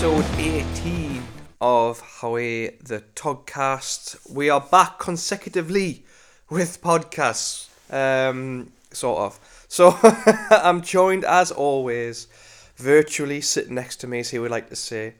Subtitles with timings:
[0.00, 1.24] episode 18
[1.60, 4.30] of Ha'way the Togcast.
[4.32, 6.04] We are back consecutively
[6.48, 9.64] with podcasts, um, sort of.
[9.66, 9.98] So
[10.52, 12.28] I'm joined as always,
[12.76, 15.14] virtually sitting next to me, as he would like to say,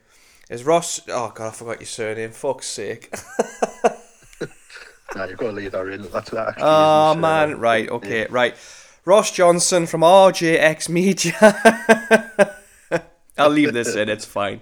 [0.49, 1.01] is Ross.
[1.09, 2.31] Oh God, I forgot your surname.
[2.31, 3.13] Fuck's sake.
[5.17, 6.03] Nah, you've got to leave that in.
[6.03, 6.55] That's that.
[6.59, 8.55] Oh man, right, okay, right.
[9.05, 12.55] Ross Johnson from RJX Media.
[13.39, 14.09] I'll leave this in.
[14.09, 14.61] It's fine.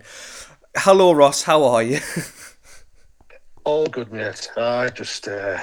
[0.77, 1.43] Hello, Ross.
[1.43, 2.01] How are you?
[3.65, 4.51] All good, mate.
[4.57, 5.59] I just uh,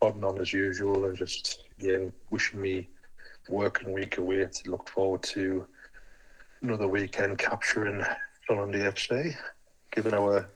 [0.00, 1.98] on as usual and just yeah,
[2.30, 2.88] wishing me
[3.48, 5.66] working week away to look forward to
[6.62, 8.04] another weekend capturing
[8.46, 9.34] Sunderland FC.
[9.90, 10.48] Given our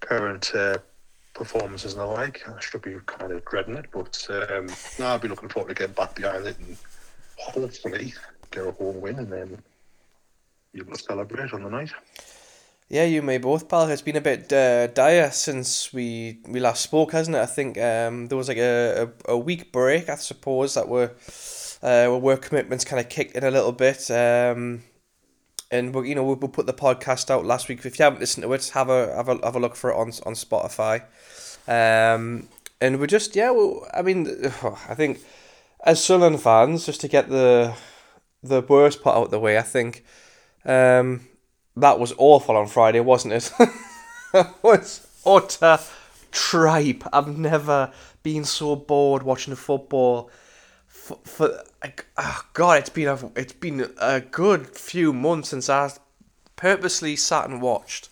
[0.00, 0.78] current uh,
[1.34, 5.18] performances and the like, I should be kind of dreading it, but um, no, I'll
[5.18, 6.76] be looking forward to getting back behind it and
[7.36, 8.14] hopefully
[8.50, 9.58] get a home win and then
[10.80, 11.92] able to celebrate on the night.
[12.88, 13.88] Yeah, you may both, pal.
[13.88, 17.40] It's been a bit uh, dire since we we last spoke, hasn't it?
[17.40, 21.12] I think um, there was like a, a, a week break, I suppose, that were
[21.82, 24.10] uh, work commitments kind of kicked in a little bit.
[24.10, 24.82] Um,
[25.70, 27.84] and we you know we we put the podcast out last week.
[27.84, 29.96] If you haven't listened to it, have a have a have a look for it
[29.96, 31.02] on on Spotify.
[31.66, 32.48] Um,
[32.80, 34.28] and we're just yeah, well, I mean,
[34.88, 35.20] I think
[35.84, 37.74] as Sunderland fans, just to get the
[38.42, 40.04] the worst part out of the way, I think.
[40.64, 41.28] Um,
[41.76, 43.52] that was awful on Friday, wasn't it?
[44.34, 45.78] it was utter
[46.30, 47.04] tripe.
[47.12, 50.30] I've never been so bored watching football.
[50.86, 51.64] For, for
[52.16, 55.90] oh God, it's been a it's been a good few months since I
[56.56, 58.08] purposely sat and watched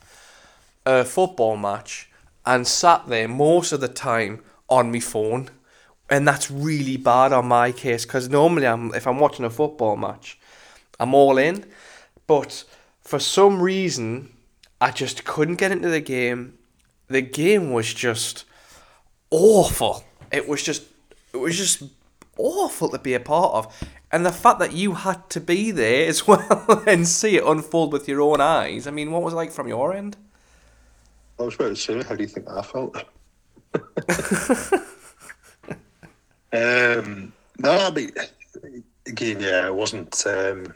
[0.84, 2.10] a football match
[2.44, 5.50] and sat there most of the time on my phone,
[6.10, 9.96] and that's really bad on my case because normally I'm if I'm watching a football
[9.96, 10.38] match,
[10.98, 11.64] I'm all in,
[12.32, 12.64] but
[13.02, 14.32] for some reason,
[14.80, 16.56] I just couldn't get into the game.
[17.08, 18.46] The game was just
[19.30, 20.02] awful.
[20.30, 20.84] It was just
[21.34, 21.82] it was just
[22.38, 23.86] awful to be a part of.
[24.10, 27.92] And the fact that you had to be there as well and see it unfold
[27.92, 28.86] with your own eyes.
[28.86, 30.16] I mean, what was it like from your end?
[31.38, 32.96] I was about to say, how do you think I felt?
[36.54, 38.10] um, no, I mean,
[39.06, 40.72] again, yeah, it wasn't um,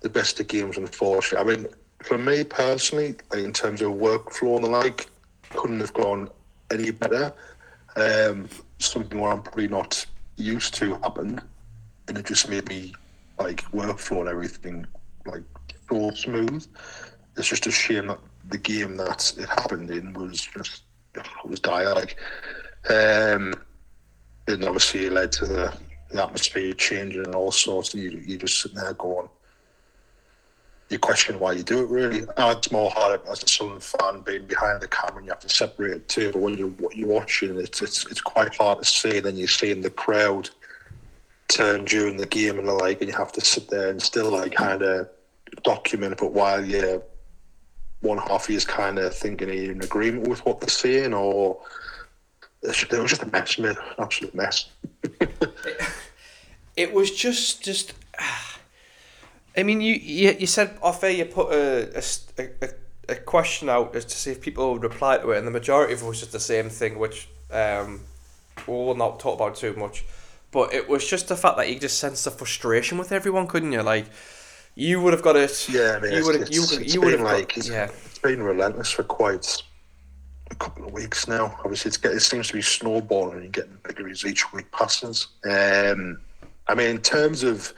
[0.00, 1.54] the best of games, unfortunately.
[1.54, 1.66] I mean,
[2.02, 5.08] for me personally, like, in terms of workflow and the like,
[5.50, 6.28] couldn't have gone
[6.70, 7.32] any better.
[7.96, 8.48] Um,
[8.78, 10.04] something where I'm probably not
[10.36, 11.42] used to happened,
[12.08, 12.94] and it just made me
[13.38, 14.86] like workflow and everything
[15.24, 15.42] like
[15.88, 16.66] so smooth.
[17.36, 18.18] It's just a shame that
[18.48, 20.82] the game that it happened in was just
[21.14, 21.94] it was dire.
[21.94, 22.16] Like,
[22.90, 23.54] um,
[24.48, 25.74] and obviously it led to the,
[26.10, 27.94] the atmosphere changing and all sorts.
[27.94, 29.28] And you you just sitting there going,
[30.88, 31.88] you question why you do it.
[31.88, 35.16] Really, it's more hard as a Sunderland fan being behind the camera.
[35.16, 36.32] and You have to separate it too.
[36.32, 39.20] But when you what you're watching, it's it's it's quite hard to see.
[39.20, 40.50] Then you're seeing the crowd
[41.48, 44.30] turn during the game and the like, and you have to sit there and still
[44.30, 45.08] like kind of
[45.62, 46.18] document it.
[46.18, 47.02] But while you're
[48.00, 51.14] one half of is kind of thinking are you in agreement with what they're saying,
[51.14, 51.58] or
[52.62, 54.70] it was just a mess, man, absolute mess.
[56.76, 57.94] It was just just.
[59.56, 62.02] I mean, you you, you said off air you put a
[62.38, 62.68] a
[63.08, 65.94] a question out as to see if people would reply to it, and the majority
[65.94, 68.00] of it was just the same thing, which um,
[68.66, 70.04] we'll not talk about too much.
[70.50, 73.72] But it was just the fact that you just sensed the frustration with everyone, couldn't
[73.72, 73.82] you?
[73.82, 74.06] Like,
[74.74, 75.68] you would have got it.
[75.68, 76.48] Yeah, I mean, you would have.
[76.50, 77.84] You, you would have like got, yeah.
[77.84, 79.62] it's been relentless for quite
[80.50, 81.58] a couple of weeks now.
[81.64, 85.28] Obviously, it's get, it seems to be snowballing and getting bigger as each week passes.
[85.44, 86.20] Um,
[86.68, 87.72] I mean, in terms of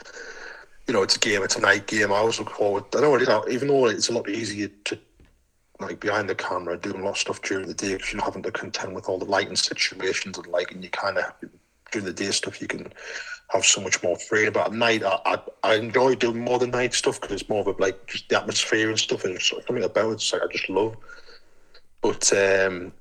[0.89, 2.11] you know, it's a game, it's a night game.
[2.11, 2.85] I always look forward.
[2.97, 4.99] I know, you know, even though it's a lot easier to
[5.81, 8.27] like behind the camera doing a lot of stuff during the day because you're not
[8.27, 11.25] having to contend with all the lighting situations and like, and you kind of
[11.93, 12.91] during the day stuff you can
[13.51, 14.55] have so much more freedom.
[14.55, 17.61] But at night, I, I, I enjoy doing more than night stuff because it's more
[17.61, 20.15] of a, like just the atmosphere and stuff, and it's something about it.
[20.15, 20.97] It's like I just love.
[22.01, 22.93] But um,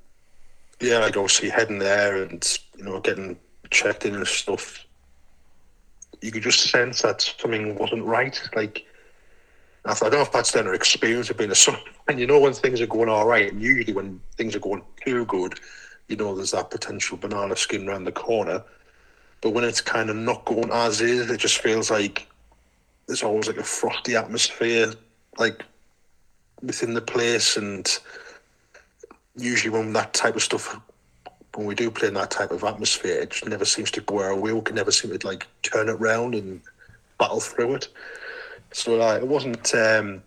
[0.81, 3.37] yeah, like obviously heading there and you know getting
[3.69, 4.85] checked in and stuff.
[6.21, 8.39] You could just sense that something wasn't right.
[8.55, 8.85] Like
[9.85, 11.77] I don't know if that's then an experience of being a son.
[12.09, 14.81] And you know when things are going all right, and usually when things are going
[15.05, 15.59] too good,
[16.07, 18.63] you know there's that potential banana skin around the corner.
[19.41, 22.25] But when it's kind of not going as is, it just feels like
[23.07, 24.93] there's always like a frosty atmosphere,
[25.37, 25.65] like
[26.61, 27.57] within the place.
[27.57, 27.87] And
[29.35, 30.79] usually when that type of stuff,
[31.57, 34.21] when we do play in that type of atmosphere, it just never seems to go
[34.21, 34.53] our way.
[34.53, 36.61] We can never seem to like turn it round and
[37.17, 37.87] battle through it.
[38.71, 39.73] So like, it wasn't.
[39.73, 40.23] Um,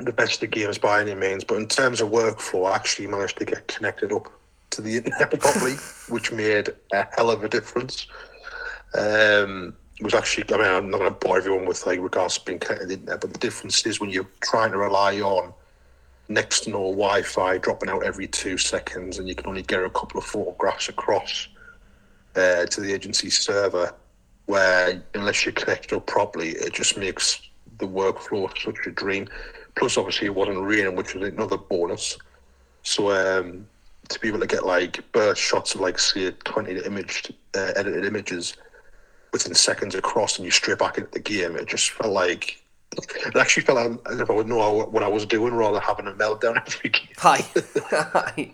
[0.00, 3.38] the best of games by any means, but in terms of workflow, I actually managed
[3.38, 4.30] to get connected up
[4.70, 5.74] to the internet properly,
[6.08, 8.06] which made a hell of a difference.
[8.94, 12.38] Um, it was actually, I mean, I'm not going to bore everyone with like regards
[12.38, 15.20] to being connected to the internet, but the difference is when you're trying to rely
[15.20, 15.52] on
[16.28, 19.90] next to no Wi-Fi dropping out every two seconds, and you can only get a
[19.90, 21.48] couple of photographs across
[22.36, 23.94] uh, to the agency server,
[24.46, 27.40] where unless you connect up properly, it just makes
[27.78, 29.28] the workflow such a dream.
[29.74, 32.18] Plus, obviously, it wasn't raining, which was another bonus.
[32.82, 33.66] So um,
[34.08, 38.04] to be able to get like burst shots of like say 20 imaged uh, edited
[38.04, 38.56] images
[39.32, 42.62] within seconds across, and you straight back into the game, it just felt like
[42.96, 45.82] it actually felt like as if I would know what I was doing rather than
[45.82, 47.08] having a meltdown every game.
[47.18, 47.44] Hi.
[47.90, 48.52] Hi.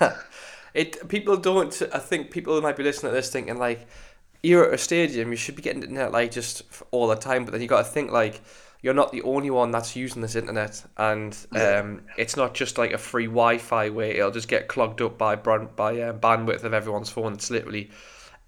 [0.74, 1.82] it people don't.
[1.92, 3.86] I think people might be listening to this thinking like,
[4.42, 7.44] you're at a stadium, you should be getting internet like just all the time.
[7.44, 8.40] But then you got to think like,
[8.82, 12.92] you're not the only one that's using this internet, and um, it's not just like
[12.92, 16.72] a free Wi-Fi where it'll just get clogged up by brand, by uh, bandwidth of
[16.72, 17.34] everyone's phone.
[17.34, 17.90] It's literally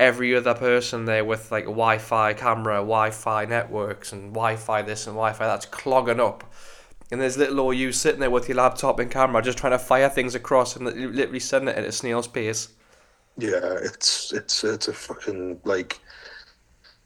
[0.03, 5.15] every other person there with like a Wi-Fi camera, Wi-Fi networks, and Wi-Fi this and
[5.15, 6.53] Wi-Fi that's clogging up.
[7.11, 9.79] And there's little old you sitting there with your laptop and camera, just trying to
[9.79, 12.69] fire things across and literally sending it at a snail's pace.
[13.39, 16.01] Yeah, it's it's it's a fucking like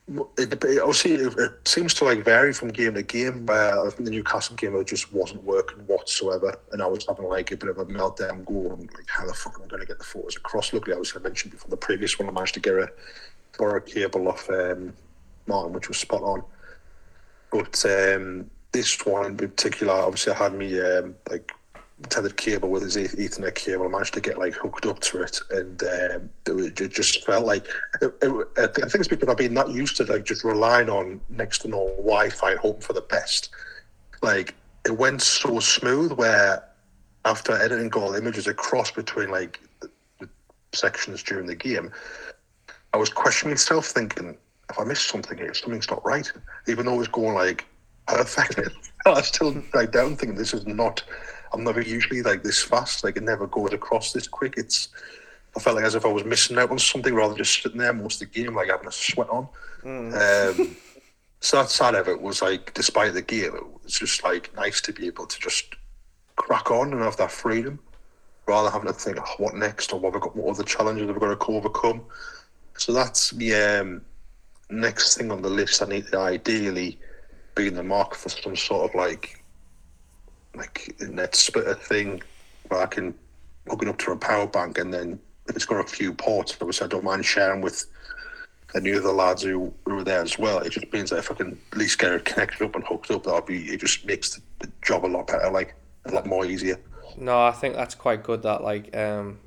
[0.09, 3.45] it, it, obviously, it, it, seems to like vary from game to game.
[3.45, 7.27] But I think the Newcastle game it just wasn't working whatsoever, and I was having
[7.27, 8.45] like a bit of a meltdown.
[8.45, 10.73] Going like, how the fuck am I going to get the photos across?
[10.73, 12.89] Luckily, I was I mentioned before the previous one, I managed to get a
[13.59, 14.93] borrow cable off um,
[15.47, 16.45] Martin, which was spot on.
[17.51, 21.51] But um, this one in particular, obviously, I had me um, like
[22.09, 23.89] tethered cable with his Ethernet cable.
[23.89, 27.67] Managed to get like hooked up to it, and um, it, just felt like
[28.01, 31.21] it, it, I think it's because I've been not used to like just relying on
[31.29, 33.51] next to no Wi-Fi and hoping for the best.
[34.23, 34.55] Like
[34.85, 36.63] it went so smooth where
[37.25, 39.91] after editing all the images across between like the,
[40.21, 40.29] the
[40.73, 41.91] sections during the game,
[42.93, 44.37] I was questioning myself, thinking
[44.71, 46.31] if I missed something here, something's not right.
[46.67, 47.65] Even though it was going like
[48.07, 48.59] perfect,
[49.07, 51.03] I was still like down thinking this is not
[51.53, 53.05] I'm never usually like this fast.
[53.05, 54.55] Like it never goes across this quick.
[54.57, 54.89] It's
[55.57, 57.79] I felt like as if I was missing out on something rather than just sitting
[57.79, 59.49] there most of the game like having a sweat on.
[59.83, 60.61] Mm.
[60.61, 60.77] Um,
[61.41, 64.81] so that side of it was like, despite the game, it was just like nice
[64.83, 65.75] to be able to just
[66.37, 67.79] crack on and have that freedom
[68.47, 71.17] rather having to think oh, what next or what we got, what other challenges have
[71.17, 72.03] we got to overcome.
[72.77, 74.03] So that's the um,
[74.71, 75.83] next thing on the list.
[75.83, 76.99] I need to ideally
[77.55, 79.36] be in the market for some sort of like
[80.57, 82.23] like a net splitter thing
[82.69, 83.15] where I can
[83.69, 85.19] hook it up to a power bank and then
[85.49, 87.87] if it's got a few ports, obviously I don't mind sharing with
[88.75, 90.59] any of the lads who, who are there as well.
[90.59, 93.11] It just means that if I can at least get it connected up and hooked
[93.11, 95.75] up, that'll be it just makes the, the job a lot better, like
[96.05, 96.79] a lot more easier.
[97.17, 98.43] No, I think that's quite good.
[98.43, 99.39] That like um,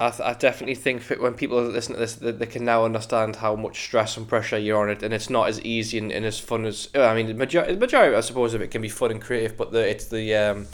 [0.00, 2.86] I, th- I definitely think that when people listen to this, that they can now
[2.86, 6.10] understand how much stress and pressure you're on it, and it's not as easy and,
[6.10, 8.80] and as fun as I mean, the majority, the majority, I suppose, of it can
[8.80, 10.68] be fun and creative, but the it's the um,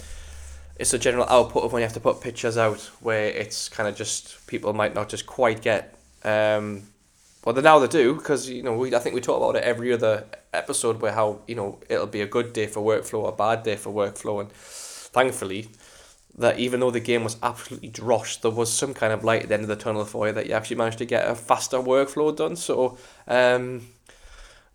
[0.77, 3.89] it's the general output of when you have to put pictures out, where it's kind
[3.89, 5.99] of just people might not just quite get.
[6.23, 6.85] Um,
[7.45, 9.65] well, they now they do because you know we I think we talk about it
[9.65, 10.25] every other
[10.55, 13.75] episode where how you know it'll be a good day for workflow, a bad day
[13.75, 15.69] for workflow, and thankfully
[16.39, 19.49] that even though the game was absolutely drosh, there was some kind of light at
[19.49, 21.79] the end of the tunnel for you that you actually managed to get a faster
[21.79, 22.57] workflow done.
[22.57, 23.89] So, um,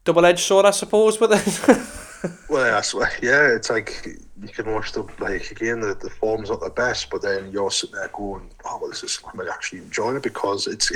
[0.04, 2.40] double edged sword, I suppose, with it.
[2.50, 4.08] well, yeah, yeah, it's like
[4.42, 7.72] you can watch the like again the, the form's not the best, but then you're
[7.72, 10.92] sitting there going, oh well, this is I'm actually enjoying it because it's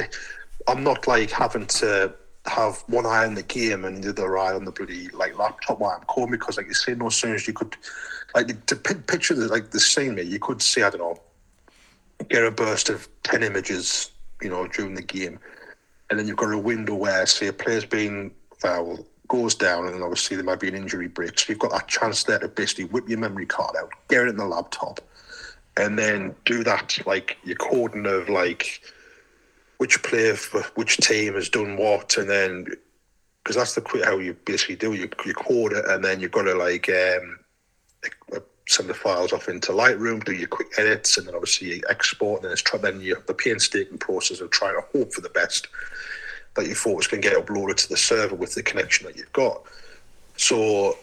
[0.67, 2.13] I'm not like having to
[2.47, 5.79] have one eye on the game and the other eye on the bloody like laptop
[5.79, 7.75] while I'm calling because like you say, no sooner as you could
[8.35, 11.21] like to picture the like the scene, you could see I don't know,
[12.29, 14.11] get a burst of ten images,
[14.41, 15.39] you know, during the game,
[16.09, 19.95] and then you've got a window where say a player's being fouled, goes down, and
[19.95, 21.39] then obviously there might be an injury break.
[21.39, 24.29] So you've got that chance there to basically whip your memory card out, get it
[24.29, 24.99] in the laptop,
[25.77, 28.81] and then do that like your coding of like
[29.77, 32.67] which player for which team has done what, and then
[33.43, 36.43] because that's the how you basically do you you code it, and then you've got
[36.43, 37.39] to like um,
[38.67, 42.41] send the files off into Lightroom, do your quick edits, and then obviously you export,
[42.41, 45.29] and then it's then you have the painstaking process of trying to hope for the
[45.29, 45.67] best
[46.55, 49.61] that your photos can get uploaded to the server with the connection that you've got.
[50.37, 50.97] So,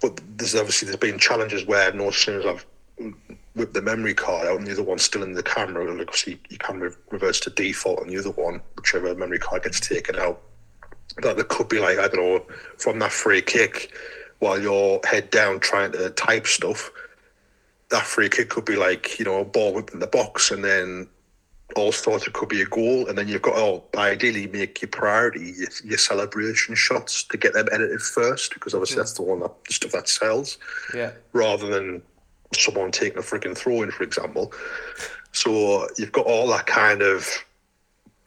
[0.00, 2.66] but there's obviously there's been challenges where no sooner as I've
[3.54, 6.40] whipped the memory card out and the other one's still in the camera, and obviously
[6.48, 10.16] you can re- reverse to default on the other one, whichever memory card gets taken
[10.16, 10.40] out.
[11.22, 13.92] That there could be like I don't know from that free kick
[14.38, 16.90] while you're head down trying to type stuff,
[17.90, 20.62] that free kick could be like, you know, a ball whipped in the box and
[20.62, 21.08] then
[21.76, 23.08] all thought it could be a goal.
[23.08, 27.54] And then you've got, oh, ideally make your priority your, your celebration shots to get
[27.54, 29.00] them edited first, because obviously hmm.
[29.00, 30.58] that's the one that the stuff that sells.
[30.94, 31.12] Yeah.
[31.32, 32.02] Rather than
[32.54, 34.52] someone taking a freaking throw in, for example.
[35.32, 37.28] So you've got all that kind of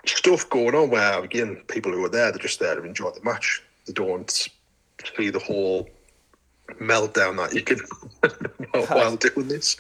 [0.06, 3.24] stuff going on where, again, people who are there, they're just there to enjoy the
[3.24, 3.62] match.
[3.88, 5.90] They don't see the whole
[6.80, 7.80] meltdown that you can
[8.88, 9.78] while doing this.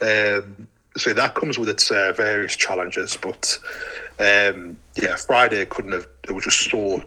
[0.00, 3.58] Um, so that comes with its uh, various challenges, but
[4.20, 6.06] um, yeah, Friday couldn't have.
[6.28, 7.02] It was just so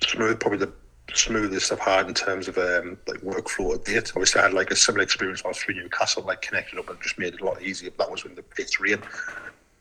[0.00, 0.72] smooth, probably the
[1.14, 4.10] smoothest I've had in terms of um, like workflow at date.
[4.10, 6.88] Obviously, I had like a similar experience when I was through Newcastle, like connected up
[6.88, 7.90] and just made it a lot easier.
[7.98, 9.02] That was when the it's rain,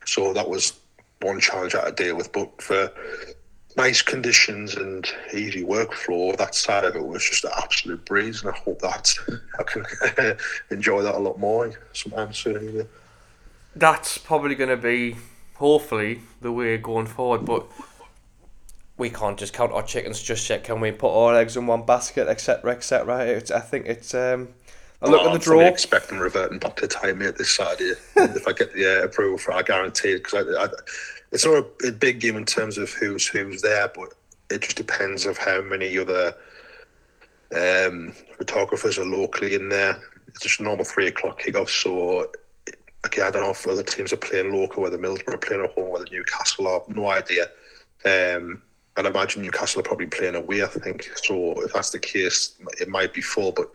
[0.06, 0.80] so that was
[1.22, 2.32] one challenge I had to deal with.
[2.32, 2.92] But for
[3.78, 8.52] nice conditions and easy workflow, that side of it was just an absolute breeze, and
[8.54, 9.14] I hope that
[9.60, 9.86] I can
[10.70, 12.58] enjoy that a lot more sometime soon.
[12.58, 12.88] Anyway.
[13.76, 15.16] That's probably going to be,
[15.56, 17.46] hopefully, the way going forward.
[17.46, 17.66] But
[18.98, 20.92] we can't just count our chickens just yet, can we?
[20.92, 23.26] Put all eggs in one basket, etc., etc.
[23.26, 24.14] It's, I think it's.
[24.14, 24.50] Um,
[25.02, 25.56] I look Oh, at the draw.
[25.56, 25.74] Fully draw.
[25.74, 29.52] expecting reverting back to time at this Saturday if I get the uh, approval for.
[29.52, 30.68] it, I guarantee it because I, I,
[31.32, 34.14] it's not a, big game in terms of who's who's there, but
[34.50, 36.34] it just depends of how many other
[37.56, 39.98] um, photographers are locally in there.
[40.28, 42.32] It's just a normal three o'clock kickoff, so
[43.06, 45.72] okay, I don't know if other teams are playing local, whether Middlesbrough are playing at
[45.72, 46.84] home, whether Newcastle are.
[46.90, 47.46] No idea.
[48.06, 48.62] Um,
[48.98, 50.64] I'd imagine Newcastle are probably playing away.
[50.64, 51.54] I think so.
[51.62, 53.72] If that's the case, it might be full, but.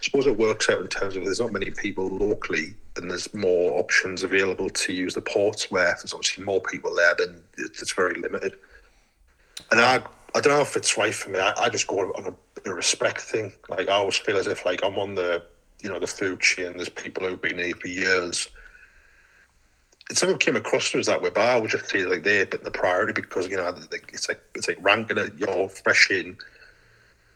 [0.00, 3.32] I suppose it works out in terms of there's not many people locally, and there's
[3.34, 5.70] more options available to use the ports.
[5.70, 8.54] Where there's obviously more people there, then it's very limited.
[9.70, 10.02] And I,
[10.34, 11.38] I don't know if it's right for me.
[11.38, 13.52] I, I just go on a, a respect thing.
[13.68, 15.42] Like I always feel as if like I'm on the,
[15.82, 16.74] you know, the food chain.
[16.76, 18.48] There's people who've been here for years.
[20.10, 22.44] It's never came across to us that way, but I would just say like they're
[22.44, 23.68] the priority because you know
[24.12, 25.34] it's like it's like ranking it.
[25.36, 26.36] You're fresh in.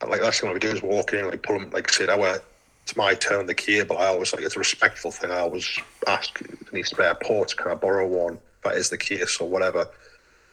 [0.06, 2.36] Like that's what we do is walk in, like pull them, like that way.
[2.84, 3.96] It's my turn the cable.
[3.96, 5.30] But I always like it's a respectful thing.
[5.30, 6.38] I always ask,
[6.70, 7.54] any spare ports?
[7.54, 8.34] Can I borrow one?
[8.34, 9.88] If that is the case or whatever.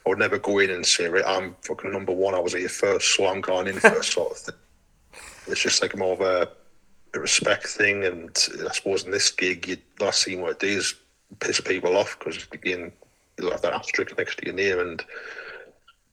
[0.05, 2.33] I would never go in and say, right, I'm fucking number one.
[2.33, 4.55] I was at your first, so I'm going in first, sort of thing.
[5.47, 6.50] It's just like more of a,
[7.13, 8.29] a respect thing, and
[8.67, 10.95] I suppose in this gig, you last seen what it is,
[11.39, 12.91] piss people off because again,
[13.38, 15.03] you'll have that asterisk next to your name, and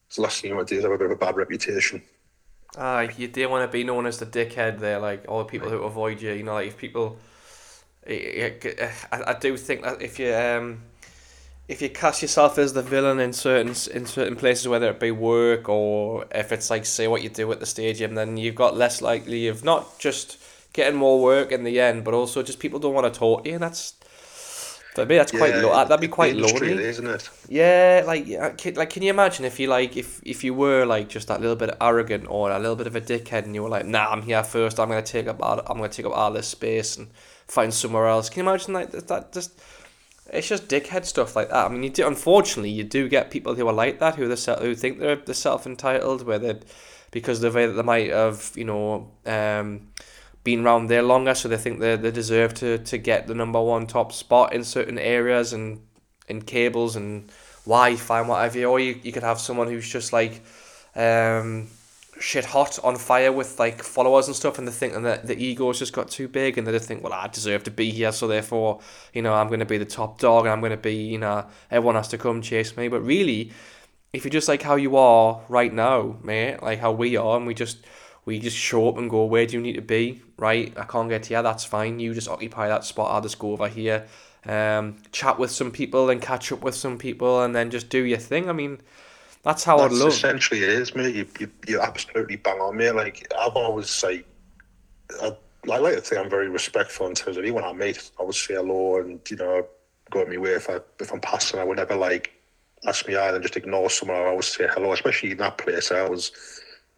[0.06, 1.36] it's the last thing you want to do is have a bit of a bad
[1.36, 2.02] reputation.
[2.76, 5.68] Aye, you don't want to be known as the dickhead there, like all the people
[5.70, 6.32] who avoid you.
[6.32, 7.16] You know, like if people,
[8.06, 8.54] I,
[9.10, 10.82] I I do think that if you um,
[11.66, 15.10] if you cast yourself as the villain in certain in certain places, whether it be
[15.10, 18.76] work or if it's like say what you do at the stadium, then you've got
[18.76, 20.38] less likely of not just
[20.72, 23.50] getting more work in the end, but also just people don't want to talk to
[23.50, 23.54] you.
[23.56, 23.92] And that's
[24.98, 26.72] for me, that's quite Yeah, lo- that'd be quite lonely.
[26.84, 27.30] isn't it?
[27.48, 30.84] Yeah, like yeah, can, like can you imagine if you like if if you were
[30.84, 33.62] like just that little bit arrogant or a little bit of a dickhead and you
[33.62, 34.78] were like, nah, I'm here first.
[34.80, 37.08] I'm gonna take up all, I'm gonna take up all this space and
[37.46, 38.28] find somewhere else.
[38.28, 39.08] Can you imagine like that?
[39.08, 39.60] that just
[40.32, 41.66] it's just dickhead stuff like that.
[41.66, 44.34] I mean, you do unfortunately you do get people who are like that who are
[44.34, 46.58] the who think they're the self entitled where they
[47.10, 49.88] because of the way that they might have you know um
[50.50, 53.60] been around there longer, so they think they they deserve to to get the number
[53.74, 55.80] one top spot in certain areas and
[56.28, 57.30] in cables and
[57.66, 58.64] Wi-Fi and whatever.
[58.64, 60.34] Or you, you could have someone who's just like
[60.96, 61.68] um,
[62.20, 65.36] shit hot on fire with like followers and stuff, and they think and the the
[65.36, 68.12] ego's just got too big, and they just think, well, I deserve to be here,
[68.12, 68.80] so therefore,
[69.12, 71.18] you know, I'm going to be the top dog, and I'm going to be, you
[71.18, 72.88] know, everyone has to come chase me.
[72.88, 73.52] But really,
[74.12, 77.46] if you're just like how you are right now, mate, like how we are, and
[77.46, 77.78] we just
[78.28, 80.20] we just show up and go, where do you need to be?
[80.36, 81.42] Right, I can't get here.
[81.42, 81.98] That's fine.
[81.98, 83.10] You just occupy that spot.
[83.10, 84.06] I'll just go over here,
[84.44, 88.02] um, chat with some people, and catch up with some people, and then just do
[88.04, 88.48] your thing.
[88.48, 88.80] I mean,
[89.42, 90.08] that's how That's love.
[90.08, 91.14] essentially it is, mate.
[91.14, 92.92] You, you, you absolutely bang on, mate.
[92.92, 94.26] Like, I've always, like,
[95.22, 95.34] I,
[95.72, 98.10] I like to think I'm very respectful in terms of anyone I meet.
[98.20, 99.66] I would say hello and, you know,
[100.10, 101.60] go at me way if, I, if I'm passing.
[101.60, 102.32] I would never, like,
[102.86, 104.18] ask me either and just ignore someone.
[104.18, 105.90] I always say hello, especially in that place.
[105.90, 106.00] I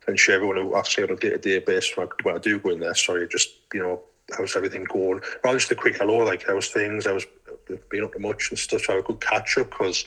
[0.07, 2.35] always ensure everyone who I see on a day to day basis when I, when
[2.37, 4.01] I do go in there, sorry, just, you know,
[4.37, 5.21] how's everything going?
[5.45, 7.07] Rather just a quick hello, like, how's things?
[7.07, 7.27] I was
[7.91, 10.05] being up to much and stuff, so a good catch up because.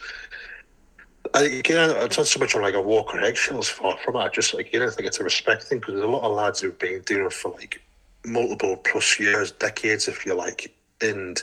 [1.34, 4.18] I, again, it's not so much on like a walk on eggshells far from.
[4.18, 6.24] I just like, you know, I think it's a respect thing because there's a lot
[6.24, 7.82] of lads who've been doing it for like
[8.26, 10.76] multiple plus years, decades, if you like.
[11.02, 11.42] And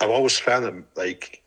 [0.00, 1.42] I've always found them like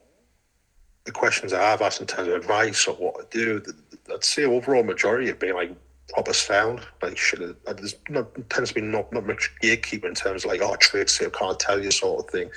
[1.05, 3.73] the questions I have asked in terms of advice or what to do,
[4.13, 5.75] I'd say overall majority have been like
[6.09, 6.81] proper sound.
[7.01, 10.51] Like shit, uh, there's not tends to be not not much gatekeeper in terms of
[10.51, 12.49] like oh trade sale can't tell you sort of thing.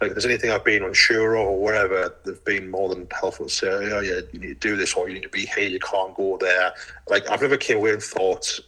[0.00, 3.46] Like if there's anything I've been unsure of or whatever, they've been more than helpful
[3.46, 5.68] to say, oh yeah, you need to do this or you need to be here,
[5.68, 6.72] you can't go there.
[7.08, 8.58] Like I've never came away and thought,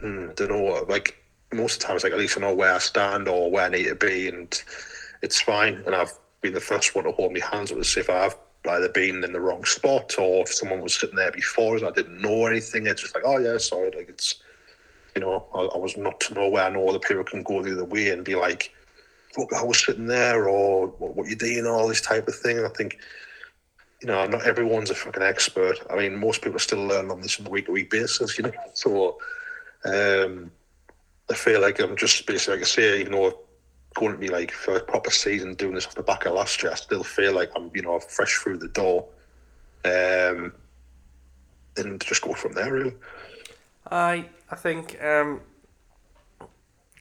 [0.00, 1.22] hmm, don't know, like
[1.52, 3.64] most of the time times like at least I know where I stand or where
[3.64, 4.62] I need to be and
[5.20, 5.82] it's fine.
[5.84, 8.36] And I've been the first one to hold my hands up as if I've
[8.68, 11.90] either been in the wrong spot or if someone was sitting there before us, I
[11.90, 12.86] didn't know anything.
[12.86, 14.36] It's just like, oh yeah, sorry, like it's
[15.18, 17.62] you know, I, I was not to know where I know other people can go
[17.62, 18.72] the other way and be like,
[19.36, 22.58] look, I was sitting there or what, what you doing, all this type of thing.
[22.58, 22.98] And I think,
[24.00, 25.76] you know, not everyone's a fucking expert.
[25.90, 28.44] I mean, most people still learning on this on a week to week basis, you
[28.44, 28.52] know.
[28.74, 29.18] So
[29.84, 30.52] um,
[31.30, 33.36] I feel like I'm just basically, like I say, you know,
[33.94, 36.72] going to be like a proper season doing this off the back of last year,
[36.72, 39.06] I still feel like I'm, you know, fresh through the door.
[39.84, 40.52] Um,
[41.76, 42.94] and just go from there, really.
[43.90, 45.40] I I think um,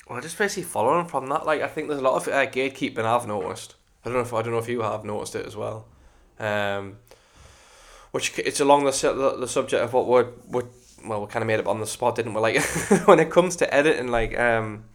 [0.09, 2.99] well, just basically following from that, like I think there's a lot of uh, gatekeeping
[2.99, 3.75] I've noticed.
[4.05, 5.87] I don't know if I don't know if you have noticed it as well.
[6.39, 6.97] Um,
[8.11, 10.61] which it's along the the, the subject of what we're, we
[11.05, 12.41] well we kind of made up on the spot, didn't we?
[12.41, 12.63] Like
[13.05, 14.85] when it comes to editing, like um,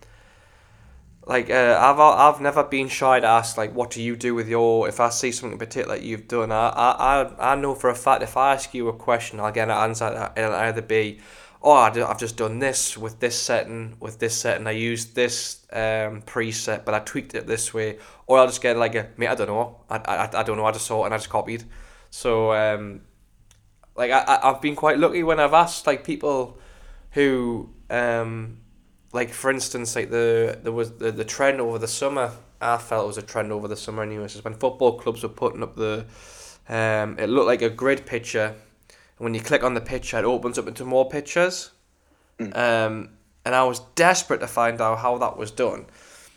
[1.25, 4.49] like uh, I've I've never been shy to ask like what do you do with
[4.49, 7.91] your if I see something in particular that you've done I I I know for
[7.91, 10.83] a fact if I ask you a question I'll get an answer That it'll either
[10.83, 11.21] be
[11.63, 16.23] oh I've just done this with this setting with this setting I used this um,
[16.23, 19.35] preset but I tweaked it this way or I'll just get like a mate I
[19.37, 19.81] don't know.
[19.89, 20.65] I, I, I don't know.
[20.65, 21.65] I just saw it and I just copied.
[22.11, 23.03] So um,
[23.95, 26.59] like I I've been quite lucky when I've asked like people
[27.13, 28.62] who um
[29.13, 32.33] like for instance, like the there was the, the trend over the summer.
[32.61, 34.37] I felt it was a trend over the summer anyways.
[34.37, 36.07] Is when football clubs were putting up the,
[36.69, 38.55] um, it looked like a grid picture.
[39.19, 41.73] And when you click on the picture, it opens up into more pictures.
[42.39, 42.57] Mm.
[42.57, 43.11] Um,
[43.45, 45.87] and I was desperate to find out how that was done.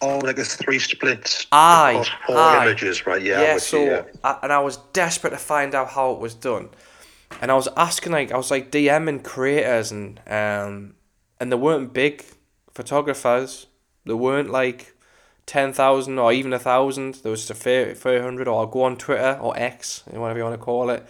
[0.02, 1.48] Oh, like a three splits.
[1.52, 2.66] Aye, four aye.
[2.66, 3.22] images, right?
[3.22, 3.42] Yeah.
[3.42, 3.58] Yeah.
[3.60, 4.04] So, you, yeah.
[4.24, 6.70] I, and I was desperate to find out how it was done,
[7.40, 10.96] and I was asking like I was like DMing creators and um,
[11.40, 12.26] and they weren't big
[12.76, 13.68] photographers.
[14.06, 14.96] There weren't like
[15.48, 17.16] 10,000 or even a thousand.
[17.16, 20.40] There was just a fair, fair hundred, or I'll go on Twitter or X, whatever
[20.40, 21.06] you want to call it,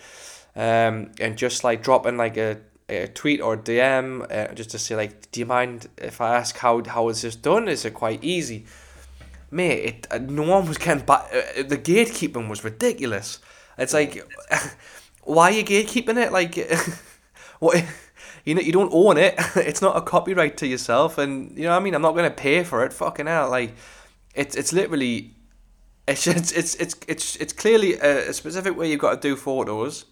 [0.55, 4.95] um, and just like dropping like a, a tweet or DM uh, just to say
[4.95, 7.67] like, do you mind if I ask how how is this done?
[7.67, 8.65] Is it quite easy?
[9.51, 11.31] Mate, it, uh, no one was getting back.
[11.33, 13.39] Uh, the gatekeeping was ridiculous.
[13.77, 14.29] It's like,
[15.23, 16.31] why are you gatekeeping it?
[16.31, 16.55] Like,
[17.59, 17.83] what?
[18.45, 19.35] You know you don't own it.
[19.55, 21.95] it's not a copyright to yourself, and you know what I mean.
[21.95, 22.93] I'm not gonna pay for it.
[22.93, 23.73] Fucking hell, like
[24.35, 25.35] it's it's literally
[26.07, 26.75] it's it's it's
[27.07, 30.05] it's it's, clearly a, a specific way you've got to do photos,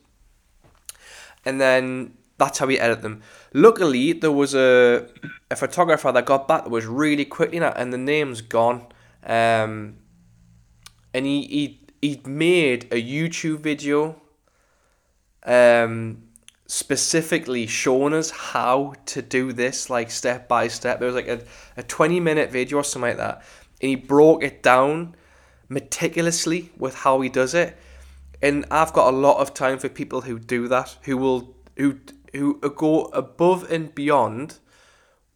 [1.45, 3.21] and then that's how we edit them.
[3.53, 5.07] Luckily, there was a
[5.51, 8.87] a photographer that got back that was really quickly that, and the name's gone.
[9.25, 9.97] Um,
[11.13, 14.19] and he he he made a YouTube video.
[15.45, 16.23] Um,
[16.65, 20.99] specifically shown us how to do this like step by step.
[20.99, 21.41] There was like a,
[21.77, 23.43] a 20 minute video or something like that.
[23.81, 25.15] And he broke it down
[25.69, 27.77] meticulously with how he does it.
[28.41, 31.99] And I've got a lot of time for people who do that, who will who
[32.33, 34.59] who go above and beyond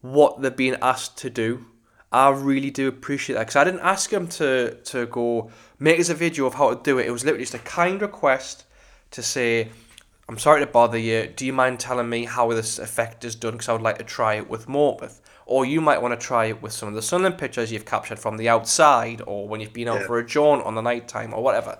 [0.02, 1.66] what they're being asked to do.
[2.12, 6.10] I really do appreciate that because I didn't ask him to to go make us
[6.10, 7.08] a video of how to do it.
[7.08, 8.66] It was literally just a kind request
[9.12, 9.70] to say,
[10.30, 11.28] I'm sorry to bother you.
[11.28, 13.54] Do you mind telling me how this effect is done?
[13.54, 15.22] Because I would like to try it with Morpeth.
[15.46, 18.20] Or you might want to try it with some of the sunland pictures you've captured
[18.20, 20.08] from the outside, or when you've been out yeah.
[20.08, 21.80] for a jaunt on the night time, or whatever.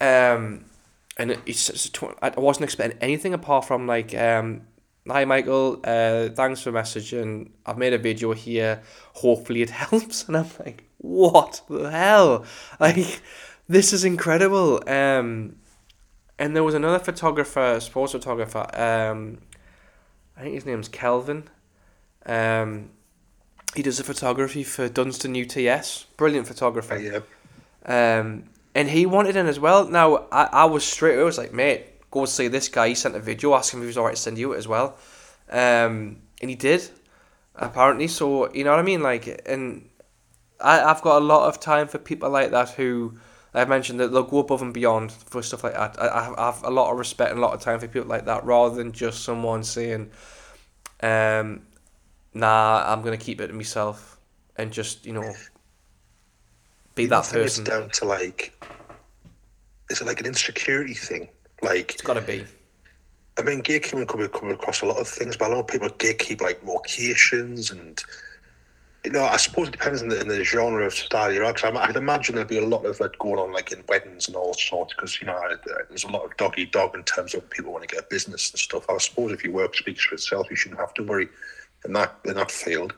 [0.00, 0.64] Um,
[1.16, 4.62] and it's, it's I wasn't expecting anything apart from like, um,
[5.06, 7.50] hi Michael, uh, thanks for messaging.
[7.64, 8.82] I've made a video here.
[9.12, 10.26] Hopefully it helps.
[10.26, 12.44] And I'm like, what the hell?
[12.80, 13.22] Like,
[13.68, 14.82] this is incredible.
[14.88, 15.54] Um,
[16.38, 18.66] and there was another photographer, sports photographer.
[18.74, 19.38] Um,
[20.36, 21.44] I think his name's Kelvin.
[22.26, 22.90] Um,
[23.74, 26.04] he does the photography for Dunston UTS.
[26.16, 26.96] Brilliant photographer.
[26.96, 27.20] Yeah.
[27.86, 28.44] Um,
[28.74, 29.88] and he wanted in as well.
[29.88, 31.18] Now I, I was straight.
[31.18, 32.88] I was like, mate, go see this guy.
[32.88, 34.96] He sent a video asking if he was alright to send you it as well.
[35.50, 36.88] Um, and he did,
[37.54, 38.08] apparently.
[38.08, 39.02] So you know what I mean.
[39.02, 39.88] Like, and
[40.60, 43.18] I I've got a lot of time for people like that who
[43.54, 45.96] I've mentioned that they'll go above and beyond for stuff like that.
[46.00, 48.24] I, I have a lot of respect and a lot of time for people like
[48.24, 50.10] that, rather than just someone saying,
[51.02, 51.62] um,
[52.34, 54.18] "Nah, I'm gonna keep it to myself,"
[54.56, 55.34] and just you know,
[56.96, 57.62] be that person.
[57.62, 58.52] It's down to like,
[59.88, 61.28] is it like an insecurity thing?
[61.62, 62.44] Like it's gotta be.
[63.38, 65.66] I mean, gatekeeping could be coming across a lot of things, but a lot of
[65.66, 68.02] people gatekeep like locations and
[69.04, 71.56] you know, I suppose it depends on the, the genre of style you're at.
[71.56, 74.36] Cause I'd imagine there'd be a lot of that going on, like in weddings and
[74.36, 75.38] all sorts, because you know
[75.88, 78.50] there's a lot of doggy dog in terms of people want to get a business
[78.50, 78.88] and stuff.
[78.88, 81.28] I suppose if your work speaks for itself, you shouldn't have to worry
[81.84, 82.94] in that in that field.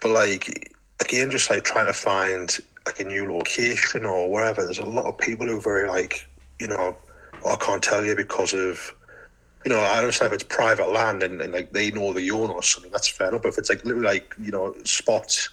[0.00, 4.64] But like again, just like trying to find like a new location or wherever.
[4.64, 6.28] There's a lot of people who are very like,
[6.60, 6.96] you know,
[7.44, 8.94] oh, I can't tell you because of
[9.64, 12.52] you know, I understand if it's private land and, and like they know the owner
[12.52, 13.42] or something, that's fair enough.
[13.42, 15.48] But if it's like literally like, you know, spots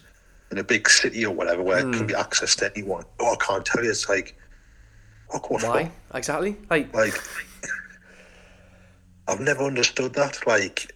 [0.51, 1.93] in a big city or whatever where mm.
[1.93, 3.89] it can be accessed to anyone, oh, I can't tell you.
[3.89, 4.37] It's like,
[5.33, 6.17] oh, what why for?
[6.17, 6.57] exactly?
[6.69, 7.19] Like, like
[9.27, 10.45] I've never understood that.
[10.45, 10.93] Like,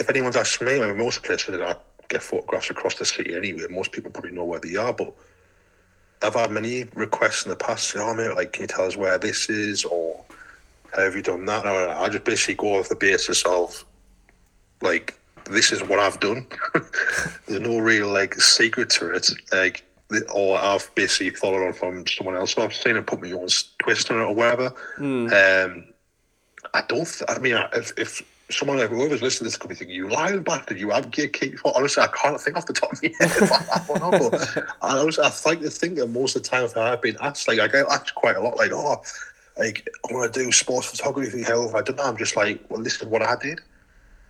[0.00, 1.76] if anyone's asked me, I mean, most places that I
[2.08, 5.14] get photographs across the city anyway, most people probably know where they are, but
[6.22, 9.18] I've had many requests in the past, oh, mate, like, can you tell us where
[9.18, 9.84] this is?
[9.84, 10.24] Or,
[10.94, 11.64] how have you done that?
[11.64, 13.84] No, I just basically go off the basis of
[14.80, 15.18] like
[15.50, 16.46] this is what I've done.
[17.46, 19.30] There's no real like secret to it.
[19.52, 19.84] Like
[20.32, 22.54] or I've basically followed on from someone else.
[22.54, 23.48] So I've seen him put my own
[23.78, 24.74] twist on it or whatever.
[24.96, 25.66] Mm.
[25.66, 25.84] Um,
[26.74, 27.06] I don't.
[27.06, 30.08] Th- I mean, if, if someone like whoever's listening to this could be thinking, "You
[30.08, 30.78] lying bastard!
[30.78, 33.32] You have gatekeep." Honestly, I can't think off the top of my head.
[33.72, 36.68] I don't know, but I, honestly, I think the thing that most of the time
[36.76, 39.02] I've been asked, like I get asked quite a lot, like, "Oh,
[39.58, 41.42] like I want to do sports photography.
[41.42, 42.04] Hell, I don't know.
[42.04, 43.60] I'm just like, well, this is what I did.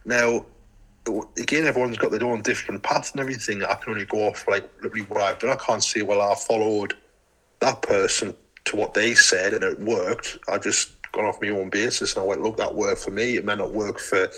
[0.04, 0.46] Now,
[1.38, 3.62] again, everyone's got their own different path and everything.
[3.62, 5.50] I can only go off like literally what I've done.
[5.50, 6.94] I can't say, well, I followed
[7.60, 8.34] that person
[8.66, 10.38] to what they said and it worked.
[10.48, 13.36] I just gone off my own basis and I went, look, that worked for me.
[13.36, 14.28] It may not work for.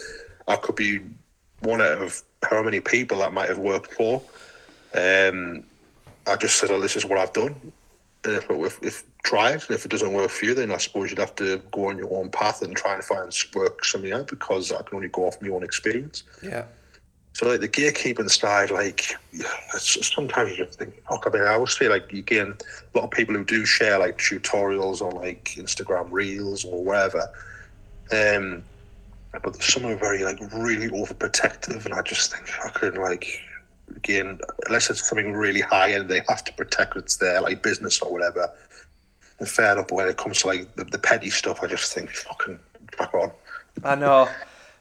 [0.49, 1.01] I could be
[1.61, 4.23] one out of how many people that might have worked for.
[4.95, 5.65] Um,
[6.27, 7.73] I just said, oh, this is what I've done.
[8.25, 9.67] And if, if, if try it.
[9.69, 11.99] And if it doesn't work for you, then I suppose you'd have to go on
[11.99, 15.27] your own path and try and find work something out because I can only go
[15.27, 16.23] off my own experience.
[16.43, 16.65] Yeah.
[17.33, 19.15] So like the gatekeeping side, like
[19.79, 21.27] sometimes you just think, fuck.
[21.27, 22.55] I mean, I always feel like again,
[22.95, 27.31] a lot of people who do share like tutorials on like Instagram Reels or wherever,
[28.13, 28.65] um,
[29.33, 33.41] but some are very like really overprotective, and I just think fucking like
[33.97, 38.01] again, unless it's something really high end, they have to protect it's their like business
[38.01, 38.51] or whatever
[39.39, 41.93] And fair enough, but when it comes to like the, the petty stuff, I just
[41.93, 42.59] think fucking
[42.99, 43.33] back on.
[43.85, 44.29] I know,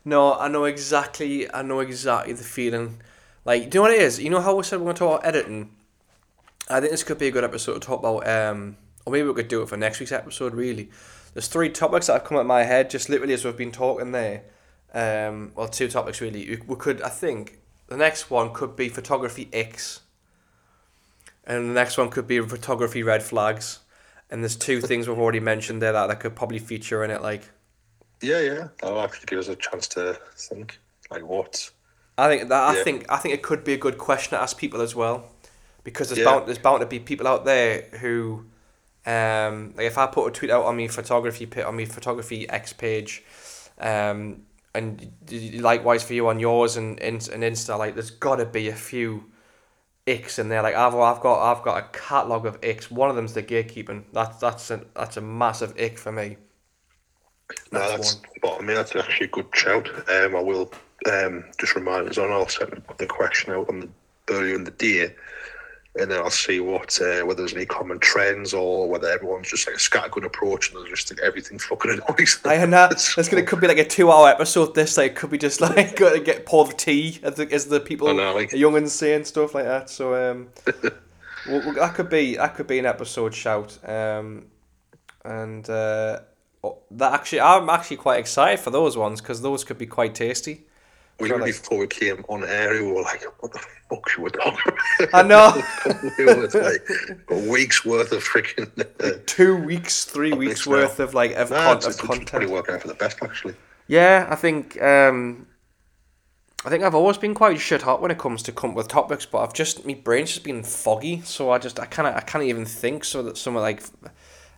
[0.06, 1.52] no, I know exactly.
[1.54, 3.02] I know exactly the feeling.
[3.46, 4.20] Like, do you know what it is?
[4.20, 5.72] You know how we said we're going to talk about editing.
[6.70, 8.28] I think this could be a good episode to talk about.
[8.28, 10.54] Um, or maybe we could do it for next week's episode.
[10.54, 10.90] Really,
[11.34, 14.12] there's three topics that have come at my head just literally as we've been talking
[14.12, 14.44] there.
[14.94, 16.60] Um, well, two topics really.
[16.68, 20.02] We could, I think, the next one could be photography X,
[21.46, 23.80] and the next one could be photography red flags
[24.30, 27.22] and there's two things we've already mentioned there that, that could probably feature in it,
[27.22, 27.50] like.
[28.22, 28.68] Yeah, yeah.
[28.82, 31.72] That'll actually give us a chance to think, like what.
[32.18, 32.82] I think that yeah.
[32.82, 35.32] I think I think it could be a good question to ask people as well,
[35.86, 36.26] because there's yeah.
[36.26, 38.46] bound there's bound to be people out there who,
[39.06, 42.74] um, like if I put a tweet out on me photography on me photography X
[42.74, 43.24] page,
[43.80, 44.42] um,
[44.74, 45.12] and
[45.54, 49.26] likewise for you on yours and and Insta, like there's got to be a few
[50.08, 50.62] icks in there.
[50.62, 52.92] Like I've I've got I've got a catalog of icks.
[52.92, 54.04] One of them's the gatekeeping.
[54.14, 56.38] That's that's a that's a massive ick for me.
[57.50, 58.62] That's no, that's one.
[58.62, 59.90] I mean that's actually a good shout.
[60.10, 60.72] Um, I will
[61.12, 62.32] um just remind us on.
[62.32, 63.90] I'll send the question out on the
[64.34, 65.16] earlier in the day
[65.98, 69.66] and then I'll see what uh, whether there's any common trends or whether everyone's just
[69.68, 72.40] like a scattergun approach and there's just like everything fucking annoys.
[72.46, 74.76] I know that's gonna could be like a two hour episode.
[74.76, 77.80] This like could be just like to get pour the tea as the, as the
[77.80, 79.90] people know, like, the youngins saying stuff like that.
[79.90, 80.50] So um,
[81.48, 83.78] well, well, that could be that could be an episode shout.
[83.88, 84.46] Um,
[85.26, 86.20] and uh,
[86.64, 90.14] oh, that actually I'm actually quite excited for those ones because those could be quite
[90.14, 90.68] tasty.
[91.20, 94.30] We like, before we came on air, we were like, "What the fuck should we
[94.30, 94.58] talk
[95.00, 95.52] about?" I know.
[95.86, 98.70] it like a week's worth of freaking.
[99.04, 102.30] Uh, Two weeks, three weeks worth of like of, nah, con- of content.
[102.30, 103.56] Probably working out for the best, actually.
[103.88, 104.82] Yeah, I think.
[104.82, 105.48] Um,
[106.66, 109.26] I think I've always been quite shit hot when it comes to come with topics,
[109.26, 112.46] but I've just my brain's just been foggy, so I just I can't I can't
[112.46, 113.04] even think.
[113.04, 113.84] So that some of like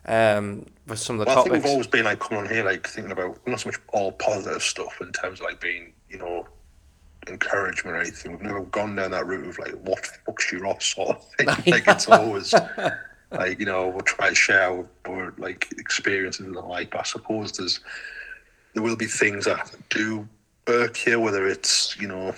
[0.06, 1.50] um with some of the well, topics.
[1.50, 3.80] I think we've always been like coming on here like thinking about not so much
[3.94, 6.46] all positive stuff in terms of like being you know,
[7.32, 8.32] encouragement or anything.
[8.32, 11.48] We've never gone down that route of like what fucks you off sort of thing.
[11.74, 12.54] like it's always
[13.32, 16.92] like you know we'll try to share our, like experiences and the like.
[16.92, 17.80] But I suppose there's
[18.74, 20.28] there will be things that do
[20.68, 22.34] work here, whether it's you know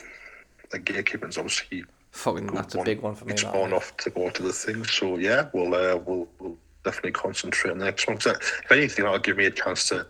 [0.71, 3.33] like gatekeeping's obviously fucking that's one, a big one for me.
[3.33, 4.83] It's on off to go to the thing.
[4.85, 8.17] So yeah, we'll uh, we'll we'll definitely concentrate on the next one.
[8.17, 10.05] Cause if anything, that'll give me a chance to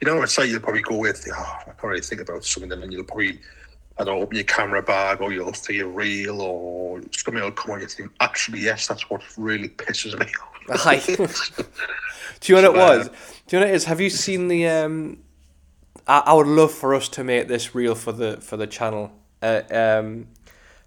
[0.00, 2.72] you know, it's like you'll probably go with, oh, I can't really think about something,
[2.72, 3.38] and then you'll probably,
[3.98, 7.50] I don't know, open your camera bag or you'll see a reel or something will
[7.50, 7.80] come on.
[7.80, 11.60] You think, actually, yes, that's what really pisses me off.
[12.40, 13.08] Do you know what it was?
[13.46, 13.84] Do you know what it is?
[13.84, 14.66] Have you seen the?
[14.66, 15.18] Um,
[16.06, 19.12] I, I would love for us to make this real for the for the channel.
[19.42, 20.28] Uh, um,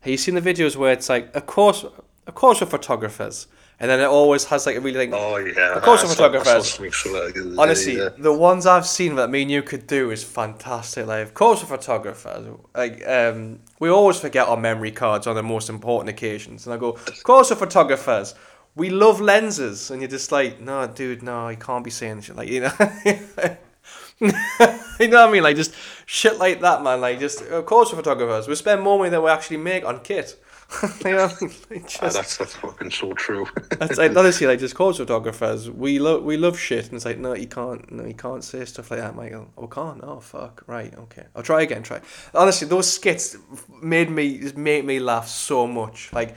[0.01, 1.85] have you seen the videos where it's like, of course,
[2.27, 3.47] of course, we're photographers,
[3.79, 6.09] and then it always has like a really like, Oh yeah, Of course I we're
[6.09, 6.77] saw- saw photographers.
[6.77, 8.09] the other day, Honestly, yeah.
[8.17, 11.05] the ones I've seen that me and you could do is fantastic.
[11.07, 12.47] Like, of course, photographers.
[12.75, 16.77] Like, um, we always forget our memory cards on the most important occasions, and I
[16.77, 18.35] go, of course, photographers.
[18.75, 22.35] We love lenses, and you're just like, no, dude, no, you can't be saying shit
[22.35, 22.71] like you know.
[24.19, 25.43] you know what I mean?
[25.43, 25.73] Like just
[26.05, 27.01] shit like that, man.
[27.01, 28.47] Like just of course we're photographers.
[28.47, 30.41] We spend more money than we actually make on kit.
[31.05, 31.53] you know, what I mean?
[31.69, 33.45] Like, Ah, just, that's that's fucking so true.
[33.79, 35.69] that's like honestly like just coach photographers.
[35.69, 38.65] We love we love shit, and it's like no, you can't, no, you can't say
[38.65, 39.47] stuff like that, Michael.
[39.57, 40.01] Oh, can't.
[40.03, 40.63] Oh, fuck.
[40.67, 40.93] Right.
[40.95, 41.25] Okay.
[41.35, 41.83] I'll try again.
[41.83, 42.01] Try.
[42.33, 43.37] Honestly, those skits
[43.81, 46.11] made me just made me laugh so much.
[46.13, 46.35] Like.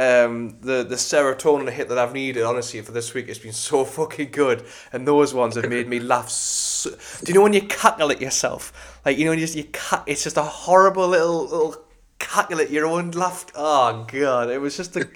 [0.00, 3.84] Um, the the serotonin hit that I've needed, honestly, for this week it's been so
[3.84, 6.28] fucking good, and those ones have made me laugh.
[6.28, 9.56] So, do you know when you cackle at yourself, like you know, when you just
[9.56, 11.84] you cack, it's just a horrible little little
[12.18, 13.46] cackle at your own laugh.
[13.54, 15.08] Oh god, it was just a,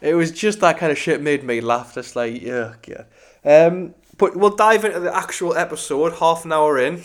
[0.00, 1.94] it was just that kind of shit made me laugh.
[1.94, 3.06] Just like yeah, god.
[3.44, 6.98] Um, but we'll dive into the actual episode half an hour in,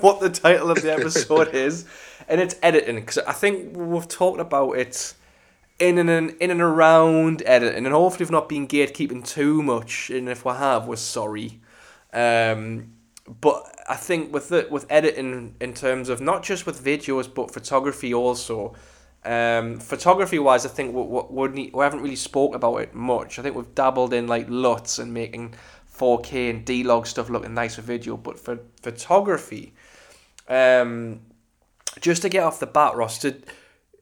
[0.00, 1.84] what the title of the episode is,
[2.28, 5.14] and it's editing because I think we've talked about it
[5.78, 10.10] in and in and around editing, and hopefully we've not been gatekeeping too much.
[10.10, 11.60] And if we have, we're sorry.
[12.12, 12.92] Um,
[13.26, 17.52] but I think with the, with editing in terms of not just with videos but
[17.52, 18.74] photography also.
[19.24, 23.38] Um, photography wise, I think we, we, we, haven't really spoke about it much.
[23.38, 25.54] I think we've dabbled in like LUTs and making
[25.96, 29.74] 4K and D-Log stuff looking nice for video, but for photography,
[30.48, 31.20] um,
[32.00, 33.46] just to get off the bat, Ross, did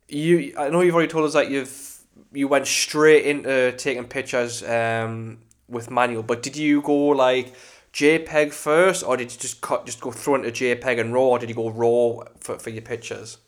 [0.08, 0.54] you?
[0.58, 1.98] I know you've already told us that you've
[2.32, 7.52] you went straight into taking pictures um, with manual, but did you go like
[7.92, 11.38] JPEG first, or did you just cut just go through into JPEG and RAW, or
[11.38, 13.38] did you go RAW for, for your pictures?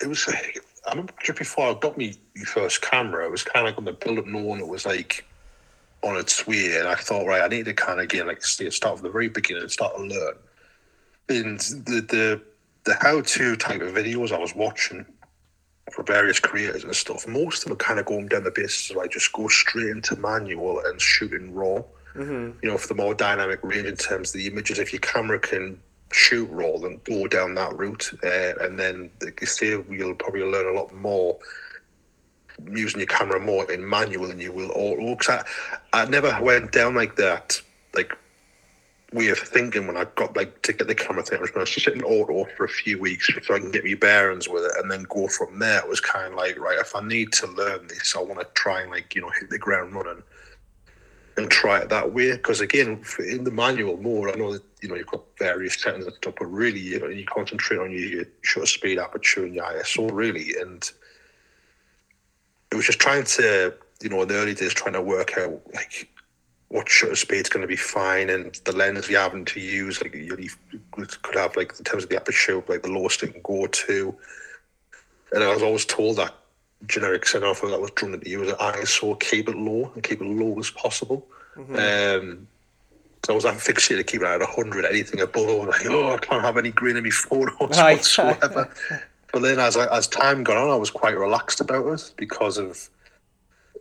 [0.00, 2.14] it was I remember just before I got me
[2.46, 5.24] first camera, it was kind of on the build up knowing it was like
[6.02, 8.98] on its way, and I thought, right, I need to kind of get like start
[8.98, 10.34] from the very beginning and start to learn.
[11.28, 12.42] And the the
[12.84, 15.04] the how to type of videos I was watching
[15.92, 18.90] for various creators and stuff, most of them are kind of going down the basis
[18.90, 21.52] of like just go straight into manual and shoot in
[22.14, 22.58] raw.
[22.62, 25.38] You know, for the more dynamic range in terms of the images, if your camera
[25.38, 25.80] can
[26.12, 29.10] shoot raw, then go down that route, uh, and then
[29.44, 31.38] say you'll probably learn a lot more
[32.70, 35.14] using your camera more in manual than you will auto.
[35.14, 35.44] Because
[35.92, 37.60] I, I never went down like that,
[37.94, 38.16] like
[39.12, 41.38] way of thinking when I got like to get the camera thing.
[41.38, 43.84] I was going to sit in auto for a few weeks so I can get
[43.84, 45.78] my bearings with it, and then go from there.
[45.78, 48.46] It was kind of like right, if I need to learn this, I want to
[48.54, 50.22] try and like you know hit the ground running
[51.42, 52.32] and try it that way.
[52.32, 56.06] Because again, in the manual mode, I know that you know you've got various settings
[56.06, 59.54] and stuff, but really you, know, you concentrate on your, your shutter speed, aperture, and
[59.54, 60.90] your ISO really, and
[62.70, 65.60] it was just trying to you know in the early days trying to work out
[65.74, 66.08] like
[66.68, 70.14] what shutter speed's going to be fine and the lens you're having to use like
[70.14, 70.50] you you
[70.92, 74.16] could have like in terms of the aperture like the lowest it can go to
[75.32, 76.34] and I was always told that
[76.86, 80.20] generic set off that was drawn into you as saw keep it low and keep
[80.20, 81.26] it low as possible
[81.76, 82.46] um
[83.22, 86.14] so I was that fixated keeping it at 100 anything above I was like oh
[86.14, 88.72] I can't have any green in my photos whatsoever.
[89.32, 92.88] But then as as time got on I was quite relaxed about it because of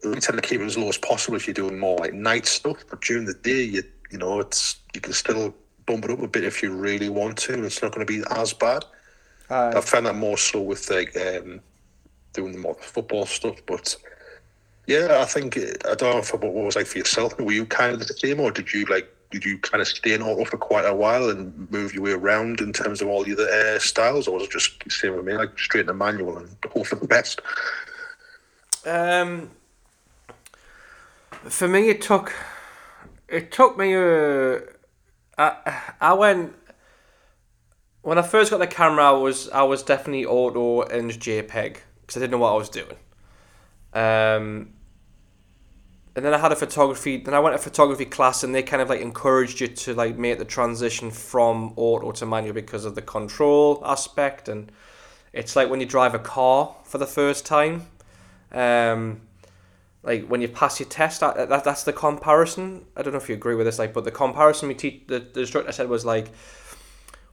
[0.03, 2.45] we tend to keep it as low as possible if you're doing more like night
[2.45, 2.83] stuff.
[2.89, 5.53] But during the day, you you know, it's you can still
[5.85, 8.11] bump it up a bit if you really want to, and it's not going to
[8.11, 8.85] be as bad.
[9.77, 11.61] I found that more so with like um,
[12.39, 13.95] doing the more football stuff, but
[14.87, 17.37] yeah, I think I don't know if, what was like for yourself.
[17.39, 20.13] Were you kind of the same, or did you like did you kind of stay
[20.13, 23.23] in auto for quite a while and move your way around in terms of all
[23.23, 25.87] the other uh, styles, or was it just the same with me, like straight in
[25.87, 27.41] the manual and hope for the best?
[28.85, 29.51] Um,
[31.43, 32.33] for me, it took
[33.27, 33.93] it took me.
[33.93, 34.61] Uh,
[35.37, 36.55] I I went
[38.01, 39.09] when I first got the camera.
[39.09, 41.77] I was I was definitely auto and JPEG
[42.09, 42.97] because I didn't know what I was doing.
[43.93, 44.73] Um,
[46.15, 47.17] and then I had a photography.
[47.17, 50.17] Then I went to photography class, and they kind of like encouraged you to like
[50.17, 54.71] make the transition from auto to manual because of the control aspect, and
[55.33, 57.85] it's like when you drive a car for the first time.
[58.51, 59.21] Um,
[60.01, 62.85] like when you pass your test, that, that that's the comparison.
[62.97, 65.19] I don't know if you agree with this, like, but the comparison we teach the,
[65.19, 66.31] the instructor said was like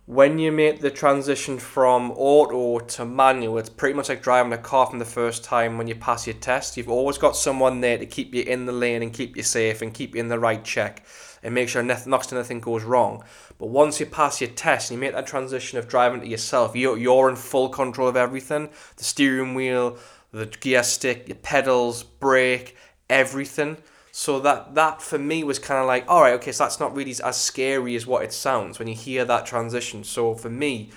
[0.06, 4.58] when you make the transition from auto to manual, it's pretty much like driving a
[4.58, 6.76] car from the first time when you pass your test.
[6.76, 9.82] You've always got someone there to keep you in the lane and keep you safe
[9.82, 11.04] and keep you in the right check
[11.42, 13.24] and make sure nothing, nothing goes wrong.
[13.58, 16.76] But once you pass your test and you make that transition of driving to yourself,
[16.76, 19.98] you're, you're in full control of everything the steering wheel,
[20.30, 22.76] the gear stick, your pedals, brake,
[23.10, 23.76] everything.
[24.18, 26.96] So that that for me was kind of like, all right, okay, so that's not
[26.96, 30.04] really as scary as what it sounds when you hear that transition.
[30.04, 30.88] So for me,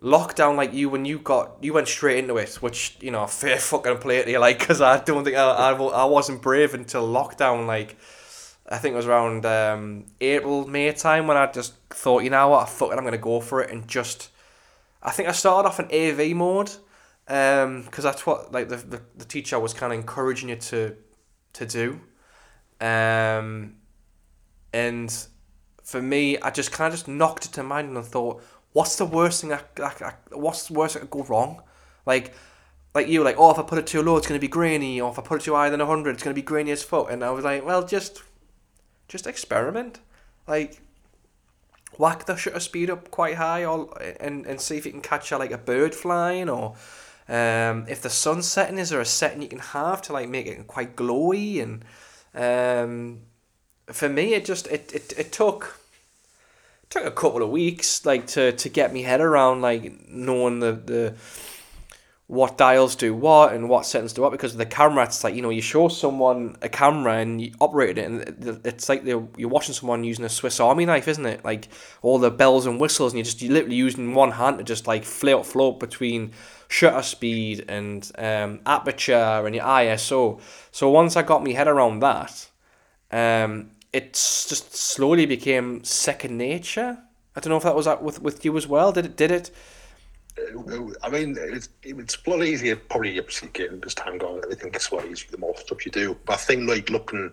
[0.00, 3.58] lockdown like you when you got you went straight into it, which you know fair
[3.58, 7.08] fucking play to you like, because I don't think I, I I wasn't brave until
[7.08, 7.66] lockdown.
[7.66, 7.96] Like
[8.70, 12.50] I think it was around um, April May time when I just thought, you know
[12.50, 14.30] what, fuck it, I'm gonna go for it and just.
[15.02, 16.70] I think I started off in AV mode,
[17.26, 20.94] um, because that's what like the, the the teacher was kind of encouraging you to
[21.54, 22.00] to do.
[22.82, 23.74] Um,
[24.72, 25.26] and
[25.84, 28.42] for me, I just kind of just knocked it to mind and thought,
[28.72, 31.62] what's the worst thing I that, what's the worst that could go wrong?
[32.06, 32.34] Like,
[32.94, 35.00] like you, like, oh, if I put it too low, it's going to be grainy,
[35.00, 36.82] or if I put it too higher than 100, it's going to be grainy as
[36.82, 37.10] fuck.
[37.10, 38.22] And I was like, well, just,
[39.08, 40.00] just experiment.
[40.46, 40.80] Like,
[41.98, 45.30] whack the shutter speed up quite high, or and, and see if you can catch
[45.30, 46.74] a, like a bird flying, or
[47.28, 50.46] um, if the sun's setting, is there a setting you can have to like make
[50.46, 51.84] it quite glowy and
[52.34, 53.20] um,
[53.86, 55.78] for me, it just it, it, it took
[56.88, 60.72] took a couple of weeks like to, to get me head around like knowing the
[60.72, 61.14] the
[62.26, 65.42] what dials do what and what settings do what because the camera it's like you
[65.42, 69.74] know you show someone a camera and you operate it and it's like you're watching
[69.74, 71.44] someone using a Swiss Army knife isn't it?
[71.44, 71.68] Like
[72.00, 74.86] all the bells and whistles and you're just you're literally using one hand to just
[74.86, 76.32] like float float between
[76.72, 80.40] shutter speed and um, aperture and your ISO.
[80.70, 82.48] So once I got my head around that,
[83.10, 86.98] um, it just slowly became second nature.
[87.36, 88.90] I don't know if that was with, with you as well.
[88.90, 89.16] Did it?
[89.16, 89.50] Did it?
[91.02, 92.76] I mean, it's, it's a lot easier.
[92.76, 95.92] Probably obviously getting as time going, everything gets a lot easier the more stuff you
[95.92, 96.16] do.
[96.24, 97.32] But I think like looking,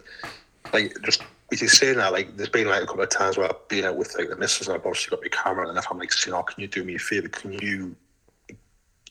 [0.74, 1.24] like just
[1.54, 3.86] as you say that, like there's been like a couple of times where I've been
[3.86, 6.12] out with like the missus and I've obviously got my camera, and if I'm like
[6.12, 7.30] saying, "Oh, can you do me a favor?
[7.30, 7.96] Can you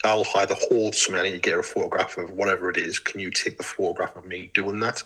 [0.04, 2.98] I'll either hold something, I need to get a photograph of whatever it is.
[2.98, 5.02] Can you take the photograph of me doing that?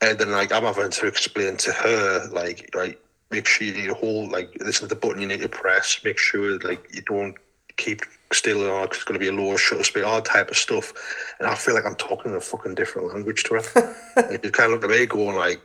[0.00, 3.00] And then like I'm having to explain to her like like
[3.30, 6.00] make sure you hold like this is the button you need to press.
[6.04, 7.34] Make sure like you don't
[7.76, 8.02] keep
[8.32, 10.92] still or it's going to be a lower shutter speed, all type of stuff.
[11.38, 13.96] And I feel like I'm talking a fucking different language to her.
[14.16, 15.60] like, you kind of look at me going like,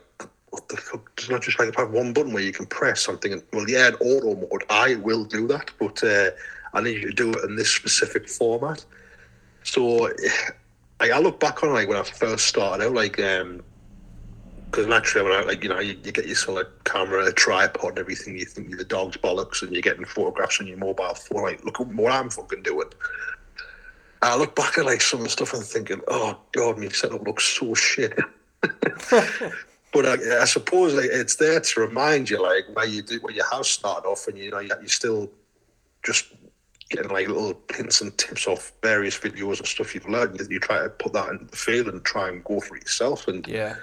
[0.50, 1.10] what the fuck?
[1.16, 3.42] It's not just like have one button where you can press something.
[3.52, 6.02] well, yeah, in auto mode, I will do that, but.
[6.02, 6.30] Uh,
[6.72, 8.84] I need you to do it in this specific format.
[9.64, 10.10] So
[11.00, 13.62] like, I look back on like when I first started out, like um,
[14.70, 17.32] because naturally when I like you know you, you get your sort of camera, a
[17.32, 20.78] tripod, and everything, you think you're the dog's bollocks, and you're getting photographs on your
[20.78, 21.42] mobile phone.
[21.42, 22.88] Like, look what I'm fucking doing.
[24.22, 27.26] I look back at like some of the stuff and thinking, oh god, my setup
[27.26, 28.16] looks so shit.
[28.60, 33.34] but I, I, suppose like, it's there to remind you like where you do where
[33.34, 35.30] you have started off, and you know you, you still
[36.04, 36.32] just
[36.92, 40.40] getting like little hints and tips off various videos and stuff you've learned.
[40.48, 43.26] You try to put that in the field and try and go for it yourself.
[43.26, 43.76] And yeah,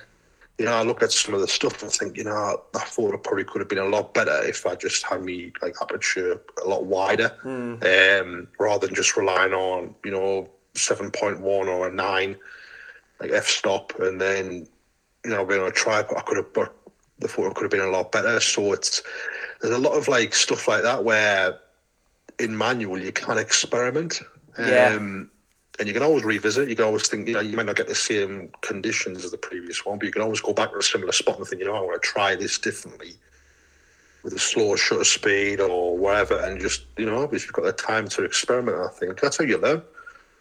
[0.58, 3.24] you know, I look at some of the stuff and think, you know, thought it
[3.24, 6.68] probably could have been a lot better if I just had me like aperture a
[6.68, 8.22] lot wider, mm.
[8.22, 12.36] um, rather than just relying on you know seven point one or a nine,
[13.20, 14.68] like f stop, and then
[15.24, 16.76] you know being on a tripod, I could have, but
[17.20, 18.40] the photo could have been a lot better.
[18.40, 19.02] So it's
[19.62, 21.58] there's a lot of like stuff like that where
[22.40, 24.22] in manual you can experiment.
[24.58, 24.96] Yeah.
[24.96, 25.32] Um,
[25.78, 26.68] and you can always revisit.
[26.68, 29.38] You can always think, you know, you might not get the same conditions as the
[29.38, 31.68] previous one, but you can always go back to a similar spot and think, you
[31.68, 33.14] know, I want to try this differently
[34.24, 37.72] with a slower shutter speed or whatever, and just, you know, if you've got the
[37.72, 39.82] time to experiment, I think that's how you learn.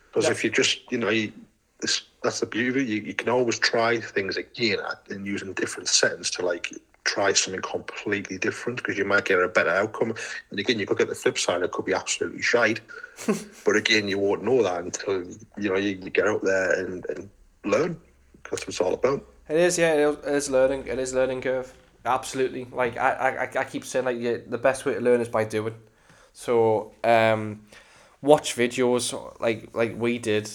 [0.09, 0.33] Because yeah.
[0.33, 1.33] if you just, you know, you,
[1.81, 2.85] this, that's the beauty.
[2.85, 4.79] You, you can always try things again
[5.11, 6.73] and using different settings to like
[7.09, 10.15] try something completely different because you might get a better outcome.
[10.51, 12.81] And again, you could get the flip side; it could be absolutely shite.
[13.65, 15.25] but again, you won't know that until
[15.57, 17.31] you know you, you get out there and, and
[17.65, 17.99] learn.
[18.45, 19.25] That's what it's all about.
[19.49, 19.95] It is, yeah.
[19.95, 20.87] It is learning.
[20.87, 21.73] It is learning curve.
[22.05, 22.67] Absolutely.
[22.71, 25.45] Like I, I, I keep saying, like yeah, the best way to learn is by
[25.45, 25.75] doing.
[26.35, 27.63] So, um,
[28.21, 30.51] watch videos like like we did,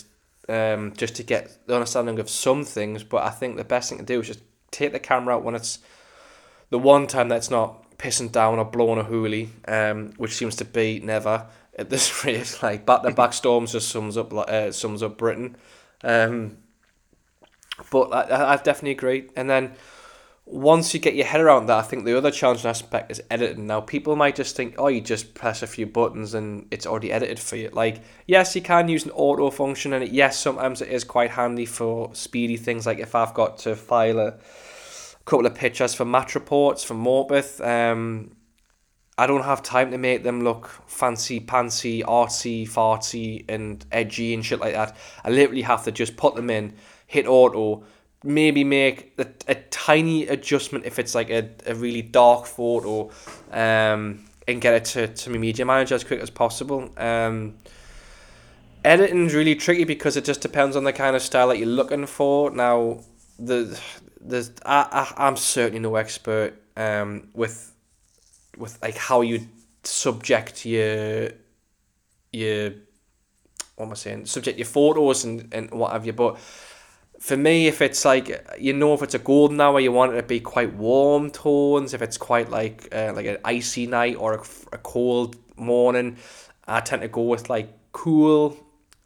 [0.48, 3.04] um, just to get the understanding of some things.
[3.04, 5.56] But I think the best thing to do is just take the camera out when
[5.56, 5.80] it's
[6.70, 10.66] the one time that's not pissing down or blowing a hoolie, um, which seems to
[10.66, 11.46] be never
[11.78, 12.60] at this rate.
[12.62, 15.56] Like back the back storms just sums up uh, sums up Britain.
[16.04, 16.58] Um,
[17.92, 19.30] But I, I definitely agree.
[19.36, 19.74] And then
[20.46, 23.66] once you get your head around that, I think the other challenging aspect is editing.
[23.66, 27.12] Now, people might just think, oh, you just press a few buttons and it's already
[27.12, 27.70] edited for you.
[27.72, 31.66] Like, yes, you can use an auto function, and yes, sometimes it is quite handy
[31.66, 32.86] for speedy things.
[32.86, 34.36] Like if I've got to file a
[35.26, 38.36] couple of pictures for match reports from Morpeth, um,
[39.18, 44.44] I don't have time to make them look fancy, pantsy, artsy, fartsy, and edgy and
[44.44, 44.98] shit like that.
[45.24, 46.74] I literally have to just put them in,
[47.06, 47.84] hit auto,
[48.24, 53.12] maybe make a, a tiny adjustment if it's like a, a really dark photo,
[53.52, 56.90] um, and get it to, to my media manager as quick as possible.
[56.98, 57.56] Um,
[58.84, 62.08] editing's really tricky because it just depends on the kind of style that you're looking
[62.08, 62.50] for.
[62.50, 63.02] Now,
[63.38, 63.80] the
[64.26, 67.74] the I, I I'm certainly no expert um with
[68.58, 69.48] with like how you
[69.84, 71.30] subject your
[72.32, 72.72] your
[73.76, 74.26] what am I saying?
[74.28, 76.14] Subject your photos and, and what have you.
[76.14, 76.38] But
[77.20, 80.18] for me, if it's like you know, if it's a golden hour, you want it
[80.18, 81.94] to be quite warm tones.
[81.94, 84.44] If it's quite like uh, like an icy night or a,
[84.74, 86.18] a cold morning,
[86.68, 88.58] I tend to go with like cool,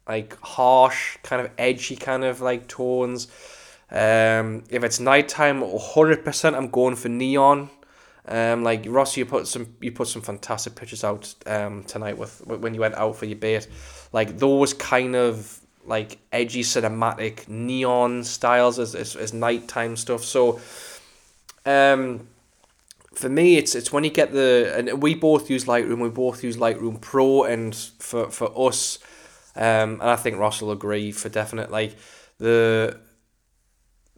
[0.06, 3.28] like harsh, kind of edgy, kind of like tones.
[3.90, 7.70] Um, if it's nighttime, hundred percent, I'm going for neon.
[8.26, 12.46] Um, like Ross, you put some you put some fantastic pictures out um tonight with
[12.46, 13.66] when you went out for your bait,
[14.12, 20.22] like those kind of like edgy cinematic neon styles as as, as nighttime stuff.
[20.22, 20.60] So,
[21.64, 22.28] um,
[23.14, 26.02] for me, it's it's when you get the and we both use Lightroom.
[26.02, 28.98] We both use Lightroom Pro, and for for us,
[29.56, 31.70] um, and I think Ross will agree for definite.
[31.70, 31.96] Like
[32.36, 33.00] the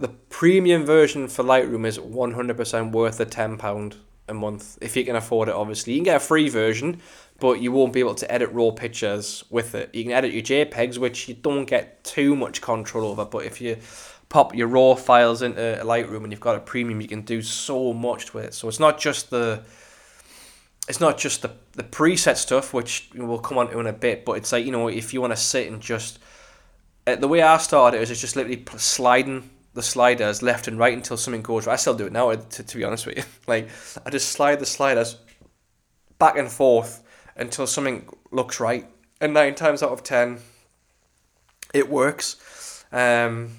[0.01, 3.97] the premium version for Lightroom is 100% worth the £10
[4.29, 4.79] a month.
[4.81, 5.93] If you can afford it obviously.
[5.93, 7.01] You can get a free version
[7.39, 9.95] but you won't be able to edit raw pictures with it.
[9.95, 13.61] You can edit your jpegs which you don't get too much control over but if
[13.61, 13.77] you
[14.31, 17.93] pop your raw files into lightroom and you've got a premium you can do so
[17.93, 18.55] much with it.
[18.55, 19.63] So it's not just the
[20.89, 24.25] it's not just the, the preset stuff which we'll come on to in a bit
[24.25, 26.19] but it's like you know if you want to sit and just
[27.07, 29.49] uh, the way i started it was just literally sliding
[29.81, 31.72] the sliders left and right until something goes right.
[31.72, 33.24] I still do it now, to, to be honest with you.
[33.47, 33.68] Like,
[34.05, 35.16] I just slide the sliders
[36.18, 37.03] back and forth
[37.35, 38.87] until something looks right.
[39.22, 40.39] And nine times out of ten,
[41.72, 42.85] it works.
[42.93, 43.51] Um,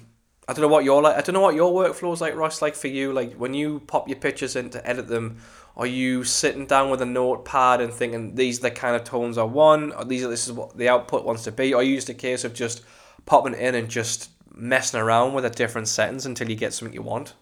[0.48, 1.16] I don't know what your like.
[1.16, 2.62] I don't know what your workflow is like, Ross.
[2.62, 5.38] Like for you, like when you pop your pictures in to edit them,
[5.76, 9.36] are you sitting down with a notepad and thinking these are the kind of tones
[9.38, 11.74] I want, or these are this is what the output wants to be?
[11.74, 12.82] Or are you just a case of just
[13.26, 17.02] popping in and just messing around with the different settings until you get something you
[17.02, 17.34] want.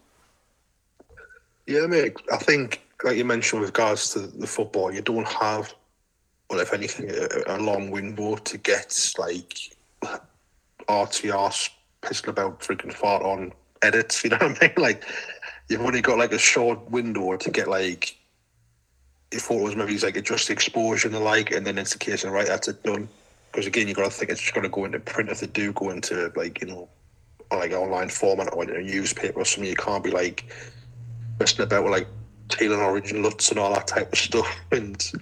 [1.67, 2.17] Yeah, mate.
[2.33, 5.75] I think, like you mentioned, with regards to the football, you don't have,
[6.49, 9.77] well, if anything, a, a long window to get like
[10.89, 11.71] RTR
[12.03, 13.53] pissing about freaking fart on
[13.83, 14.25] edits.
[14.25, 14.75] You know what I mean?
[14.77, 15.05] Like,
[15.69, 18.17] you've only got like a short window to get like
[19.31, 22.33] your photos, maybe like adjust exposure and the like, and then it's the case of
[22.33, 23.09] right, that's it done.
[23.51, 25.47] Because again, you got to think it's just going to go into print if they
[25.47, 26.89] do go into like you know
[27.59, 29.69] like online format or in a newspaper or something.
[29.69, 30.53] You can't be like
[31.39, 32.07] messing about with like
[32.49, 35.13] Teal and Orange and all that type of stuff and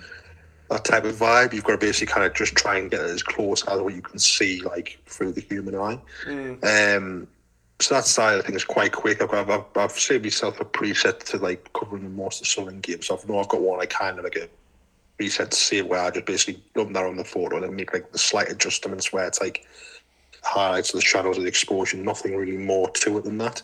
[0.70, 1.52] that type of vibe.
[1.52, 3.94] You've got to basically kind of just try and get it as close as what
[3.94, 5.98] you can see like through the human eye.
[6.26, 6.96] Mm.
[6.96, 7.28] Um,
[7.80, 9.22] so that side I think is quite quick.
[9.22, 13.06] I've, I've, I've saved myself a preset to like covering most of the Southern games.
[13.06, 14.48] So I know I've got one like kind of like a
[15.18, 17.92] preset to see where I just basically dump that on the photo and then make
[17.92, 19.66] like the slight adjustments where it's like
[20.42, 23.62] highlights of the shadows of the exposure, nothing really more to it than that.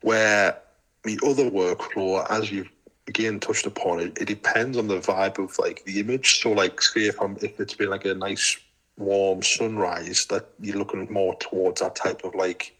[0.00, 0.58] Where
[1.04, 2.70] the other workflow, as you've
[3.08, 6.40] again touched upon it, it depends on the vibe of like the image.
[6.40, 8.58] So like say if I'm if it's been like a nice
[8.96, 12.76] warm sunrise, that you're looking more towards that type of like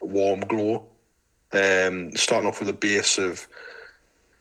[0.00, 0.86] warm glow.
[1.52, 3.46] Um starting off with a base of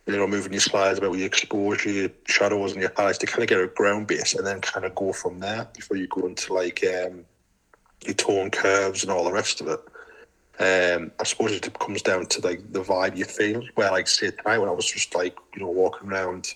[0.07, 3.43] you know, moving your slides about your exposure, your shadows and your highlights to kind
[3.43, 6.25] of get a ground base and then kind of go from there before you go
[6.25, 7.25] into like um
[8.07, 9.79] your tone curves and all the rest of it.
[10.59, 13.63] Um, I suppose it comes down to like the vibe you feel.
[13.75, 16.53] Where like say tonight when I was just like you know walking around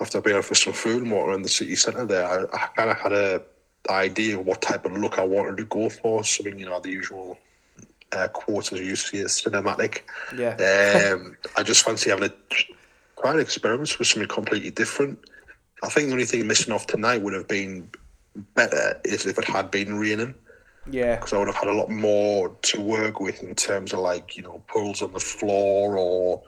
[0.00, 2.66] after being out for some food and walking around the city centre there, I, I
[2.76, 3.42] kind of had a
[3.90, 6.22] idea of what type of look I wanted to go for.
[6.22, 7.38] Something you know the usual
[8.12, 10.02] uh, quotes as you see as cinematic.
[10.36, 11.14] Yeah.
[11.14, 12.32] um, I just fancy having a
[13.20, 15.18] try an experiment with something completely different.
[15.82, 17.88] I think the only thing missing off tonight would have been
[18.54, 20.34] better is if it had been raining.
[20.90, 21.16] Yeah.
[21.16, 24.36] Because I would have had a lot more to work with in terms of like,
[24.36, 26.42] you know, pools on the floor or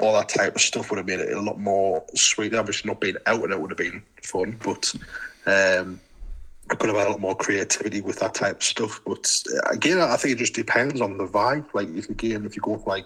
[0.00, 2.54] all that type of stuff would have made it a lot more sweet.
[2.54, 4.92] Obviously, not being out and it would have been fun, but
[5.46, 6.00] um,
[6.70, 9.00] I could have had a lot more creativity with that type of stuff.
[9.06, 11.66] But uh, again, I think it just depends on the vibe.
[11.74, 13.04] Like if again, if you go for like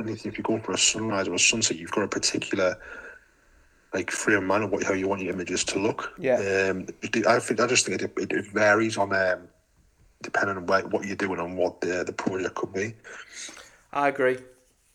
[0.00, 2.78] anything, if you go for a sunrise or a sunset, you've got a particular
[3.94, 6.12] like frame of mind of what how you want your images to look.
[6.18, 6.70] Yeah.
[6.70, 6.86] Um,
[7.26, 9.48] I think I just think it, it, it varies on um,
[10.22, 12.94] depending on what, what you're doing and what the the project could be.
[13.92, 14.38] I agree.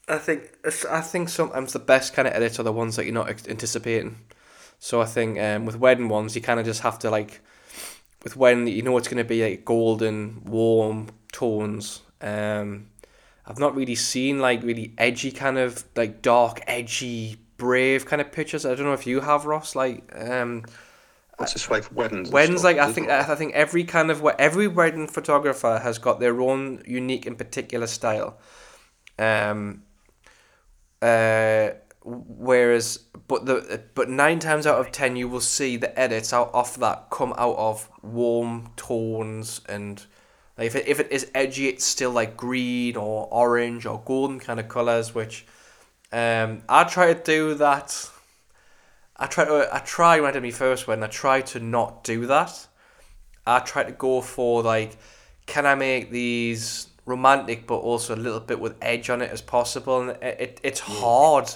[0.08, 0.52] I think
[0.90, 4.18] I think sometimes the best kind of edits are the ones that you're not anticipating.
[4.80, 7.42] So I think um, with wedding ones, you kind of just have to like,
[8.24, 12.02] with when you know it's going to be like golden, warm tones.
[12.20, 12.88] Um,
[13.46, 18.32] I've not really seen like really edgy kind of like dark, edgy, brave kind of
[18.32, 18.66] pictures.
[18.66, 19.76] I don't know if you have Ross.
[19.76, 20.66] Like, um,
[21.38, 22.32] What's this like weddings?
[22.32, 23.08] weddings, like I think?
[23.10, 27.38] I think every kind of we- every wedding photographer has got their own unique and
[27.38, 28.40] particular style.
[29.20, 29.84] Um.
[31.02, 31.70] Uh.
[32.04, 32.98] Whereas,
[33.28, 36.78] but the but nine times out of ten, you will see the edits out off
[36.78, 40.04] that come out of warm tones and
[40.58, 44.40] like if it, if it is edgy, it's still like green or orange or golden
[44.40, 45.14] kind of colors.
[45.14, 45.46] Which,
[46.12, 48.10] um, I try to do that.
[49.18, 51.04] I try to I try when I did my first one.
[51.04, 52.68] I try to not do that.
[53.46, 54.98] I try to go for like,
[55.46, 59.42] can I make these romantic but also a little bit with edge on it as
[59.42, 60.02] possible?
[60.02, 61.52] And it, it it's hard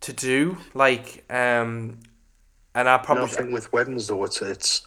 [0.00, 0.56] to do.
[0.74, 1.98] Like, um,
[2.74, 4.86] and I probably Another thing with weddings though, it's it's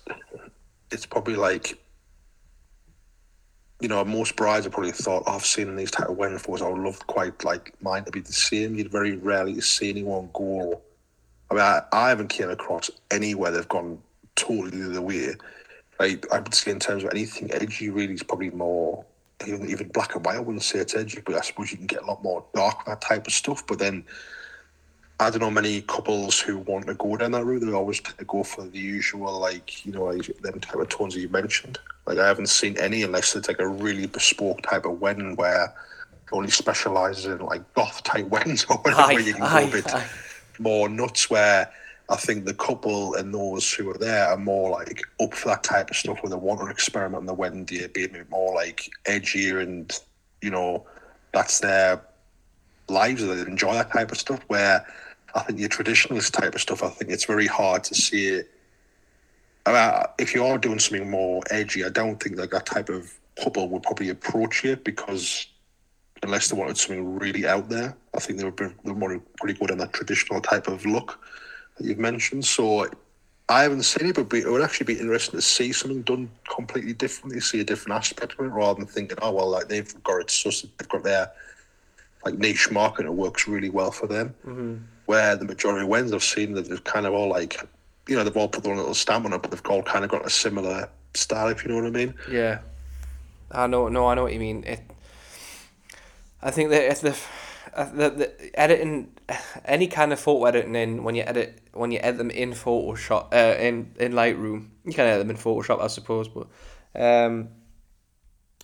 [0.92, 1.78] it's probably like
[3.82, 6.62] you know, most brides have probably thought, oh, I've seen these type of wedding photos.
[6.62, 8.76] I would love quite like mine to be the same.
[8.76, 10.82] You'd very rarely see anyone go.
[11.52, 14.00] I mean, I, I haven't came across anywhere they've gone
[14.36, 15.36] totally the other way.
[16.00, 19.06] Like I would say, in terms of anything edgy, really is probably more
[19.46, 20.38] even even black and white.
[20.38, 22.86] I wouldn't say it's edgy, but I suppose you can get a lot more dark
[22.86, 23.66] that type of stuff.
[23.68, 24.06] But then
[25.20, 27.62] I don't know many couples who want to go down that route.
[27.66, 30.90] They always tend to go for the usual, like you know, like them type of
[30.90, 31.78] tones that you mentioned.
[32.06, 35.66] Like I haven't seen any unless it's like a really bespoke type of wedding where
[35.66, 39.70] it only specialises in like goth type weddings or whatever, Aye, you can aye, go
[39.70, 40.08] a bit aye.
[40.60, 41.30] more nuts.
[41.30, 41.72] Where
[42.10, 45.64] I think the couple and those who are there are more like up for that
[45.64, 48.30] type of stuff, where they want to experiment on the wedding day, be a bit
[48.30, 49.98] more like edgier and
[50.42, 50.86] you know
[51.34, 52.02] that's their
[52.90, 54.42] lives that they enjoy that type of stuff.
[54.48, 54.86] Where
[55.36, 58.50] I think your traditionalist type of stuff, I think it's very hard to see it.
[59.66, 62.90] I mean, if you are doing something more edgy, I don't think that that type
[62.90, 63.12] of
[63.42, 65.48] couple would probably approach you because
[66.24, 69.54] unless they wanted something really out there, I think they would be they would probably
[69.54, 71.20] go down that traditional type of look
[71.78, 72.46] that you've mentioned.
[72.46, 72.88] So
[73.50, 76.94] I haven't seen it, but it would actually be interesting to see something done completely
[76.94, 80.22] differently, see a different aspect of it, rather than thinking, oh well, like they've got
[80.22, 81.32] it, they've got their
[82.24, 84.34] like niche market, it works really well for them.
[84.46, 84.78] Mm-hmm.
[85.06, 87.62] Where the majority of wins I've seen that they've kind of all like,
[88.08, 90.04] you know, they've all put their own little stamp on it, but they've all kind
[90.04, 92.14] of got a similar style, if you know what I mean.
[92.30, 92.60] Yeah,
[93.52, 93.88] I know.
[93.88, 94.64] No, I know what you mean.
[94.64, 94.82] It.
[96.42, 97.16] I think that if the,
[97.76, 99.12] the, the editing,
[99.66, 103.34] any kind of photo editing in when you edit when you edit them in Photoshop,
[103.34, 106.48] uh, in in Lightroom, you can edit them in Photoshop, I suppose, but
[106.96, 107.50] um,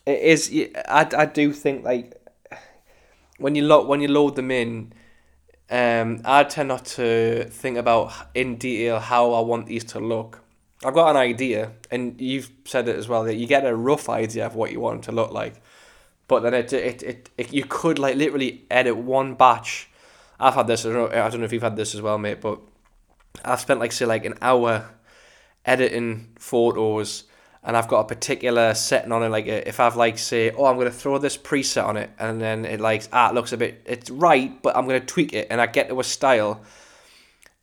[0.05, 0.51] it is.
[0.87, 2.13] I, I do think like
[3.37, 4.93] when you load when you load them in.
[5.71, 10.41] Um, I tend not to think about in detail how I want these to look.
[10.83, 14.09] I've got an idea, and you've said it as well that you get a rough
[14.09, 15.61] idea of what you want to look like,
[16.27, 19.89] but then it it, it, it you could like literally edit one batch.
[20.39, 20.85] I've had this.
[20.85, 22.59] I don't, know, I don't know if you've had this as well, mate, but
[23.45, 24.89] I've spent like say like an hour
[25.65, 27.23] editing photos,
[27.63, 29.29] and I've got a particular setting on it.
[29.29, 32.65] Like if I've like say, oh, I'm gonna throw this preset on it, and then
[32.65, 35.61] it like ah, it looks a bit, it's right, but I'm gonna tweak it, and
[35.61, 36.61] I get to a style,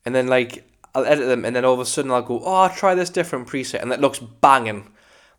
[0.05, 0.63] and then like
[0.95, 3.09] I'll edit them, and then all of a sudden I'll go, oh, I'll try this
[3.09, 4.89] different preset, and it looks banging,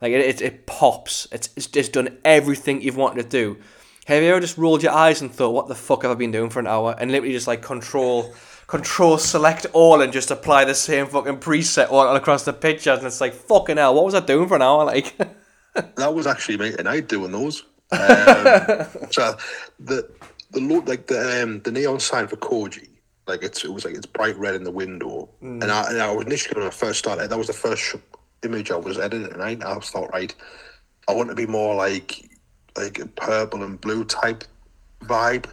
[0.00, 1.26] like it it, it pops.
[1.32, 3.58] It's it's just done everything you've wanted to do.
[4.06, 6.32] Have you ever just rolled your eyes and thought, what the fuck have I been
[6.32, 6.96] doing for an hour?
[6.98, 8.34] And literally just like control,
[8.70, 13.06] control, select all, and just apply the same fucking preset all across the pictures, and
[13.06, 14.84] it's like fucking hell, what was I doing for an hour?
[14.84, 15.16] Like,
[15.96, 17.64] That was actually me and I doing those.
[17.92, 17.98] Um,
[19.10, 19.36] so
[19.78, 20.08] the
[20.52, 22.88] the lo- like the um, the neon sign for Koji,
[23.26, 26.12] like it's it was like it's bright red in the window, and I and I
[26.12, 27.96] was initially when I first started, that was the first sh-
[28.44, 30.34] image I was editing, and I, I thought right,
[31.08, 32.28] I want to be more like
[32.76, 34.44] like a purple and blue type
[35.02, 35.46] vibe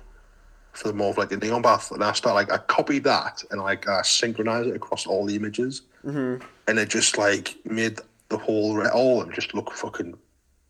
[0.78, 3.60] for more of like a neon bath, and I start like I copied that and
[3.62, 6.46] like I synchronized it across all the images, mm-hmm.
[6.68, 8.00] and it just like made
[8.30, 10.16] the whole all of them just look fucking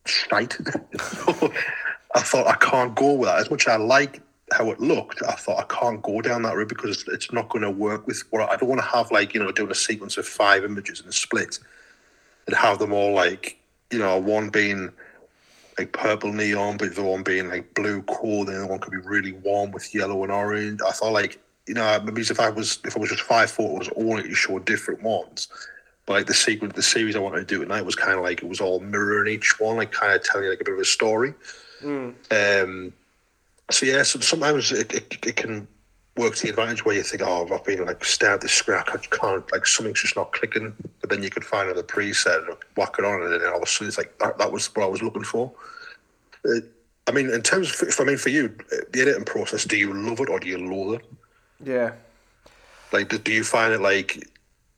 [0.06, 0.56] shite.
[2.14, 5.22] I thought I can't go with that as much as I like how it looked.
[5.22, 8.06] I thought I can't go down that route because it's, it's not going to work
[8.06, 10.26] with what I, I don't want to have like you know doing a sequence of
[10.26, 11.58] five images in a split
[12.46, 13.58] and have them all like
[13.90, 14.90] you know one being
[15.78, 18.98] like purple neon, but the one being like blue cool, then the one could be
[18.98, 20.80] really warm with yellow and orange.
[20.86, 23.88] I thought like you know maybe if I was if I was just five photos,
[23.96, 25.48] only you show different ones.
[26.06, 28.42] But like the sequence, the series I wanted to do tonight was kind of like
[28.42, 30.80] it was all mirroring each one, like kind of telling you like a bit of
[30.80, 31.34] a story.
[31.82, 32.14] Mm.
[32.62, 32.92] Um,
[33.70, 35.68] so yeah, so sometimes it, it, it can
[36.18, 38.88] work to the advantage where you think, oh, I've been like stared at the scrap,
[38.90, 40.74] I can't like something's just not clicking.
[41.00, 43.62] But then you could find another preset and whack it on, and then all of
[43.62, 45.52] a sudden it's like that, that was what I was looking for.
[46.44, 46.60] Uh,
[47.06, 48.54] I mean, in terms of, if I mean for you,
[48.92, 51.06] the editing process, do you love it or do you loathe it?
[51.64, 51.92] Yeah.
[52.92, 54.28] Like, do, do you find it like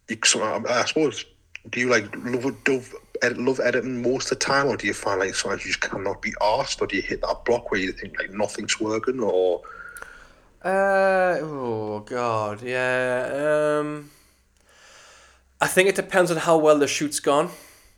[0.08, 1.24] you, so, I suppose
[1.70, 4.94] do you like love love, edit, love editing most of the time, or do you
[4.94, 7.80] find like sometimes you just cannot be asked, or do you hit that block where
[7.80, 9.62] you think like nothing's working, or?
[10.62, 14.10] Uh oh god yeah um.
[15.60, 17.50] I think it depends on how well the shoot's gone.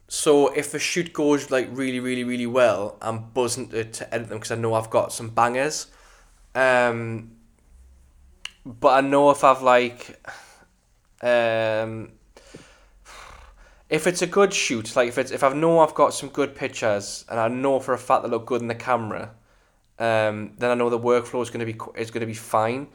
[0.08, 4.28] So if the shoot goes like really really really well, I'm buzzing to, to edit
[4.28, 5.86] them because I know I've got some bangers.
[6.54, 7.32] Um.
[8.64, 10.20] But I know if I've like
[11.22, 12.12] um,
[13.88, 16.54] if it's a good shoot, like if it's if I know I've got some good
[16.54, 19.30] pictures and I know for a fact they look good in the camera,
[20.03, 22.88] um, then I know the workflow is going to be is going to be fine.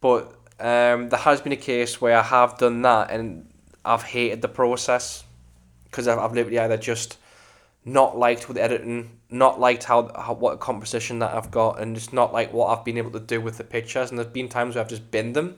[0.00, 3.48] But um, there has been a case where I have done that and
[3.84, 5.24] I've hated the process
[5.84, 7.18] because I've, I've literally either just
[7.84, 12.12] not liked with editing, not liked how, how what composition that I've got, and just
[12.12, 14.10] not like what I've been able to do with the pictures.
[14.10, 15.56] And there's been times where I've just binned them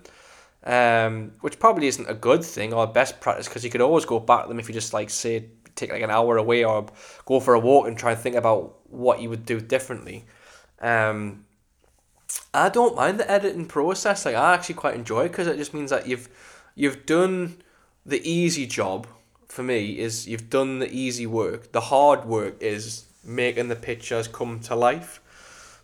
[0.64, 4.18] um, which probably isn't a good thing or best practice because you could always go
[4.18, 5.46] back to them if you just like say
[5.76, 6.86] take like an hour away or
[7.24, 10.24] go for a walk and try and think about what you would do differently.
[10.80, 11.44] Um,
[12.52, 14.24] I don't mind the editing process.
[14.24, 16.28] Like I actually quite enjoy it because it just means that you've
[16.74, 17.56] you've done
[18.04, 19.06] the easy job.
[19.48, 21.72] For me, is you've done the easy work.
[21.72, 25.20] The hard work is making the pictures come to life.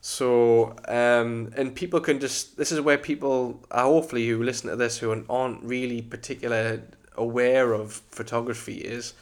[0.02, 4.76] So, um, and people can just, this is where people, uh, hopefully, who listen to
[4.76, 6.82] this who aren't really particular
[7.16, 9.14] aware of photography is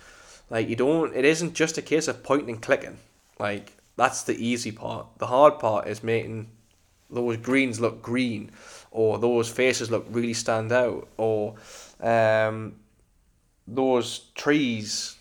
[0.50, 2.98] like, you don't, it isn't just a case of pointing and clicking.
[3.38, 5.06] Like, that's the easy part.
[5.18, 6.48] The hard part is making
[7.10, 8.50] those greens look green
[8.90, 11.54] or those faces look really stand out or
[12.00, 12.74] um,
[13.66, 15.16] those trees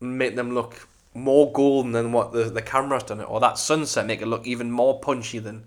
[0.00, 4.06] make them look more golden than what the, the camera's done it, or that sunset
[4.06, 5.64] make it look even more punchy than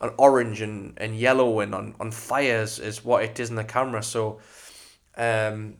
[0.00, 3.64] an orange and, and yellow and on, on fires is what it is in the
[3.64, 4.02] camera.
[4.02, 4.40] So
[5.16, 5.78] um,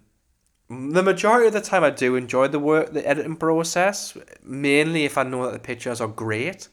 [0.69, 5.17] the majority of the time I do enjoy the work, the editing process, mainly if
[5.17, 6.69] I know that the pictures are great.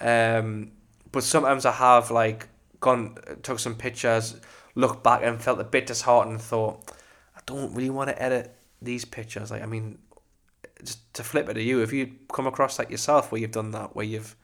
[0.00, 0.72] Um,
[1.12, 2.48] but sometimes I have like
[2.80, 4.40] gone, took some pictures,
[4.74, 6.90] looked back and felt a bit disheartened thought,
[7.36, 9.50] I don't really want to edit these pictures.
[9.50, 9.98] Like, I mean,
[10.82, 13.72] just to flip it to you, if you come across like yourself where you've done
[13.72, 14.36] that, where you've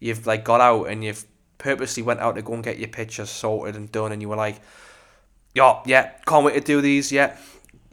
[0.00, 1.24] you've like got out and you've
[1.58, 4.36] purposely went out to go and get your pictures sorted and done, and you were
[4.36, 4.60] like,
[5.54, 7.36] yeah, yeah, can't wait to do these, yeah,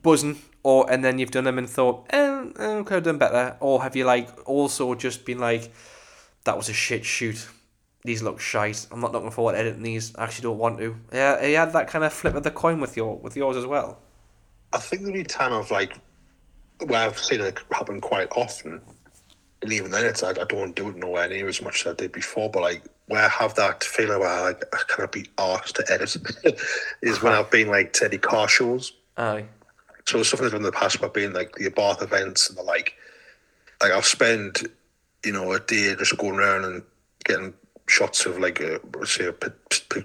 [0.01, 3.57] buzzing, or and then you've done them and thought, eh, eh, could have done better,
[3.59, 5.71] or have you like also just been like,
[6.43, 7.47] that was a shit shoot.
[8.03, 8.87] These look shite.
[8.91, 10.15] I'm not looking forward to editing these.
[10.15, 10.95] I actually don't want to.
[11.13, 13.65] Yeah, you had that kind of flip of the coin with your with yours as
[13.65, 13.99] well.
[14.73, 15.97] I think the only time I've like
[16.85, 18.81] where I've seen it happen quite often,
[19.61, 21.95] and even then, it's I, I don't do it nowhere near as much as I
[21.95, 22.49] did before.
[22.49, 26.15] But like where I have that feeling where I, I cannot be asked to edit
[27.01, 28.93] is when I've been like Teddy car shows.
[29.17, 29.45] Aye.
[30.07, 32.95] So stuff that's in the past, where I've like the Abarth events and the like.
[33.81, 34.67] Like I'll spend,
[35.25, 36.83] you know, a day just going around and
[37.25, 37.53] getting
[37.87, 39.33] shots of like uh, a say a,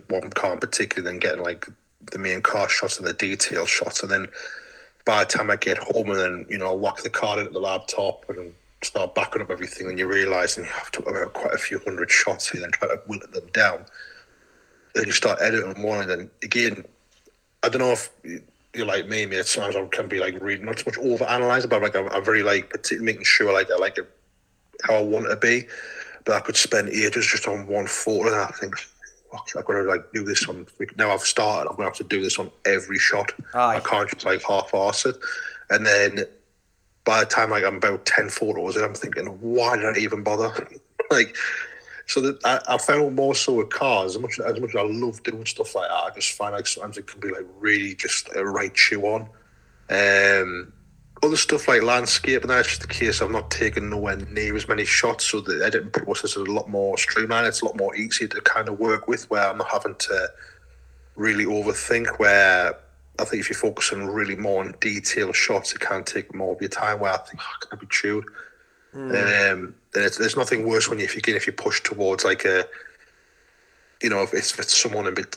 [0.09, 1.67] one car in particular, then getting like
[2.11, 4.29] the main car shots and the detail shots, and then
[5.07, 7.53] by the time I get home and then, you know, I'll whack the card into
[7.53, 11.33] the laptop and start backing up everything and you realise and you have to about
[11.33, 13.87] quite a few hundred shots here and try to whittle them down.
[14.95, 16.85] Then you start editing one and then again,
[17.63, 18.11] I don't know if
[18.77, 19.47] you're like me, mate.
[19.47, 21.25] Sometimes I can be like reading not so much over
[21.69, 24.09] but like I'm, I'm, very like making sure like I like it
[24.85, 25.67] how I want it to be.
[26.25, 28.75] But I could spend ages just on one photo and I think
[29.57, 30.67] I've got to like do this on.
[30.97, 31.69] Now I've started.
[31.69, 33.33] I'm gonna have to do this on every shot.
[33.55, 33.77] Aye.
[33.77, 35.17] I can't just like half-ass it.
[35.71, 36.25] And then
[37.05, 40.23] by the time like I'm about ten photos, and I'm thinking, why did I even
[40.23, 40.69] bother?
[41.11, 41.37] like,
[42.07, 44.15] so that I, I found more so with cars.
[44.15, 46.67] As much as much as I love doing stuff like that, I just find like
[46.67, 49.29] sometimes it can be like really just a right chew on.
[49.91, 50.73] Um,
[51.23, 53.21] other stuff like landscape, and that's just the case.
[53.21, 56.69] I'm not taking nowhere near as many shots, so the editing process is a lot
[56.69, 57.49] more streamlined.
[57.49, 60.29] It's a lot more easy to kind of work with, where I'm not having to
[61.17, 62.19] really overthink.
[62.19, 62.75] Where
[63.19, 66.55] I think if you focus on really more on detailed shots, it can take more
[66.55, 67.01] of your time.
[67.01, 68.27] Where I think oh, can I be chewed?
[68.97, 69.53] Mm.
[69.53, 72.67] Um, there's nothing worse when you, if you if you push towards like a,
[74.03, 75.37] you know, if it's, if it's someone a bit.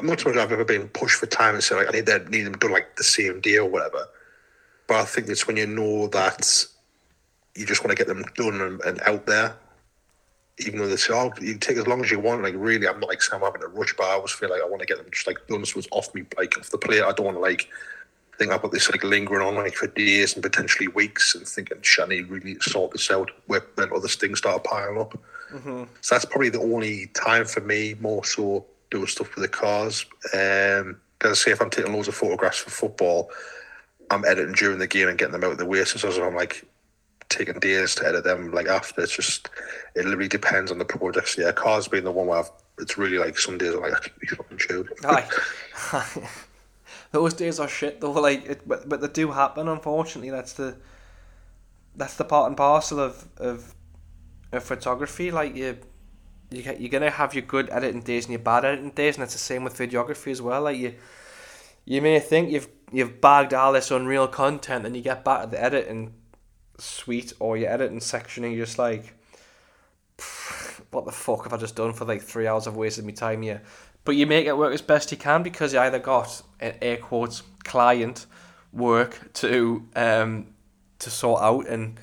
[0.00, 2.28] I'm not sure I've ever been pushed for time and said like I need that
[2.28, 4.08] need them done like the same day or whatever.
[4.88, 6.64] But I think it's when you know that
[7.54, 9.56] you just want to get them done and, and out there
[10.58, 13.00] even though they say, "Oh, you take as long as you want," like really, I'm
[13.00, 14.98] not like I'm having a rush, but I always feel like I want to get
[14.98, 17.02] them just like done so it's off me, like off the plate.
[17.02, 17.68] I don't want to like
[18.38, 21.78] think I've got this like lingering on like for days and potentially weeks, and thinking,
[21.78, 25.18] "Shani, really sort this out." Where then other things start piling up.
[25.52, 25.84] Mm-hmm.
[26.00, 30.06] So that's probably the only time for me, more so doing stuff with the cars.
[30.32, 33.30] Um, because I say if I'm taking loads of photographs for football,
[34.10, 35.84] I'm editing during the game and getting them out of the way.
[35.84, 36.66] So I'm like
[37.28, 38.52] taking days to edit them.
[38.52, 39.48] Like after, it's just
[39.94, 41.38] it literally depends on the projects.
[41.38, 44.00] Yeah, cars being the one where I've, it's really like some days I'm like I
[44.00, 44.92] can be fucking chewed.
[45.04, 45.28] Aye.
[47.14, 48.10] Those days are shit though.
[48.10, 49.68] Like, it, but but they do happen.
[49.68, 50.76] Unfortunately, that's the
[51.94, 53.72] that's the part and parcel of of,
[54.50, 55.30] of photography.
[55.30, 55.78] Like you.
[56.50, 59.32] You you're gonna have your good editing days and your bad editing days, and it's
[59.32, 60.62] the same with videography as well.
[60.62, 60.94] Like you,
[61.84, 65.50] you may think you've you've bagged all this unreal content, and you get back to
[65.50, 66.14] the editing
[66.78, 69.14] suite or your editing section and you're just like
[70.90, 73.42] what the fuck have I just done for like three hours of wasted my time
[73.42, 73.62] here
[74.04, 76.96] but you make it work as best you can because you either got an air
[76.96, 78.26] quotes client
[78.72, 80.46] work to um
[80.98, 81.98] to sort out and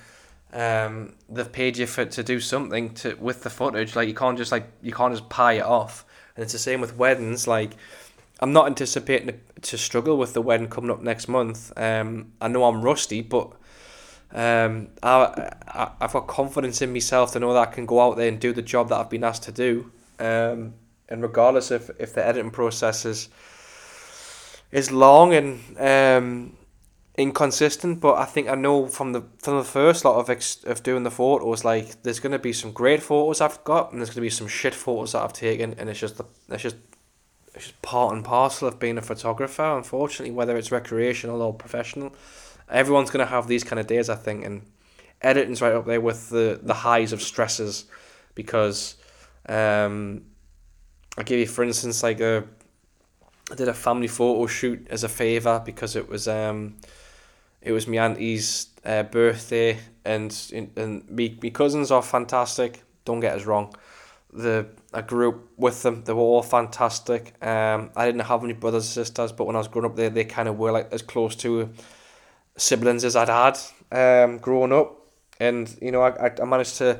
[0.53, 3.95] um they've paid you for to do something to with the footage.
[3.95, 6.05] Like you can't just like you can't just pie it off.
[6.35, 7.47] And it's the same with weddings.
[7.47, 7.71] Like
[8.39, 11.71] I'm not anticipating to struggle with the wedding coming up next month.
[11.77, 13.53] Um I know I'm rusty but
[14.33, 18.17] um, I, I, I've got confidence in myself to know that I can go out
[18.17, 19.91] there and do the job that I've been asked to do.
[20.19, 20.73] Um,
[21.11, 23.29] and regardless if, if the editing process is,
[24.71, 26.57] is long and um,
[27.17, 30.81] inconsistent, but I think I know from the from the first lot of ex- of
[30.81, 34.21] doing the photos, like there's gonna be some great photos I've got, and there's gonna
[34.21, 36.77] be some shit photos that I've taken, and it's just the it's just
[37.53, 39.77] it's just part and parcel of being a photographer.
[39.77, 42.15] Unfortunately, whether it's recreational or professional,
[42.69, 44.61] everyone's gonna have these kind of days, I think, and
[45.21, 47.85] editing's right up there with the the highs of stresses
[48.33, 48.95] because
[49.49, 50.23] um,
[51.17, 52.43] I'll give you for instance like a
[53.51, 56.77] I did a family photo shoot as a favor because it was um
[57.61, 60.35] it was my auntie's uh, birthday and
[60.77, 63.73] and me, me cousins are fantastic don't get us wrong.
[64.33, 67.33] The I grew up with them they were all fantastic.
[67.45, 70.09] Um I didn't have any brothers and sisters but when I was growing up they,
[70.09, 71.69] they kind of were like as close to
[72.57, 73.57] siblings as I'd had
[73.91, 75.07] um, growing up,
[75.39, 76.99] and you know I, I managed to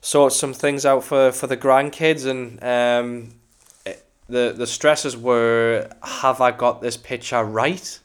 [0.00, 3.34] sort some things out for, for the grandkids, and um,
[4.28, 7.98] the the stresses were have I got this picture right?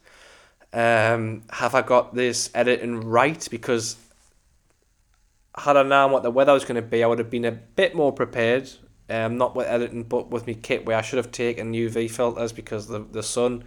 [0.74, 3.48] Um, have I got this editing right?
[3.50, 3.96] Because
[5.58, 7.52] had I known what the weather was going to be, I would have been a
[7.52, 8.70] bit more prepared.
[9.08, 12.52] Um, not with editing, but with me kit where I should have taken UV filters
[12.52, 13.64] because the the sun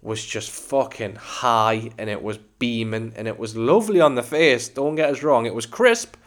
[0.00, 4.68] was just fucking high and it was beaming and it was lovely on the face.
[4.68, 6.16] Don't get us wrong, it was crisp.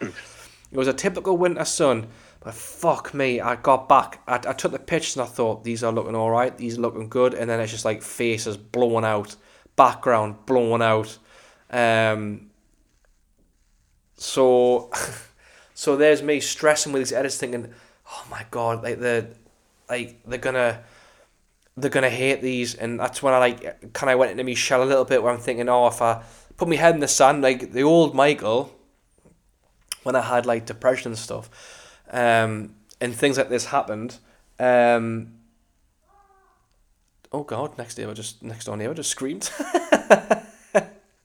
[0.72, 2.08] It was a typical winter sun.
[2.40, 4.20] But fuck me, I got back.
[4.26, 6.56] I, I took the pictures and I thought these are looking all right.
[6.56, 9.36] These are looking good, and then it's just like faces blowing out,
[9.76, 11.18] background blowing out.
[11.70, 12.50] Um.
[14.16, 14.90] So,
[15.74, 17.72] so there's me stressing with these edits, thinking,
[18.08, 19.28] oh my god, like the,
[19.88, 20.82] like they're gonna
[21.76, 24.82] they're gonna hate these, and that's when I like kind of went into me shell
[24.82, 26.24] a little bit where I'm thinking, oh, if I
[26.56, 28.72] put my head in the sand, like the old Michael,
[30.02, 31.50] when I had like depression and stuff,
[32.10, 34.18] um, and things like this happened,
[34.58, 35.32] um,
[37.32, 39.50] oh god, next day I just next door neighbor just screamed.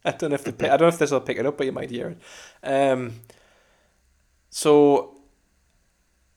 [0.08, 1.66] I don't know if the I don't know if this will pick it up, but
[1.66, 2.18] you might hear it.
[2.64, 3.20] Um,
[4.50, 5.18] so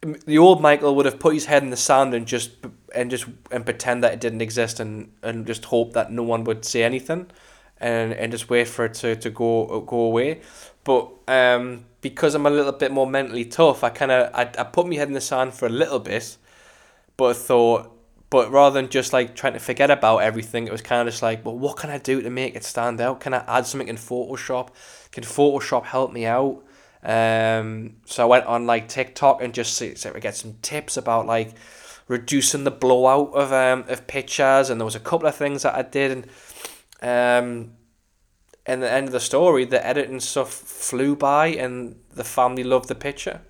[0.02, 2.50] the old Michael would have put his head in the sand and just
[2.94, 6.44] and just and pretend that it didn't exist and, and just hope that no one
[6.44, 7.30] would say anything
[7.78, 10.40] and and just wait for it to, to go go away.
[10.84, 14.64] But um, because I'm a little bit more mentally tough, I kind of I, I
[14.64, 16.36] put my head in the sand for a little bit,
[17.16, 17.96] but I thought,
[18.30, 21.22] but rather than just like trying to forget about everything, it was kind of just
[21.22, 23.20] like, well, what can I do to make it stand out?
[23.20, 24.68] Can I add something in Photoshop?
[25.10, 26.64] Can Photoshop help me out?
[27.02, 31.26] Um, so I went on like TikTok and just see, so get some tips about
[31.26, 31.54] like
[32.08, 35.74] reducing the blowout of um of pictures, and there was a couple of things that
[35.74, 36.26] I did, and
[37.02, 37.72] um,
[38.66, 42.88] and the end of the story, the editing stuff flew by, and the family loved
[42.88, 43.40] the picture.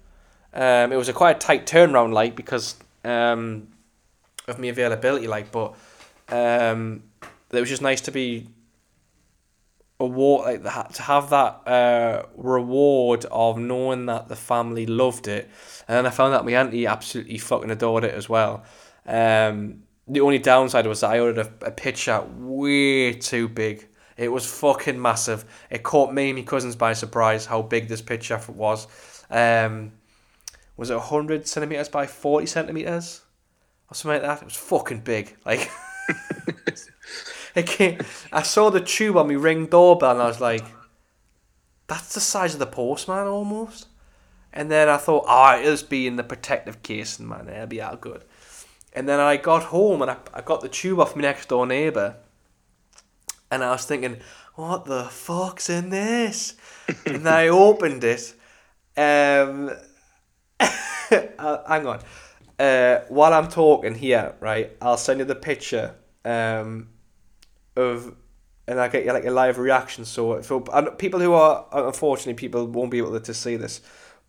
[0.52, 3.68] Um, it was a quite a tight turnaround, like because um,
[4.48, 5.74] of my availability, like, but
[6.28, 7.04] um,
[7.52, 8.48] it was just nice to be
[9.98, 15.48] award like to have that uh, reward of knowing that the family loved it,
[15.86, 18.64] and then I found that my auntie absolutely fucking adored it as well.
[19.06, 23.86] Um, the only downside was that I ordered a, a picture way too big.
[24.20, 25.46] It was fucking massive.
[25.70, 28.86] It caught me and my cousins by surprise how big this picture was.
[29.30, 29.92] Um,
[30.76, 33.22] was it 100 centimeters by 40 centimeters?
[33.90, 34.42] Or something like that.
[34.42, 35.38] It was fucking big.
[35.46, 35.70] Like,
[37.54, 37.98] it came,
[38.30, 40.66] I saw the tube on my ring doorbell and I was like,
[41.86, 43.86] that's the size of the postman almost.
[44.52, 47.48] And then I thought, oh, it'll just be in the protective casing, man.
[47.48, 48.24] It'll be out good.
[48.92, 51.66] And then I got home and I, I got the tube off my next door
[51.66, 52.16] neighbour.
[53.50, 54.18] And I was thinking,
[54.54, 56.54] what the fuck's in this?
[57.06, 58.34] and I opened it.
[58.96, 59.70] Um,
[60.60, 62.00] uh, hang on.
[62.58, 65.94] Uh, while I'm talking here, right, I'll send you the picture
[66.24, 66.88] um,
[67.74, 68.14] of,
[68.68, 70.04] and I'll get you like a live reaction.
[70.04, 70.60] So for
[70.98, 73.80] people who are unfortunately people won't be able to see this,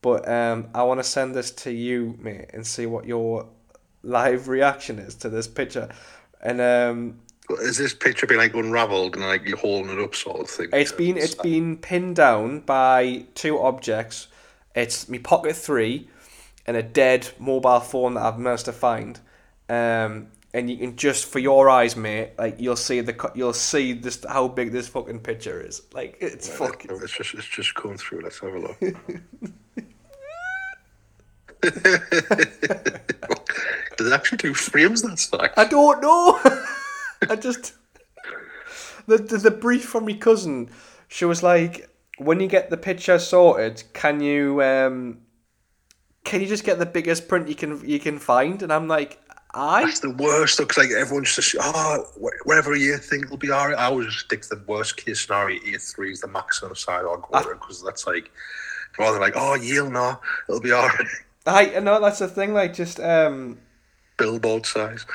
[0.02, 3.50] but um, I want to send this to you, mate, and see what your
[4.02, 5.90] live reaction is to this picture.
[6.42, 7.20] And um,
[7.60, 10.70] is this picture being like unravelled and like you're holding it up, sort of thing?
[10.74, 14.28] It's been it's been pinned down by two objects.
[14.76, 16.08] It's my Pocket Three,
[16.66, 19.20] and a dead mobile phone that I've managed to find.
[19.70, 23.94] Um, and you can just for your eyes, mate, like you'll see the you'll see
[23.94, 25.82] this how big this fucking picture is.
[25.94, 26.92] Like it's yeah, fucking.
[27.02, 28.22] It's just it's just going through.
[28.22, 28.80] Let's have a look.
[34.02, 35.52] Does it actually do frames that size?
[35.56, 36.40] I don't know.
[37.30, 37.74] I just
[39.08, 40.70] the, the the brief from my cousin.
[41.08, 45.20] She was like, when you get the picture sorted, can you um,
[46.24, 48.62] can you just get the biggest print you can you can find?
[48.64, 49.20] And I'm like,
[49.54, 49.84] I.
[49.86, 52.06] That's the worst because like everyone's just oh
[52.46, 53.78] whatever year thing will be alright.
[53.78, 55.60] I always just stick to the worst case scenario.
[55.62, 58.32] A3 is the maximum size I'll go because that's like
[58.98, 61.08] rather like oh Yale no it'll be alright.
[61.46, 62.54] I know that's the thing.
[62.54, 63.58] Like just um,
[64.18, 65.06] billboard size.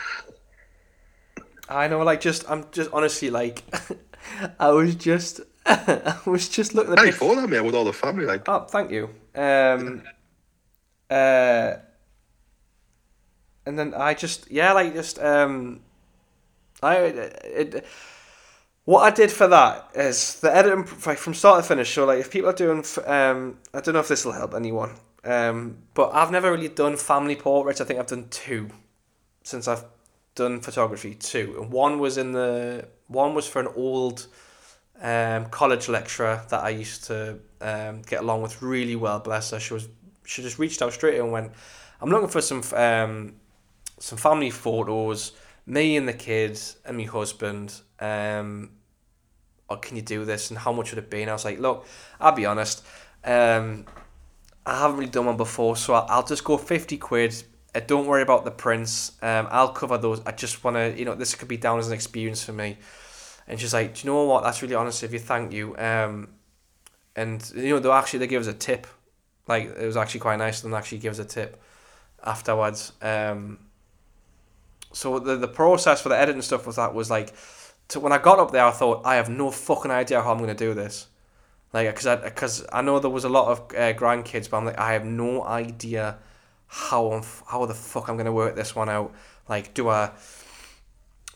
[1.69, 3.62] I know, like just I'm just honestly like
[4.59, 7.01] I was just I was just looking at.
[7.01, 8.49] Hey, for that man with all the family, like.
[8.49, 9.11] Oh, thank you.
[9.35, 10.03] Um,
[11.11, 11.75] uh,
[13.67, 15.81] and then I just yeah, like just um,
[16.83, 17.87] I it.
[18.85, 21.93] What I did for that is the editing from start to finish.
[21.93, 24.93] So like, if people are doing, um, I don't know if this will help anyone.
[25.25, 27.81] Um, but I've never really done family portraits.
[27.81, 28.71] I think I've done two
[29.43, 29.85] since I've
[30.37, 31.14] done photography.
[31.14, 34.26] too, and one was in the one was for an old
[35.01, 39.18] um, college lecturer that I used to um, get along with really well.
[39.18, 39.59] Bless her.
[39.59, 39.89] She was
[40.24, 41.51] she just reached out straight and went,
[42.01, 43.34] "I'm looking for some um,
[43.99, 45.32] some family photos.
[45.68, 47.80] Me and the kids and my husband.
[47.99, 48.70] Um,
[49.68, 50.51] or can you do this?
[50.51, 51.87] And how much would it be?" And I was like, "Look,
[52.20, 52.84] I'll be honest."
[53.24, 53.87] Um,
[54.64, 57.45] I haven't really done one before, so I'll, I'll just go 50 quid.
[57.77, 59.12] Uh, don't worry about the prints.
[59.20, 60.22] Um, I'll cover those.
[60.24, 62.79] I just want to, you know, this could be down as an experience for me.
[63.47, 64.45] And she's like, do you know what?
[64.45, 65.18] That's really honest of you.
[65.18, 65.77] Thank you.
[65.77, 66.29] Um,
[67.14, 68.87] and, you know, they actually, they give us a tip.
[69.47, 71.62] Like, it was actually quite nice them actually give us a tip
[72.24, 72.93] afterwards.
[73.03, 73.59] Um,
[74.93, 77.35] so the, the process for the editing stuff was that was like,
[77.89, 80.39] to, when I got up there, I thought, I have no fucking idea how I'm
[80.39, 81.09] going to do this.
[81.74, 84.64] Like, because I, cause I know there was a lot of uh, grandkids, but I'm
[84.64, 86.18] like, I have no idea
[86.77, 89.14] how I'm, how the fuck I'm gonna work this one out.
[89.49, 90.11] Like, do I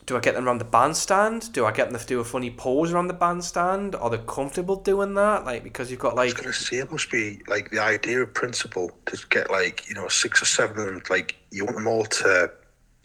[0.05, 1.51] do I get them around the bandstand?
[1.51, 3.95] Do I get them to do a funny pose around the bandstand?
[3.95, 5.45] Are they comfortable doing that?
[5.45, 6.29] Like, because you've got like.
[6.29, 9.87] I was gonna say it must be like the idea of principle to get like
[9.89, 11.01] you know six or seven of them.
[11.09, 12.51] Like, you want them all to,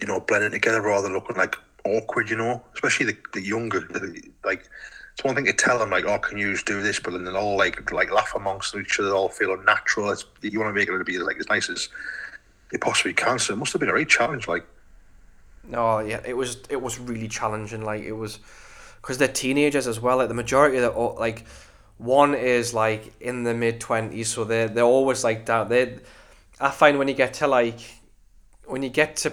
[0.01, 1.57] you know, blend in together rather than looking like
[1.87, 2.29] awkward.
[2.29, 4.69] You know, especially the the younger, the, like
[5.15, 7.39] it's one thing to tell them like, "Oh, can you do this?" But then they'll
[7.39, 10.11] all like like laugh amongst each other, all feel unnatural.
[10.11, 11.89] It's, you want to make it to be like as nice as
[12.81, 13.39] possibly can.
[13.39, 14.49] So it must have been a great challenge.
[14.49, 14.67] Like,
[15.73, 17.85] oh yeah, it was it was really challenging.
[17.85, 18.39] Like it was
[19.01, 20.19] because they're teenagers as well.
[20.19, 21.45] Like the majority of the like
[21.99, 25.69] one is like in the mid twenties, so they're they're always like down.
[25.69, 25.99] They,
[26.61, 27.81] I find when you get to like
[28.65, 29.33] when you get to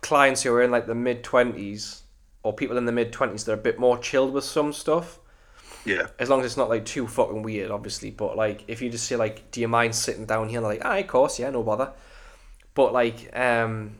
[0.00, 2.02] clients who are in like the mid twenties
[2.42, 5.18] or people in the mid twenties they're a bit more chilled with some stuff.
[5.84, 6.08] Yeah.
[6.18, 8.10] As long as it's not like too fucking weird, obviously.
[8.10, 10.98] But like, if you just say like, "Do you mind sitting down here?" like, "Ah,
[10.98, 11.92] of course, yeah, no bother."
[12.74, 13.96] But like, um,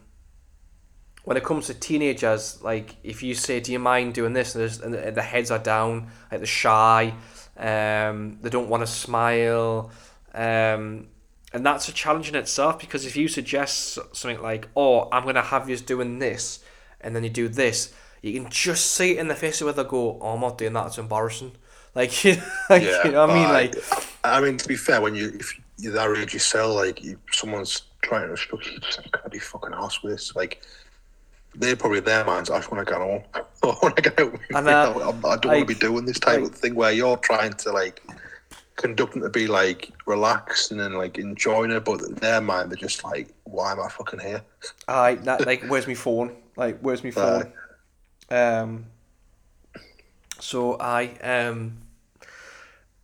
[1.24, 4.94] when it comes to teenagers, like, if you say, "Do you mind doing this?" and,
[4.94, 7.14] and the heads are down, like they're shy,
[7.56, 9.90] um, they don't want to smile,
[10.34, 11.08] um,
[11.52, 15.42] and that's a challenge in itself because if you suggest something like, "Oh, I'm gonna
[15.42, 16.60] have you doing this,"
[17.00, 17.92] and then you do this,
[18.22, 20.72] you can just see it in the face where they go, "Oh, I'm not doing
[20.72, 20.86] that.
[20.88, 21.52] It's embarrassing."
[21.94, 22.24] Like,
[22.70, 23.48] like Yeah, you know what I mean?
[23.50, 23.74] Like,
[24.24, 27.82] I mean, to be fair, when you if you're that age sell, like you, someone's
[28.02, 30.34] trying to instruct you, just can't be fucking asked with this.
[30.36, 30.62] Like,
[31.54, 32.50] they're probably in their minds.
[32.50, 33.22] I just want to get home.
[33.34, 34.38] I want to get out.
[34.50, 37.16] And, I, uh, I don't want to be doing this type of thing where you're
[37.18, 38.02] trying to like
[38.76, 42.70] conduct them to be like relaxed and then like enjoying it, but in their mind
[42.70, 44.42] they're just like, why am I fucking here?
[44.88, 46.36] I that like, where's my phone?
[46.56, 47.52] Like, where's my phone?
[48.30, 48.86] Um.
[50.40, 51.78] So I um.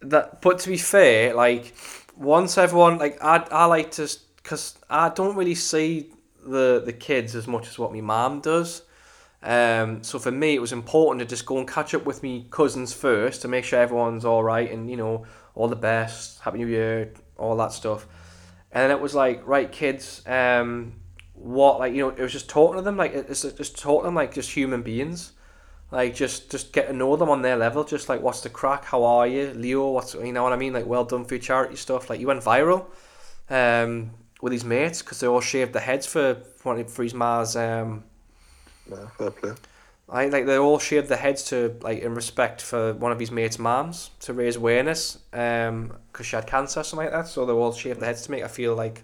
[0.00, 1.74] That, but to be fair, like
[2.18, 6.10] once everyone like I I like to because I don't really see
[6.44, 8.82] the the kids as much as what my mum does.
[9.40, 12.48] Um, so for me, it was important to just go and catch up with me
[12.50, 16.58] cousins first to make sure everyone's all right and you know all the best, happy
[16.58, 18.06] new year, all that stuff.
[18.72, 20.94] And it was like, right, kids, um,
[21.34, 24.06] what like you know, it was just talking to them like it's just talking to
[24.06, 25.32] them like just human beings,
[25.90, 27.84] like just just get to know them on their level.
[27.84, 28.84] Just like, what's the crack?
[28.84, 29.90] How are you, Leo?
[29.90, 30.72] What's you know what I mean?
[30.72, 32.10] Like, well done for your charity stuff.
[32.10, 32.86] Like, you went viral,
[33.50, 34.10] um,
[34.40, 38.04] with his mates because they all shaved their heads for for for his ma's um
[38.90, 39.52] Yeah, fair play.
[40.08, 43.30] I like they all shaved their heads to like in respect for one of his
[43.30, 47.28] mates' mums to raise awareness, um, because she had cancer or something like that.
[47.28, 49.02] So they all shaved their heads to make her feel like,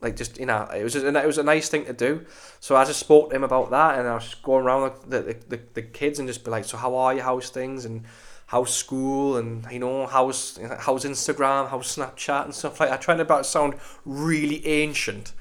[0.00, 2.24] like just you know, it was just, it was a nice thing to do.
[2.60, 5.20] So I just spoke to him about that, and I was just going around the,
[5.20, 7.22] the, the, the kids and just be like, so how are you?
[7.22, 7.84] How's things?
[7.84, 8.04] And
[8.46, 9.36] how's school?
[9.36, 11.68] And you know, how's how's Instagram?
[11.68, 12.90] How's Snapchat and stuff like.
[12.90, 13.00] that.
[13.00, 13.74] I tried to about sound
[14.04, 15.32] really ancient,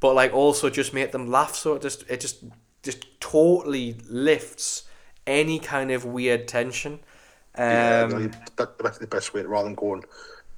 [0.00, 1.54] but like also just make them laugh.
[1.54, 2.44] So it just it just
[2.82, 4.84] just totally lifts
[5.26, 7.00] any kind of weird tension.
[7.54, 10.04] Um, yeah, no, that, that's the best way rather than going,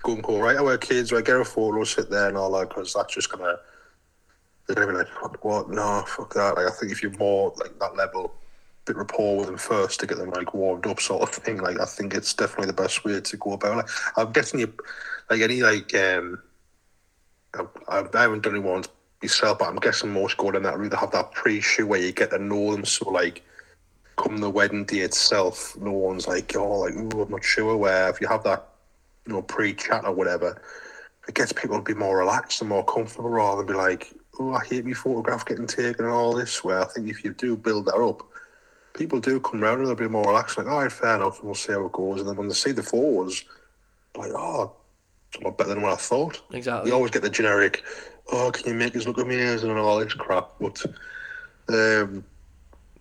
[0.05, 0.57] go and go right.
[0.57, 3.57] Our kids, right, get a photo, sit there and all that, because that's just gonna.
[4.67, 5.69] They're gonna be like, fuck what?
[5.69, 6.57] No, fuck that.
[6.57, 8.33] Like, I think if you're more like that level,
[8.85, 11.59] bit rapport with them first to get them like warmed up, sort of thing.
[11.59, 13.77] Like, I think it's definitely the best way to go about.
[13.79, 14.73] Like, I'm guessing you,
[15.29, 16.41] like any like um,
[17.89, 18.89] I, I haven't done it once
[19.23, 20.91] myself, but I'm guessing most go down that route.
[20.91, 23.43] They have that pre-show where you get to know them, so like
[24.17, 27.77] come the wedding day itself, no one's like, oh, like, ooh, I'm not sure.
[27.77, 28.69] Where if you have that,
[29.27, 30.61] you know, pre-chat or whatever,
[31.29, 34.53] it gets people to be more relaxed and more comfortable rather than be like, oh,
[34.53, 36.63] I hate me photograph getting taken and all this.
[36.63, 38.23] Where I think if you do build that up,
[38.95, 41.47] people do come round and they'll be more relaxed, like, all right, fair enough, and
[41.47, 42.21] we'll see how it goes.
[42.21, 43.45] And then when they see the photos,
[44.17, 44.75] like, oh,
[45.29, 46.41] it's a lot better than what I thought.
[46.53, 46.91] exactly.
[46.91, 47.83] You always get the generic,
[48.33, 50.51] oh, can you make us look amazing and all this crap.
[50.61, 50.85] But
[51.69, 52.25] um,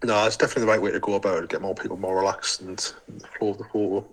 [0.03, 1.49] no, it's definitely the right way to go about it.
[1.49, 4.05] Get more people more relaxed and the flow of the photo.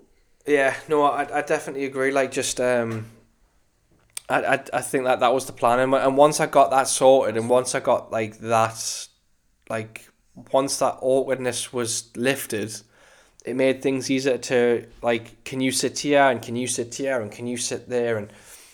[0.50, 2.10] Yeah, no, I, I definitely agree.
[2.10, 3.06] Like, just um,
[4.28, 6.88] I, I, I think that that was the plan, and, and once I got that
[6.88, 9.06] sorted, and once I got like that,
[9.68, 10.10] like
[10.50, 12.74] once that awkwardness was lifted,
[13.44, 17.20] it made things easier to like, can you sit here and can you sit here
[17.20, 18.32] and can you sit there, and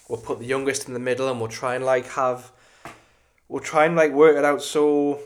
[0.09, 2.53] we'll put the youngest in the middle, and we'll try and like have,
[3.49, 5.20] we'll try and like work it out so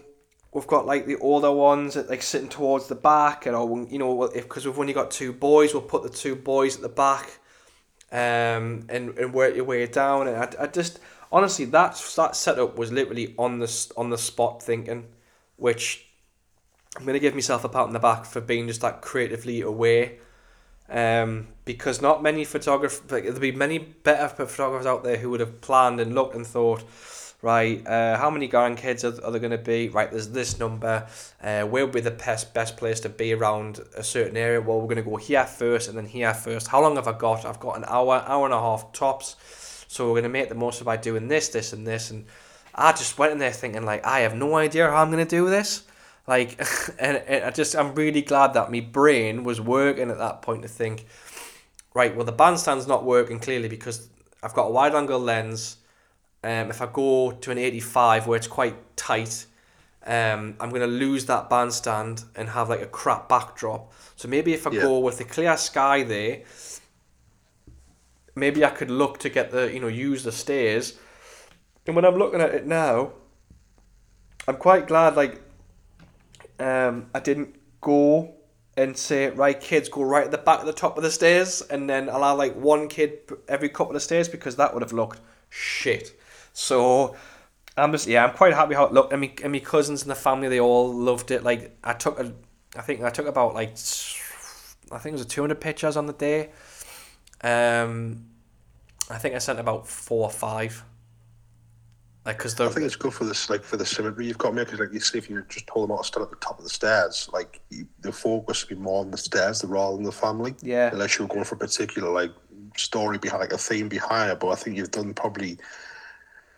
[0.53, 3.99] we've got like the older ones that like sitting towards the back, and or you
[3.99, 6.89] know, if because we've only got two boys, we'll put the two boys at the
[6.89, 7.39] back,
[8.13, 10.29] um, and and work your way down.
[10.29, 10.99] And I, I just
[11.33, 15.07] honestly that that setup was literally on the on the spot thinking,
[15.57, 16.07] which
[16.97, 20.13] I'm gonna give myself a pat on the back for being just that creatively aware.
[20.89, 25.39] Um, because not many photographers, like, there'll be many better photographers out there who would
[25.39, 26.83] have planned and looked and thought,
[27.43, 29.89] right, uh, how many grandkids are, are there going to be?
[29.89, 31.07] Right, there's this number.
[31.43, 34.61] Uh, where would be the best best place to be around a certain area?
[34.61, 36.69] Well, we're going to go here first and then here first.
[36.69, 37.45] How long have I got?
[37.45, 39.37] I've got an hour, hour and a half tops.
[39.89, 42.13] So we're going to make the most of by doing this, this, and this.
[42.13, 42.27] And
[42.75, 45.29] I just went in there thinking like, I have no idea how I'm going to
[45.29, 45.83] do this.
[46.29, 46.61] Like,
[47.01, 50.63] and, and I just, I'm really glad that my brain was working at that point
[50.63, 51.07] to think,
[51.93, 54.09] right, well, the bandstand's not working clearly because
[54.45, 55.79] I've got a wide angle lens.
[56.43, 59.47] Um, if I go to an 85 where it's quite tight,
[60.07, 63.93] um, I'm going to lose that bandstand and have like a crap backdrop.
[64.17, 64.83] So maybe if I Yeah.
[64.83, 66.43] go with a clear sky there,
[68.35, 70.95] maybe I could look to get the, you know, use the stairs.
[71.87, 73.13] And when I'm looking at it now,
[74.49, 75.43] I'm quite glad like
[76.59, 78.35] um, I didn't go
[78.77, 81.61] and say, right, kids, go right at the back of the top of the stairs,
[81.63, 83.19] and then allow like one kid
[83.49, 86.19] every couple of stairs because that would have looked shit.
[86.53, 87.17] So
[87.77, 89.13] I'm just yeah, I'm quite happy how it looked.
[89.13, 91.43] And my, and my cousins and the family, they all loved it.
[91.43, 92.33] Like I took a,
[92.77, 93.71] I think I took about like,
[94.93, 96.51] I think it was a 200 pictures on the day.
[97.43, 98.27] Um,
[99.09, 100.85] I think I sent about four or five.
[102.27, 104.63] Like, because I think it's good for this, like for the symmetry you've got, me
[104.63, 106.59] because like you see, if you just told them how to stand at the top
[106.59, 109.97] of the stairs, like you, the focus would be more on the stairs the rather
[109.97, 110.55] than the family.
[110.61, 110.91] Yeah.
[110.93, 112.31] Unless you were going for a particular like
[112.77, 114.39] story behind, like a theme behind it.
[114.39, 115.57] But I think you've done probably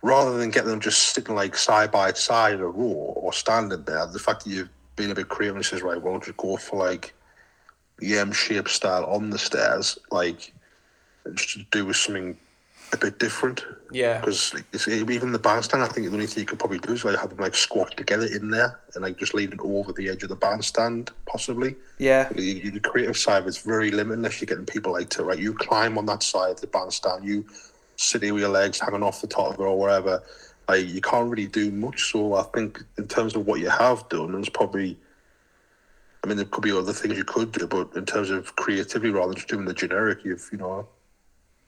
[0.03, 3.83] rather than getting them just sitting like side by side in a row or standing
[3.85, 4.05] there.
[4.05, 6.57] The fact that you've been a bit creative and says, right, why don't you go
[6.57, 7.13] for like
[7.99, 10.53] the M shaped style on the stairs, like
[11.33, 12.37] just to do with something
[12.91, 13.65] a bit different.
[13.91, 14.19] Yeah.
[14.19, 14.53] Because
[14.87, 17.29] even the bandstand, I think the only thing you could probably do is like have
[17.29, 20.29] them like squat together in there and like just lean it over the edge of
[20.29, 21.75] the bandstand, possibly.
[21.97, 22.27] Yeah.
[22.29, 25.39] The, the creative side is very limited unless you're getting people like to right.
[25.39, 27.45] You climb on that side of the bandstand, you
[28.03, 30.23] sit here with your legs hanging off the top of it or wherever.
[30.67, 32.11] Like you can't really do much.
[32.11, 34.97] So I think in terms of what you have done, it's probably.
[36.23, 39.09] I mean, there could be other things you could do, but in terms of creativity,
[39.11, 40.87] rather than just doing the generic, you've you know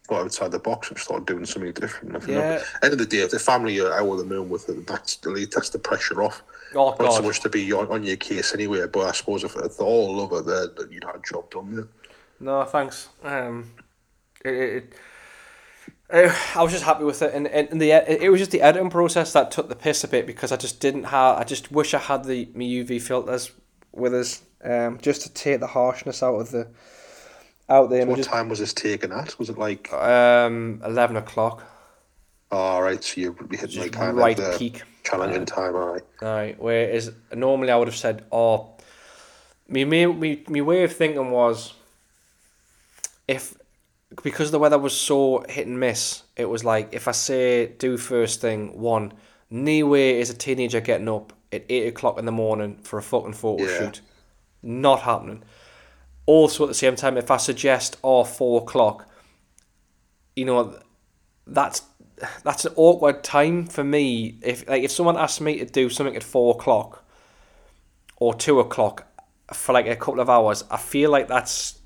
[0.07, 2.15] got outside the box and started doing something different.
[2.15, 2.63] If you know, Yeah.
[2.83, 5.17] end of the day, if the family are out of the moon with it, that's
[5.25, 6.43] at least that's the pressure off.
[6.75, 9.55] Oh, Not so much to be on, on your case anyway, but I suppose if,
[9.55, 10.45] if they all love it,
[10.77, 11.75] then you'd have a job done.
[11.75, 11.83] Yeah.
[12.39, 13.09] No, thanks.
[13.23, 13.71] Um,
[14.43, 14.93] it, it,
[16.09, 19.33] I was just happy with it, and, and the it, was just the editing process
[19.33, 21.37] that took the piss a bit because I just didn't have.
[21.37, 23.51] I just wish I had the my UV filters
[23.91, 26.67] with us, um, just to take the harshness out of the
[27.69, 28.27] out the What images.
[28.27, 29.37] time was this taken at?
[29.39, 31.63] Was it like, Um, eleven o'clock,
[32.51, 34.83] all right, so you're hitting like kind right of the peak.
[35.03, 36.03] challenging time, all right.
[36.21, 38.75] Right, whereas normally I would have said, oh,
[39.67, 41.73] me, me, me, me way of thinking was,
[43.27, 43.55] if,
[44.23, 47.97] because the weather was so hit and miss, it was like, if I say do
[47.97, 49.13] first thing, one,
[49.51, 53.33] way is a teenager getting up at 8 o'clock in the morning for a fucking
[53.33, 53.77] photo Yeah.
[53.77, 54.01] shoot.
[54.61, 55.43] Not happening.
[56.25, 59.07] Also, at the same time, if I suggest, oh, 4 o'clock,
[60.35, 60.79] you know,
[61.47, 61.83] that's
[62.43, 64.37] that's an awkward time for me.
[64.41, 67.03] If like if someone asks me to do something at four o'clock
[68.17, 69.05] or two o'clock
[69.53, 71.79] for like a couple of hours, I feel like that's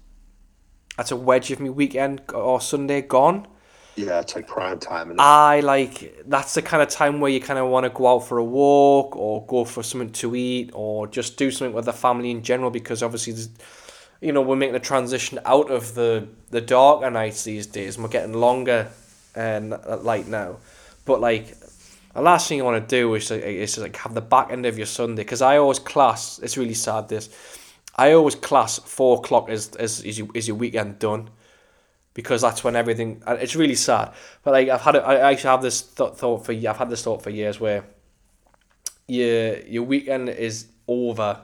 [1.00, 3.48] that's a wedge of me weekend or Sunday gone.
[3.96, 5.12] Yeah, it's like prime time.
[5.12, 8.16] And I like that's the kind of time where you kind of want to go
[8.16, 11.86] out for a walk or go for something to eat or just do something with
[11.86, 13.34] the family in general because obviously
[14.20, 18.04] you know we're making a transition out of the the darker nights these days and
[18.04, 18.90] we're getting longer
[19.36, 20.58] and at light now
[21.06, 21.56] but like
[22.14, 24.66] the last thing you want to do is, like, is like have the back end
[24.66, 27.30] of your Sunday because I always class it's really sad this
[28.00, 31.30] I always class four o'clock as as is your, is your weekend done
[32.14, 33.22] because that's when everything.
[33.28, 35.00] and It's really sad, but like I've had it.
[35.00, 36.54] I actually have this th- thought for.
[36.54, 37.84] I've had this thought for years where
[39.08, 41.42] your your weekend is over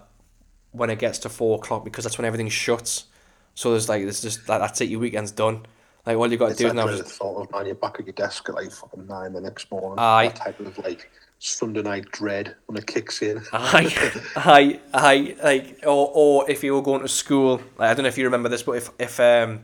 [0.72, 3.06] when it gets to four o'clock because that's when everything shuts.
[3.54, 4.90] So there's like there's just like that's it.
[4.90, 5.66] Your weekend's done.
[6.06, 6.88] Like all you got to do that now.
[6.88, 9.70] Is, thought of man, you're back at your desk at like fucking nine the next
[9.72, 9.98] morning.
[9.98, 10.28] Aye.
[10.28, 11.10] That type of like
[11.52, 13.42] Sunday night dread when it kicks in.
[13.54, 18.04] I, I, I like, or or if you were going to school, like, I don't
[18.04, 19.62] know if you remember this, but if if um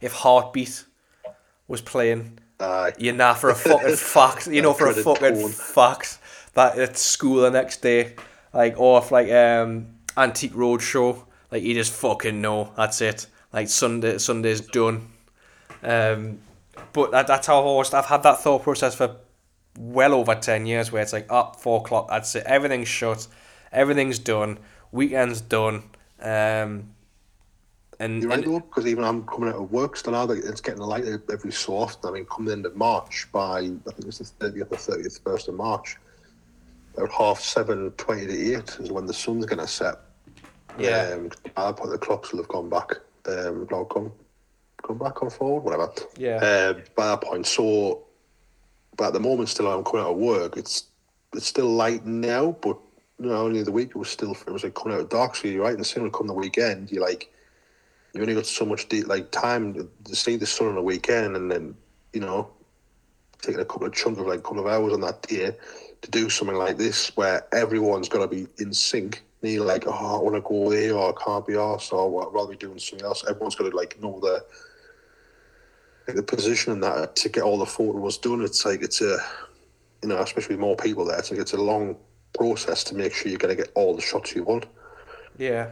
[0.00, 0.84] if Heartbeat
[1.68, 2.92] was playing, Aye.
[2.98, 6.18] you're know for a fucking fact, you know for a fucking fact
[6.54, 8.14] that it's school the next day,
[8.52, 13.26] like or if like um Antique Roadshow, like you just fucking know that's it.
[13.52, 15.08] Like Sunday, Sunday's done.
[15.82, 16.38] Um,
[16.92, 19.16] but that, that's how I've always I've had that thought process for
[19.78, 22.44] well over ten years, where it's like up four o'clock, that's it.
[22.46, 23.26] Everything's shut,
[23.72, 24.58] everything's done,
[24.90, 25.82] weekend's done.
[26.20, 26.94] Um,
[27.98, 30.28] and, You're right and because even I'm coming out of work still now.
[30.28, 32.10] It's getting lighter every so often.
[32.10, 35.18] I mean, coming the end of March by I think it's the thirtieth or thirtieth
[35.22, 35.96] first of March.
[36.96, 39.96] About half seven, twenty to eight is when the sun's going to set.
[40.78, 41.14] Yeah.
[41.14, 42.92] Um, at that point, the clocks will have gone back.
[43.26, 44.12] Um, come,
[44.82, 45.92] come back, come forward, whatever.
[46.16, 46.36] Yeah.
[46.36, 48.02] Um, by that point, so,
[48.96, 50.56] but at the moment, still, I'm coming out of work.
[50.56, 50.84] It's
[51.34, 52.78] it's still light now, but
[53.18, 55.34] you know, only the week it was still it was like coming out of dark.
[55.34, 56.90] So you're right, and the same will come the weekend.
[56.90, 57.32] You like
[58.12, 59.74] you only got so much de- like time
[60.04, 61.74] to, see the sun on a weekend, and then
[62.12, 62.50] you know
[63.40, 65.56] taking a couple of chunk of like a couple of hours on that day
[66.02, 69.22] to do something like this where everyone's got to be in sync.
[69.42, 72.24] And you're like, oh, I want to go there, or I can't be asked, or
[72.24, 73.24] I'd rather be doing something else.
[73.28, 74.42] Everyone's got to like know the like,
[76.06, 78.42] the position and that to get all the photos done.
[78.42, 79.18] It's like it's a
[80.02, 81.18] you know, especially with more people there.
[81.18, 81.96] It's like it's a long
[82.36, 84.66] process to make sure you're going to get all the shots you want.
[85.38, 85.70] Yeah.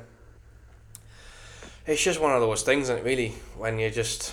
[1.87, 4.33] It's just one of those things, isn't it, really, when you just.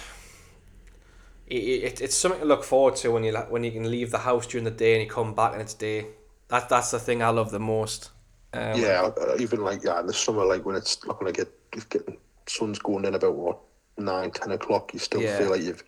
[1.48, 4.18] It, it, it's something to look forward to when you when you can leave the
[4.18, 6.08] house during the day and you come back and it's day.
[6.50, 8.12] That that's the thing I love the most.
[8.54, 9.10] Um, Yeah,
[9.40, 12.18] even like yeah, in the summer, like when it's not going to get getting
[12.48, 13.60] sun's going in about what
[13.98, 15.38] nine, ten o'clock, you still Yeah.
[15.38, 15.84] feel like you've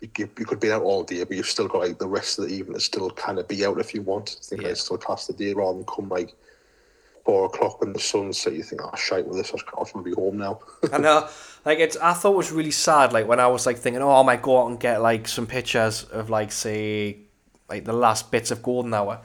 [0.00, 2.48] you, you, could be out all day, but you've still got like the rest of
[2.48, 4.36] the evening to still kind of be out if you want.
[4.40, 4.68] I think Yeah.
[4.68, 4.74] yeah.
[4.74, 6.34] still cast the day rather than come like
[7.24, 8.54] four o'clock when the sun's set.
[8.54, 10.60] You think, oh shite with this, I to be home now.
[10.92, 11.28] I know,
[11.64, 11.96] like it's.
[11.96, 13.12] I thought it was really sad.
[13.12, 15.46] Like when I was like thinking, oh, I might go out and get like some
[15.46, 17.18] pictures of like say,
[17.68, 19.20] like the last bits of golden hour,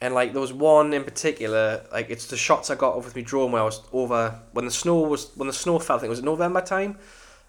[0.00, 1.84] and like there was one in particular.
[1.92, 4.72] Like it's the shots I got with my drone when I was over when the
[4.72, 5.96] snow was when the snow fell.
[5.96, 6.98] I think it was November time.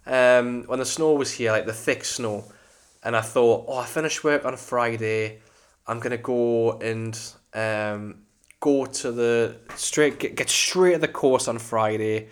[0.05, 2.45] Um, when the snow was here, like the thick snow,
[3.03, 5.41] and I thought, oh, I finished work on Friday.
[5.87, 7.19] I'm gonna go and
[7.53, 8.25] um,
[8.59, 12.29] go to the straight get, get straight to the course on Friday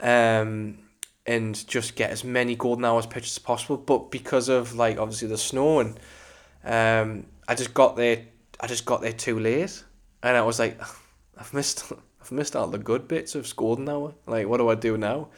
[0.00, 0.78] um,
[1.24, 3.76] and just get as many golden hours pictures as possible.
[3.76, 5.98] But because of like obviously the snow and
[6.64, 8.24] um, I just got there.
[8.60, 9.82] I just got there too late,
[10.22, 10.80] and I was like,
[11.36, 11.92] I've missed.
[12.20, 14.14] I've missed all the good bits of golden hour.
[14.28, 15.30] Like, what do I do now?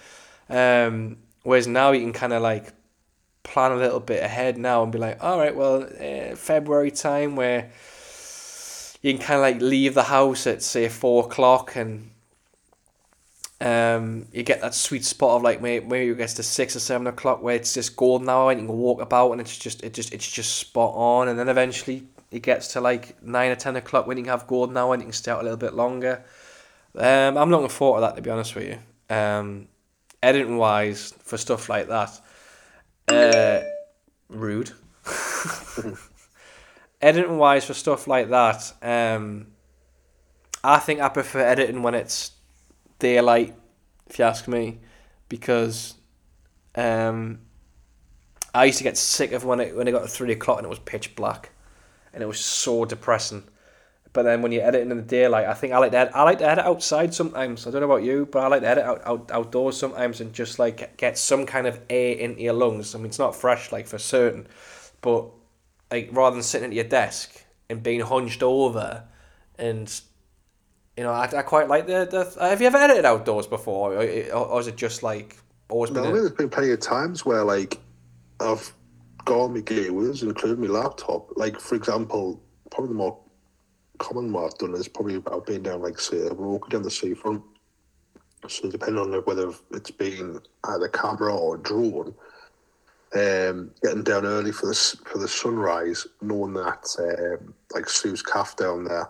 [0.50, 2.72] Um, whereas now you can kind of like
[3.44, 7.36] plan a little bit ahead now and be like, all right, well, uh, February time
[7.36, 7.70] where
[9.02, 12.10] you can kind of like leave the house at say four o'clock and
[13.60, 16.80] um, you get that sweet spot of like maybe, maybe it gets to six or
[16.80, 19.82] seven o'clock where it's just golden hour and you can walk about and it's just
[19.84, 23.56] it just it's just spot on and then eventually it gets to like nine or
[23.56, 25.74] ten o'clock when you have golden hour and you can stay out a little bit
[25.74, 26.24] longer.
[26.96, 29.14] Um, I'm not looking forward to that to be honest with you.
[29.14, 29.68] Um,
[30.24, 32.20] editing wise for stuff like that,
[33.08, 33.60] uh,
[34.28, 34.72] rude.
[37.02, 39.48] editing wise for stuff like that, um,
[40.62, 42.32] I think I prefer editing when it's
[42.98, 43.54] daylight,
[44.08, 44.80] if you ask me,
[45.28, 45.94] because
[46.74, 47.40] um,
[48.54, 50.66] I used to get sick of when it when it got to three o'clock and
[50.66, 51.50] it was pitch black,
[52.14, 53.44] and it was so depressing.
[54.14, 56.24] But then when you're editing in the daylight, I think I like to edit, I
[56.24, 57.66] like to edit outside sometimes.
[57.66, 60.32] I don't know about you, but I like to edit out, out outdoors sometimes and
[60.34, 62.94] just like get some kind of air into your lungs.
[62.94, 64.48] I mean, it's not fresh like for certain,
[65.02, 65.30] but
[65.92, 69.04] like rather than sitting at your desk and being hunched over,
[69.58, 70.00] and
[70.96, 72.44] you know, I, I quite like the, the.
[72.48, 75.36] Have you ever edited outdoors before, or, or, or is it just like
[75.68, 76.04] always No, been?
[76.04, 77.80] I a- there's been plenty of times where like
[78.40, 78.74] I've
[79.24, 81.36] got my gear with us, including my laptop.
[81.36, 83.20] Like for example, probably the more
[83.98, 87.42] common one I've done is probably I've been down like say a down the seafront.
[88.48, 92.14] So depending on whether it's been either camera or drone,
[93.14, 98.56] um, getting down early for the for the sunrise, knowing that um, like Sue's Calf
[98.56, 99.08] down there,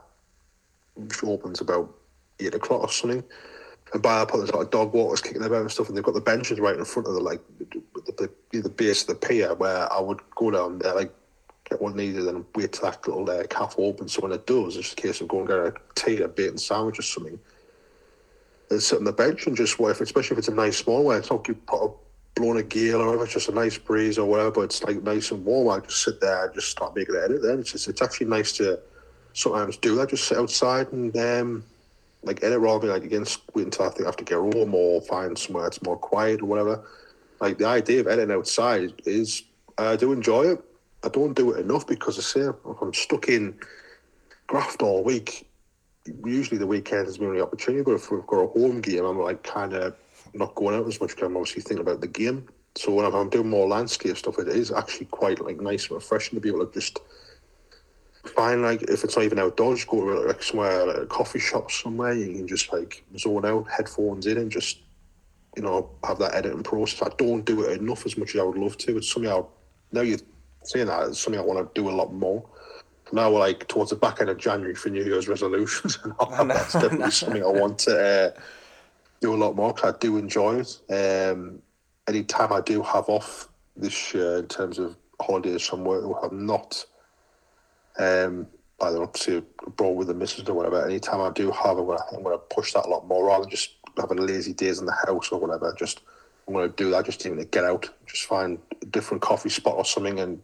[0.94, 1.93] which opens about
[2.39, 3.24] eight o'clock or something.
[3.93, 6.15] And by that point, there's like dog walkers kicking about and stuff, and they've got
[6.15, 9.55] the benches right in front of the like the, the, the base of the pier
[9.55, 11.12] where I would go down there, like
[11.68, 14.12] get what needed, and wait till that little uh, calf opens.
[14.12, 16.28] So when it does, it's just a case of going and get a tea, a
[16.28, 17.38] bacon sandwich or something,
[18.70, 20.00] and sit on the bench and just wait.
[20.00, 21.90] Especially if it's a nice small one, it's not you put a
[22.34, 24.64] blowing a gale or whatever, it's just a nice breeze or whatever.
[24.64, 25.68] It's like nice and warm.
[25.68, 27.42] I just sit there and just start making an edit.
[27.42, 28.80] Then it's just it's actually nice to
[29.32, 30.10] sometimes do that.
[30.10, 31.16] Just sit outside and.
[31.16, 31.64] um
[32.26, 34.74] like edit rather than like again wait until I think I have to get home
[34.74, 36.84] or find somewhere that's more quiet or whatever.
[37.40, 39.42] Like the idea of editing outside is
[39.76, 40.64] I do enjoy it.
[41.05, 43.59] I don't do it enough because I say if I'm stuck in
[44.47, 45.48] graft all week.
[46.24, 49.18] Usually the weekend is my only opportunity, but if we've got a home game, I'm
[49.18, 49.97] like kind of
[50.35, 52.47] not going out as much because I'm obviously thinking about the game.
[52.76, 56.36] So when I'm doing more landscape stuff, it is actually quite like nice and refreshing
[56.36, 56.98] to be able to just
[58.26, 61.70] find like if it's not even outdoors, go to like somewhere like a coffee shop
[61.70, 62.12] somewhere.
[62.12, 64.81] You can just like zone out, headphones in, and just
[65.56, 67.09] you know have that editing process.
[67.09, 68.98] I don't do it enough as much as I would love to.
[68.98, 69.43] It's something I
[69.93, 70.18] now you're
[70.64, 72.44] saying that it's something I want to do a lot more.
[73.12, 76.72] Now we're like towards the back end of January for New Year's resolutions, and that's
[76.72, 77.98] definitely something I want to
[78.36, 78.40] uh,
[79.20, 80.80] do a lot more because I do enjoy it.
[81.30, 81.60] Um,
[82.08, 86.46] any time I do have off this year in terms of holidays from work, I'm
[86.46, 86.84] not
[87.98, 88.46] um,
[88.80, 90.84] either up to abroad with the missus or whatever.
[90.84, 93.50] Anytime I do have, I'm gonna, I'm gonna push that a lot more rather than
[93.50, 95.74] just having lazy days in the house or whatever.
[95.78, 96.00] Just
[96.46, 97.04] I'm gonna do that.
[97.06, 100.40] Just even to get out, just find a different coffee spot or something, and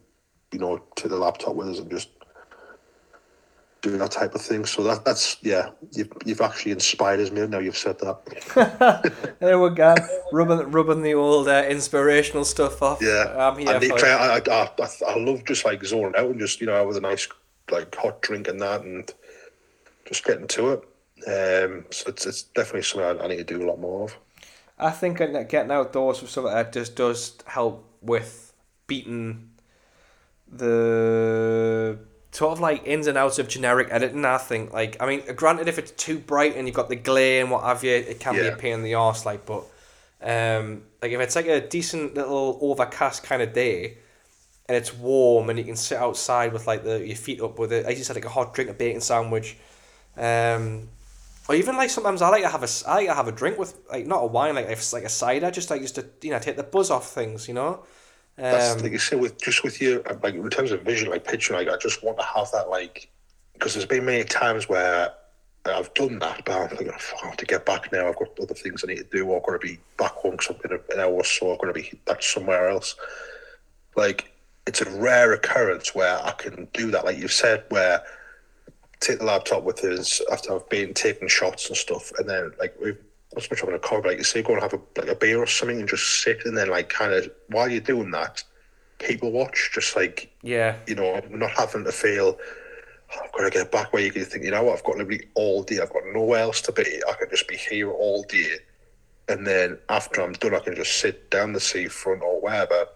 [0.51, 2.09] you know, take the laptop with us and just
[3.81, 4.65] do that type of thing.
[4.65, 7.59] So that that's yeah, you've you've actually inspired us me now.
[7.59, 9.35] You've said that.
[9.39, 9.95] There we go,
[10.31, 13.01] rubbing rubbing the old uh, inspirational stuff off.
[13.01, 14.03] Yeah, I'm here and for it.
[14.03, 17.01] I, I, I, I love just like zoning out and just you know with a
[17.01, 17.27] nice
[17.71, 19.11] like hot drink and that and
[20.05, 20.79] just getting to it.
[21.27, 24.17] Um, so it's it's definitely something I, I need to do a lot more of.
[24.77, 28.53] I think getting outdoors with something that just does help with
[28.87, 29.50] beating
[30.51, 31.97] the
[32.31, 34.25] sort of like ins and outs of generic editing.
[34.25, 37.41] I think like I mean, granted, if it's too bright and you've got the glare
[37.41, 39.25] and what have you, it can be a pain in the arse.
[39.25, 39.63] Like, but
[40.21, 43.97] um, like if it's like a decent little overcast kind of day,
[44.67, 47.73] and it's warm and you can sit outside with like the your feet up with
[47.73, 47.85] it.
[47.85, 49.57] I just had like a hot drink, a bacon sandwich,
[50.15, 50.89] um,
[51.49, 53.57] or even like sometimes I like to have a I like to have a drink
[53.57, 56.31] with like not a wine like if like a cider, just like just to you
[56.31, 57.83] know take the buzz off things, you know.
[58.37, 61.25] That's Um, like you say with just with your like in terms of vision, like
[61.25, 63.09] picture, like I just want to have that like
[63.53, 65.13] because there's been many times where
[65.65, 68.07] I've done that, but I'm thinking, "Fuck, I have to get back now.
[68.07, 69.27] I've got other things I need to do.
[69.27, 71.53] Or I've got to be back home in an hour or so.
[71.53, 72.95] I've got to be back somewhere else.
[73.95, 74.31] Like
[74.65, 77.05] it's a rare occurrence where I can do that.
[77.05, 78.01] Like you've said, where
[78.99, 82.75] take the laptop with us after I've been taking shots and stuff, and then like
[82.81, 82.97] we've
[83.39, 85.39] so much having a car, like you say, go and have a like a beer
[85.39, 88.43] or something and just sit, and then like kind of while you're doing that,
[88.99, 92.37] people watch, just like yeah, you know, not having to feel
[93.13, 94.97] "Oh, I've got to get back where you can think, you know what, I've got
[94.97, 97.01] literally all day, I've got nowhere else to be.
[97.07, 98.55] I can just be here all day.
[99.27, 102.87] And then after I'm done, I can just sit down the seafront or wherever,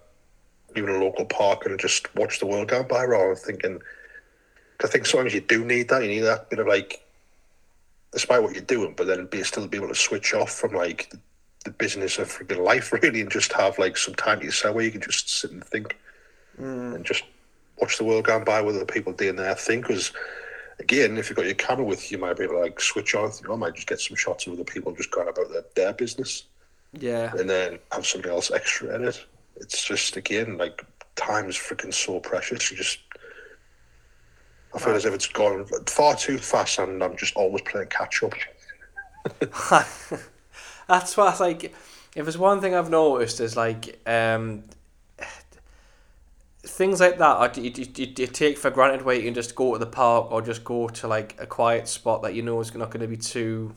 [0.75, 3.79] even a local park, and just watch the world go by rather than thinking.
[4.83, 6.01] I think sometimes you do need that.
[6.01, 7.04] You need that bit of like,
[8.15, 11.09] despite what you're doing, but then be still be able to switch off from like
[11.09, 11.19] the,
[11.65, 14.85] the business of freaking life, really, and just have like some time to yourself where
[14.85, 15.97] you can just sit and think
[16.59, 16.95] mm.
[16.95, 17.23] and just
[17.77, 19.81] watch the world going by with other people doing their thing.
[19.81, 20.13] Because
[20.79, 23.13] again, if you've got your camera with you, you might be able to like switch
[23.15, 23.31] on.
[23.43, 25.65] You oh, I might just get some shots of other people just going about their,
[25.75, 26.43] their business,
[26.93, 29.25] yeah, and then have something else extra in it.
[29.57, 30.85] It's just again like
[31.17, 32.71] time is freaking so precious.
[32.71, 32.99] You just
[34.75, 38.21] I feel as if it's gone far too fast, and I'm just always playing catch
[38.23, 38.33] up.
[40.87, 41.73] That's what like.
[42.15, 44.63] If there's one thing I've noticed is like um,
[46.65, 49.79] things like that you, you you take for granted where you can just go to
[49.79, 52.89] the park or just go to like a quiet spot that you know is not
[52.89, 53.73] going to be too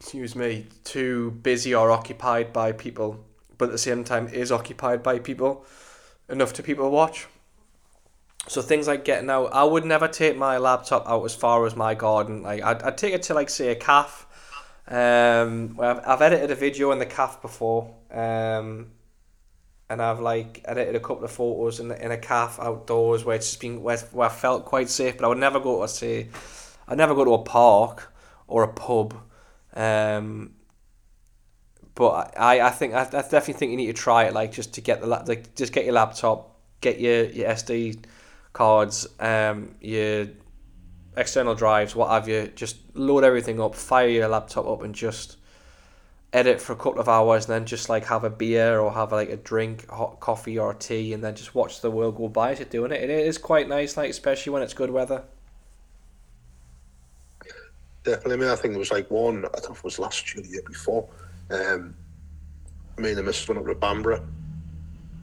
[0.00, 3.22] excuse me too busy or occupied by people
[3.58, 5.66] but at the same time is occupied by people
[6.28, 7.26] enough to people watch
[8.46, 11.76] so things like getting out I would never take my laptop out as far as
[11.76, 14.26] my garden like I'd, I'd take it to like say a calf
[14.86, 18.90] um, I've, I've edited a video in the calf before um,
[19.88, 23.48] and I've like edited a couple of photos in, in a calf outdoors where it's
[23.48, 25.18] just been where, where I felt quite safe.
[25.18, 26.28] But I would never go to say,
[26.88, 28.12] I'd never go to a park
[28.46, 29.14] or a pub.
[29.74, 30.54] Um,
[31.94, 34.32] but I, I think I, I definitely think you need to try it.
[34.32, 38.04] Like just to get the like just get your laptop, get your your SD
[38.54, 40.28] cards, um, your
[41.16, 42.50] external drives, what have you.
[42.54, 45.36] Just load everything up, fire your laptop up, and just
[46.32, 49.12] edit for a couple of hours and then just like have a beer or have
[49.12, 52.52] like a drink, hot coffee or tea, and then just watch the world go by
[52.52, 53.02] as you're doing it.
[53.02, 55.22] And It is quite nice, like especially when it's good weather.
[58.04, 59.46] Definitely, I mean, I think it was like one.
[59.46, 61.08] I don't know if it was last year, year before.
[61.50, 61.94] Um,
[62.98, 64.22] me and the missus went up to Bamburgh,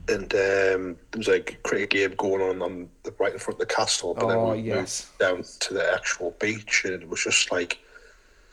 [0.08, 3.62] and um, there was like a cricket game going on on the right in front
[3.62, 4.14] of the castle.
[4.14, 5.08] But Oh, then we yes.
[5.08, 7.80] moved down to the actual beach, and it was just like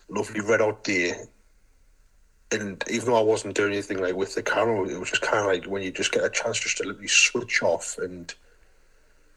[0.09, 1.15] lovely red out day.
[2.51, 5.39] And even though I wasn't doing anything like with the camera, it was just kind
[5.39, 8.35] of like when you just get a chance just to literally switch off and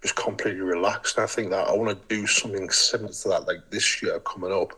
[0.01, 1.15] just completely relax.
[1.15, 4.19] And I think that I want to do something similar to that, like this year
[4.21, 4.73] coming up.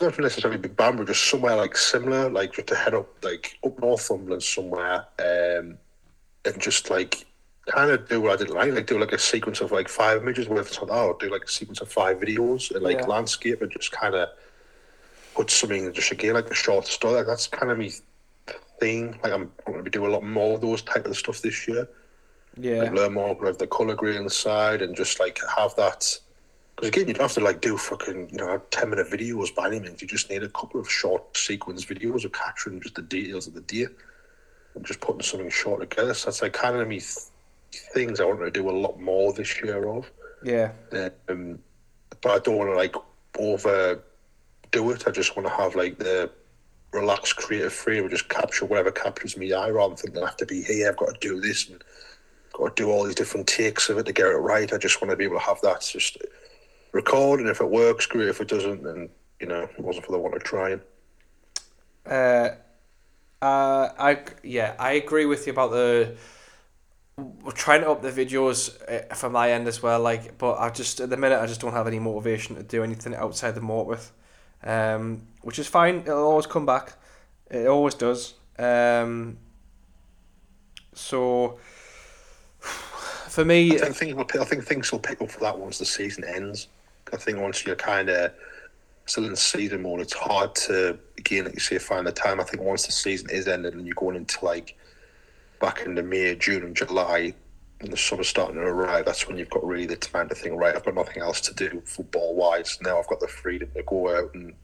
[0.00, 3.58] Have to necessarily be Bamburgh, just somewhere like similar, like just to head up, like
[3.64, 5.78] up Northumberland somewhere, um,
[6.46, 7.26] and just like
[7.66, 10.22] kind of do what I didn't like, like do like a sequence of like five
[10.22, 13.06] images, whether it's like, oh, do like a sequence of five videos and like Yeah.
[13.06, 14.28] landscape and just kind of
[15.34, 17.14] put something just again like a short story.
[17.16, 17.92] Like that's kind of me
[18.80, 19.18] thing.
[19.22, 21.66] Like I'm going to be doing a lot more of those type of stuff this
[21.68, 21.88] year
[22.58, 26.18] Yeah, like learn more about the color grading side and just like have that.
[26.76, 29.66] Because again, you don't have to like do fucking you know ten minute videos by
[29.68, 30.00] any means.
[30.02, 33.54] You just need a couple of short sequence videos of capturing just the details of
[33.54, 33.86] the day
[34.82, 36.14] just putting something short together.
[36.14, 37.18] So that's like kind of me th-
[37.94, 40.10] things I want to do a lot more this year of.
[40.44, 40.70] yeah,
[41.28, 41.58] Um,
[42.22, 42.94] but I don't want to like
[43.38, 44.00] overdo
[44.90, 45.06] it.
[45.06, 46.30] I just want to have like the
[46.92, 50.46] relaxed creative freedom, just capture whatever captures me eye rather than thinking I have to
[50.46, 50.88] be here.
[50.88, 51.82] I've got to do this and
[52.52, 54.72] got to do all these different takes of it to get it right.
[54.72, 56.16] I just want to be able to have that just
[56.92, 58.28] record, and if it works, great.
[58.28, 59.08] If it doesn't, then
[59.40, 60.80] you know it wasn't for the one of trying.
[62.06, 62.50] uh,
[63.42, 66.16] uh, I yeah, I agree with you about the
[67.18, 70.00] we're trying to up the videos uh, from my end as well.
[70.00, 72.82] Like, but I just at the minute I just don't have any motivation to do
[72.82, 74.12] anything outside the moat with,
[74.62, 76.00] um, which is fine.
[76.00, 76.94] It'll always come back.
[77.50, 78.34] It always does.
[78.58, 79.38] Um,
[80.92, 81.58] so
[82.60, 86.24] for me, I think, I think things will pick up for that once the season
[86.24, 86.68] ends.
[87.12, 88.32] I think once you're kind of
[89.06, 92.40] still in season mode, it's hard to again, like you say, find the time.
[92.40, 94.76] I think once the season is ended and you're going into like
[95.60, 97.34] back in the May, June, and July,
[97.80, 100.58] and the summer's starting to arrive, that's when you've got really the time to think,
[100.58, 102.78] right, I've got nothing else to do football wise.
[102.82, 104.54] Now I've got the freedom to go out and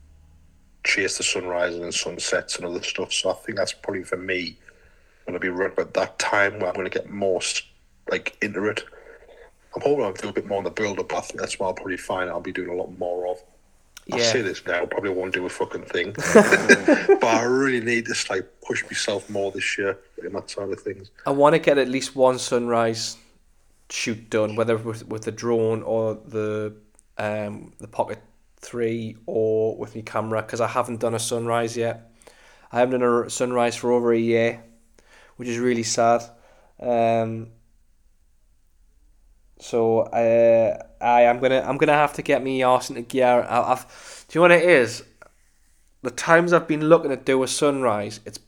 [0.85, 3.13] chase the sunrises and sunsets and other stuff.
[3.13, 4.57] So I think that's probably for me
[5.27, 7.65] going to be right about that time where I'm going to get most
[8.11, 8.85] like into it.
[9.75, 11.13] I'm hoping I'll do a bit more on the build up.
[11.15, 13.43] I think that's what I'll probably find I'll be doing a lot more of.
[14.11, 14.23] I Yeah.
[14.23, 16.13] say this now, probably won't do a fucking thing,
[17.21, 20.81] but I really need to like push myself more this year in that side of
[20.81, 21.11] things.
[21.25, 23.17] I want to get at least one sunrise
[23.91, 26.75] shoot done, whether with, with the drone or the
[27.19, 28.19] um, the Pocket
[28.61, 32.11] Three or with my camera, because I haven't done a sunrise yet.
[32.73, 34.65] I haven't done a sunrise for over a year,
[35.37, 36.23] which is really sad.
[36.81, 37.49] Um,
[39.59, 43.47] so uh, I am gonna I'm gonna have to get me arse into gear.
[43.49, 45.05] I, I've, do you know what it is?
[46.03, 48.41] The times I've been looking to do a sunrise, it's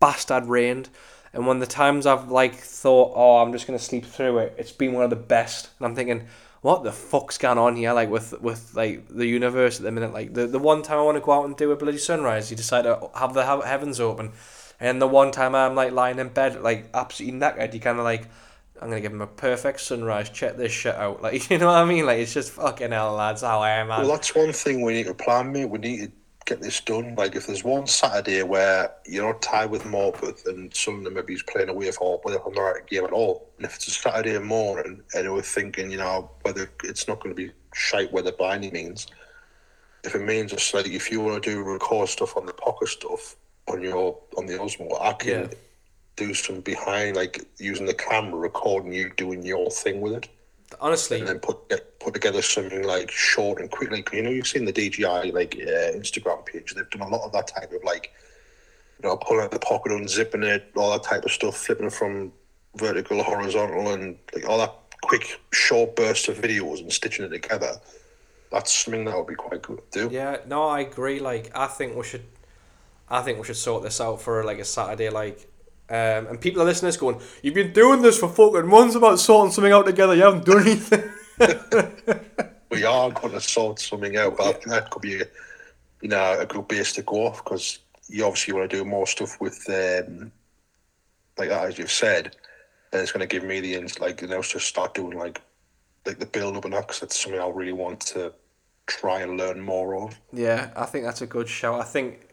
[0.00, 0.88] bastard rained.
[1.32, 4.72] And when the times I've like thought, oh, I'm just gonna sleep through it, it's
[4.72, 5.70] been one of the best.
[5.78, 6.26] And I'm thinking,
[6.60, 7.92] what the fuck's going on here?
[7.92, 10.14] Like with with like the universe at the minute.
[10.14, 12.50] Like the, the one time I want to go out and do a bloody sunrise,
[12.50, 14.32] you decide to have the heavens open.
[14.80, 18.04] And the one time I'm like lying in bed, like absolutely knackered, you kind of
[18.04, 18.28] like,
[18.84, 20.28] I'm gonna give him a perfect sunrise.
[20.28, 21.22] Check this shit out.
[21.22, 22.04] Like you know what I mean?
[22.04, 23.40] Like it's just fucking hell, lads.
[23.40, 24.00] How I am, man.
[24.00, 25.70] Well, that's one thing we need to plan, mate.
[25.70, 26.12] We need to
[26.44, 27.14] get this done.
[27.14, 31.42] Like, if there's one Saturday where you're not tied with Morpeth and Sunday maybe he's
[31.42, 33.90] playing away for whether I'm not at a game at all, and if it's a
[33.90, 38.32] Saturday morning and we're thinking, you know, whether it's not going to be shite weather
[38.32, 39.06] by any means,
[40.04, 42.88] if it means just like if you want to do record stuff on the pocket
[42.88, 43.36] stuff
[43.68, 45.46] on your on the Osmo, I can Yeah.
[46.16, 50.28] Do some behind like using the camera, recording you doing your thing with it
[50.80, 53.90] Honestly, and then put get, put together something like short and quick.
[53.90, 56.74] Like you know, you've seen the DJI like uh, Instagram page.
[56.74, 58.12] They've done a lot of that type of like,
[59.02, 61.92] you know, pulling out the pocket, unzipping it, all that type of stuff, flipping it
[61.92, 62.32] from
[62.76, 67.76] vertical, horizontal, and like all that quick short burst of videos and stitching it together.
[68.50, 70.14] That's something that would be quite good to do.
[70.14, 71.20] Yeah, no, I agree.
[71.20, 72.24] Like, I think we should,
[73.08, 75.10] I think we should sort this out for like a Saturday.
[75.10, 75.48] Like,
[75.90, 78.94] um, and people are listening to this going, "You've been doing this for fucking months
[78.94, 80.14] about sorting something out together.
[80.14, 81.10] You haven't done anything."
[82.70, 85.24] We are going to sort something out, but I think that could be, a,
[86.02, 87.78] you know, a good base to go off because
[88.08, 90.32] you obviously want to do more stuff with, um,
[91.38, 92.34] like that as you've said,
[92.92, 95.40] and it's going to give me the ins like you know just start doing like,
[96.04, 98.32] like the build up and that 'cause that's something I really want to
[98.86, 100.18] try and learn more of.
[100.32, 101.74] yeah, I think that's a good show.
[101.76, 102.23] I think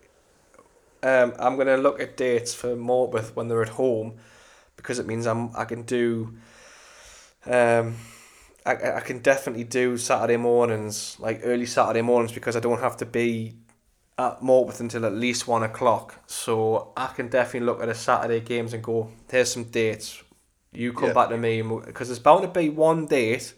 [1.04, 4.18] um, I'm gonna look at dates for Morpeth when they're at home
[4.76, 6.36] because it means I'm I can do.
[7.46, 7.96] Um,
[8.66, 12.98] I, I can definitely do Saturday mornings, like early Saturday mornings, because I don't have
[12.98, 13.56] to be
[14.20, 16.20] at Morpeth until at least one o'clock.
[16.28, 20.22] So I can definitely look at the Saturday games and go, here's some dates.
[20.72, 21.14] You come Yeah.
[21.14, 23.56] back to me, because there's bound to be one date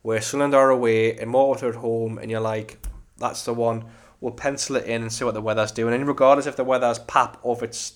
[0.00, 2.78] where Sunderland are away and Morpeth are at home, and you're like,
[3.18, 3.84] that's the one.
[4.20, 5.94] We'll pencil it in and see what the weather's doing.
[5.94, 7.94] And regardless if the weather's pap or if it's,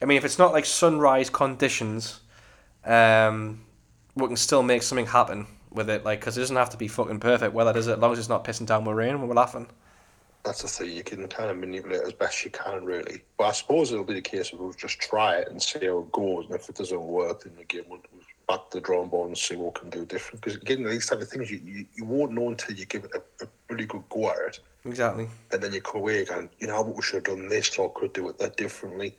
[0.00, 2.20] I mean, if it's not like sunrise conditions,
[2.84, 3.64] um,
[4.14, 6.04] we can still make something happen with it.
[6.04, 7.94] Like, because it doesn't have to be fucking perfect weather, does it?
[7.94, 9.66] As long as it's not pissing down with rain, we're laughing.
[10.44, 13.22] That's the thing you can kind of manipulate as best you can, really.
[13.36, 15.98] But I suppose it'll be the case of we'll just try it and see how
[15.98, 18.00] it goes, and if it doesn't work, then again we'll
[18.48, 20.40] back the drawing board and see what we can do different.
[20.40, 23.10] Because again, these type of things you, you, you won't know until you give it
[23.14, 23.35] a,
[23.76, 24.60] really good go at it.
[24.84, 25.28] Exactly.
[25.50, 28.12] and then you come away going, you know, we should have done this or could
[28.12, 29.16] do it that differently.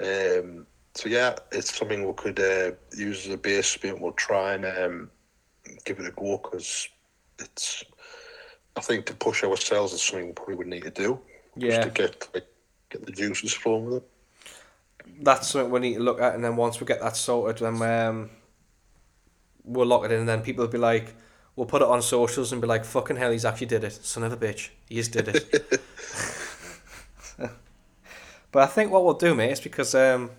[0.00, 3.76] Um, so yeah, it's something we could uh, use as a base.
[3.82, 5.10] and We'll try and um,
[5.84, 6.88] give it a go because
[7.38, 7.84] it's.
[8.76, 11.20] I think to push ourselves is something we probably would need to do.
[11.56, 11.70] Yeah.
[11.70, 12.46] Just to get like,
[12.90, 14.10] get the juices flowing with it.
[15.22, 17.80] That's something we need to look at, and then once we get that sorted, then
[17.82, 18.30] um,
[19.64, 21.14] we'll lock it in, and then people will be like,
[21.56, 23.92] we'll put it on socials and be like, fucking hell, he's actually did it.
[23.92, 24.68] Son of a bitch.
[24.88, 25.82] He just did it.
[28.52, 30.30] but I think what we'll do, mate, is because um,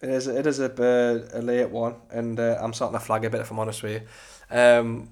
[0.00, 3.30] it is it is a, a late one, and uh, I'm starting to flag a
[3.30, 4.56] bit, if I'm honest with you.
[4.56, 5.08] Um,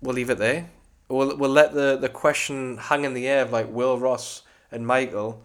[0.00, 0.70] we'll leave it there.
[1.08, 4.86] We'll, we'll let the, the question hang in the air of like, Will Ross and
[4.86, 5.42] Michael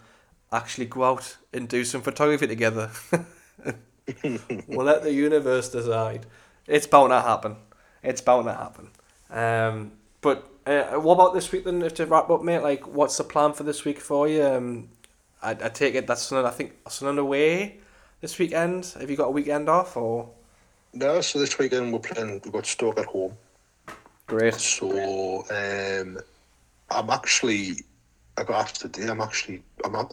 [0.51, 2.91] actually go out and do some photography together?
[4.67, 6.25] we'll let the universe decide.
[6.67, 7.55] It's bound to happen.
[8.03, 8.89] It's bound to happen.
[9.29, 11.81] Um, but uh, what about this week then?
[11.81, 14.43] If to wrap up, mate, like what's the plan for this week for you?
[14.43, 14.89] Um,
[15.41, 17.77] I, I take it that's Sunderland, I think Sunderland away
[18.21, 18.85] this weekend.
[18.99, 20.29] Have you got a weekend off or?
[20.93, 22.41] No, so this weekend we're playing.
[22.43, 23.33] We've got Stoke at home.
[24.27, 24.55] Great.
[24.55, 26.19] So um,
[26.89, 27.77] I'm actually.
[28.37, 29.07] I got asked today.
[29.09, 29.63] I'm actually.
[29.83, 30.11] I'm at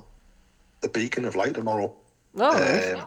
[0.80, 1.94] the Beacon of Light tomorrow.
[2.34, 2.94] No, right.
[2.94, 3.06] Um,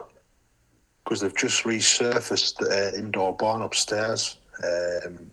[1.04, 4.38] because they've just resurfaced the uh, indoor barn upstairs.
[4.62, 5.32] Um,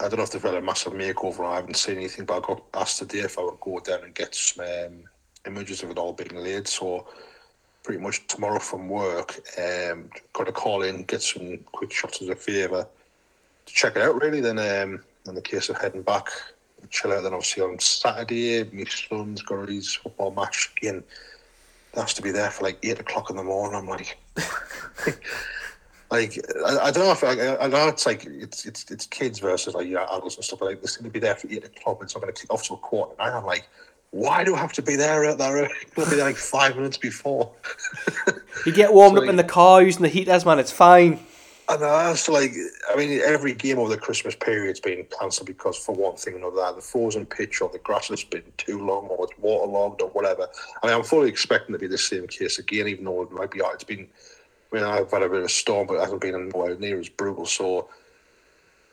[0.00, 1.44] I don't know if they've had a massive makeover.
[1.44, 4.14] I haven't seen anything, but I got asked today if I would go down and
[4.14, 5.02] get some um,
[5.46, 6.68] images of it all being laid.
[6.68, 7.06] So
[7.82, 12.28] pretty much tomorrow from work, um, got to call in, get some quick shots as
[12.28, 12.86] a favour
[13.66, 14.20] to check it out.
[14.20, 16.28] Really, then um, in the case of heading back,
[16.90, 17.24] chill out.
[17.24, 21.02] Then obviously on Saturday, my son's got his football match again.
[21.94, 23.80] Has to be there for like eight o'clock in the morning.
[23.80, 24.16] I'm like.
[26.10, 29.40] like I, I, don't know if I, I know it's like it's it's it's kids
[29.40, 30.60] versus like yeah adults and stuff.
[30.60, 32.40] But like this going to be there for eight o'clock, and it's not going to
[32.40, 33.32] kick off till a quarter nine.
[33.32, 33.68] I'm like,
[34.10, 35.68] why do I have to be there at that early?
[35.98, 37.52] I'll be like five minutes before.
[38.66, 40.58] you get warmed so, up like, in the car using the heaters, man.
[40.58, 41.20] It's fine.
[41.68, 42.14] I know.
[42.14, 42.52] So like,
[42.90, 46.36] I mean, every game over the Christmas period's been cancelled because for one thing or
[46.38, 50.08] another, the frozen pitch or the grass has been too long or it's waterlogged or
[50.08, 50.48] whatever.
[50.82, 53.50] I mean, I'm fully expecting to be the same case again, even though it might
[53.50, 53.60] be.
[53.60, 54.08] Oh, it's been
[54.72, 57.08] mean, I've had a bit of a storm, but I haven't been anywhere near as
[57.08, 57.46] brutal.
[57.46, 57.88] So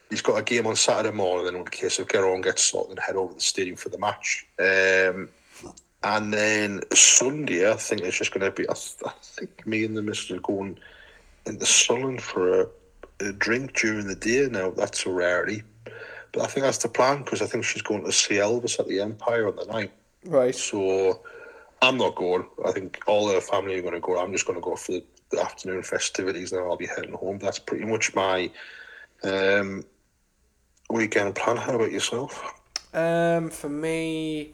[0.09, 2.91] he's got a game on Saturday morning, and in case of get on, get sorted,
[2.91, 4.45] and head over to the stadium for the match.
[4.59, 5.29] Um,
[6.03, 8.69] and then Sunday, I think it's just going to be.
[8.69, 10.77] I, th- I, think me and the missus are going
[11.45, 12.67] in the Sunderland for a,
[13.21, 14.47] a, drink during the day.
[14.49, 15.63] Now that's a rarity,
[16.31, 18.87] but I think that's the plan because I think she's going to see Elvis at
[18.87, 19.91] the Empire on the night.
[20.25, 20.55] Right.
[20.55, 21.21] So
[21.81, 22.45] I'm not going.
[22.63, 24.19] I think all her family are going to go.
[24.19, 27.39] I'm just going to go for the the afternoon festivities, then I'll be heading home.
[27.39, 28.51] That's pretty much my
[29.23, 29.83] um,
[30.89, 31.57] weekend plan.
[31.57, 32.43] How about yourself?
[32.93, 34.53] Um, for me,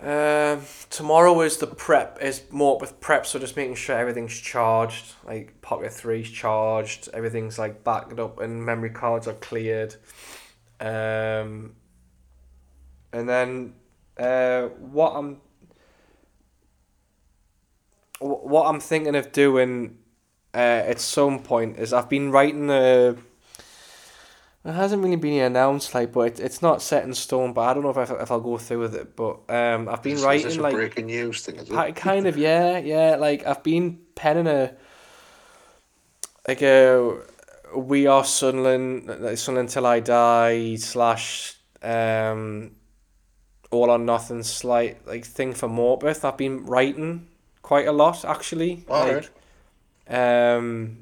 [0.00, 2.18] um, tomorrow is the prep.
[2.22, 5.14] Is more with prep, so just making sure everything's charged.
[5.24, 9.96] Like Pocket Three's charged, everything's like backed up, and memory cards are cleared.
[10.78, 11.74] Um,
[13.12, 13.74] and then
[14.18, 15.40] uh, what I'm
[18.20, 19.98] what I'm thinking of doing
[20.54, 23.16] uh, at some point is I've been writing a.
[24.64, 27.52] It hasn't really been announced, like, but it, it's not set in stone.
[27.52, 29.14] But I don't know if, I, if I'll go through with it.
[29.14, 31.56] But um, I've been is, writing is like breaking news thing.
[31.56, 31.96] Is it?
[31.96, 33.16] Kind of, yeah, yeah.
[33.16, 34.74] Like I've been penning a
[36.48, 37.20] like a
[37.76, 42.72] we are Sunderland, Sunderland till I die slash um
[43.70, 46.24] all or nothing slight like thing for Morpeth.
[46.24, 47.28] I've been writing
[47.66, 48.84] quite a lot actually.
[48.88, 49.28] All like,
[50.08, 50.98] um,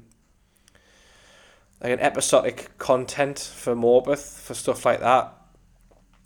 [1.79, 5.31] like an episodic content for Morpeth for stuff like that.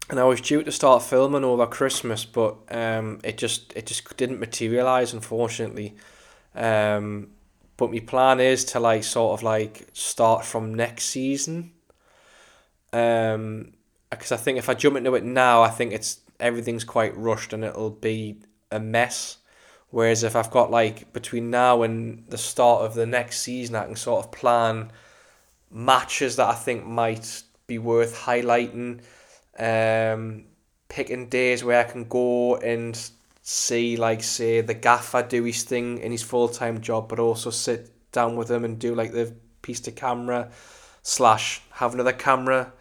[0.10, 4.16] And I was due to start filming over Christmas, but um, it just it just
[4.16, 5.98] didn't materialize, unfortunately.
[6.56, 7.32] Um,
[7.76, 11.74] but my plan is to like sort of like start from next season.
[12.94, 13.74] Um,
[14.10, 17.52] because I think if I jump into it now, I think it's everything's quite rushed
[17.52, 18.38] and it'll be
[18.72, 19.39] a mess.
[19.92, 23.86] Whereas if I've got like between now and the start of the next season, I
[23.86, 24.92] can sort of plan
[25.72, 29.02] matches that I think might be worth highlighting.
[29.58, 30.46] Um,
[30.88, 33.00] picking days where I can go and
[33.42, 37.50] see, like, say, the gaffer do his thing in his full time job, but also
[37.50, 40.50] sit down with him and do like the piece to camera
[41.04, 42.72] slash have another camera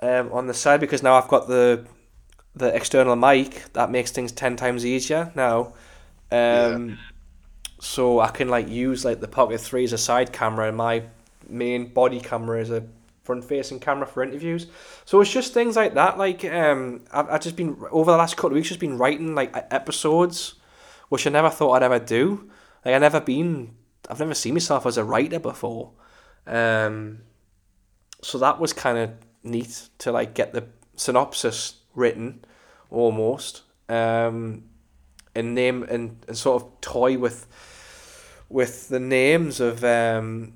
[0.00, 1.86] um, on the side because now I've got the
[2.54, 5.72] the external mic that makes things 10 times easier now
[6.32, 6.96] um, yeah.
[7.80, 11.04] So I can like use like the Pocket Three as a side camera and my
[11.48, 12.84] main body camera is a
[13.22, 14.66] front facing camera for interviews.
[15.04, 16.18] So it's just things like that.
[16.18, 19.34] Like um, I've, I've just been over the last couple of weeks just been writing
[19.34, 20.54] like episodes,
[21.08, 22.50] which I never thought I'd ever do.
[22.84, 23.74] Like I never been,
[24.08, 25.92] I've never seen myself as a writer before.
[26.46, 27.20] Um,
[28.22, 29.10] so that was kind of
[29.42, 30.66] neat to like get the
[30.96, 32.44] synopsis written,
[32.90, 33.62] almost.
[33.88, 34.64] Um,
[35.40, 37.46] and name and, and sort of toy with
[38.48, 40.52] with the names of um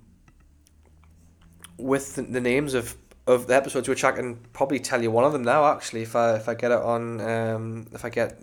[1.78, 2.96] with the, names of
[3.26, 6.14] of the episodes which I can probably tell you one of them now actually if
[6.14, 8.40] I if I get it on um if I get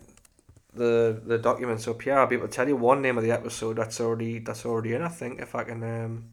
[0.73, 3.31] the the documents up here I'll be able to tell you one name of the
[3.31, 6.26] episode that's already that's already in I think if I can um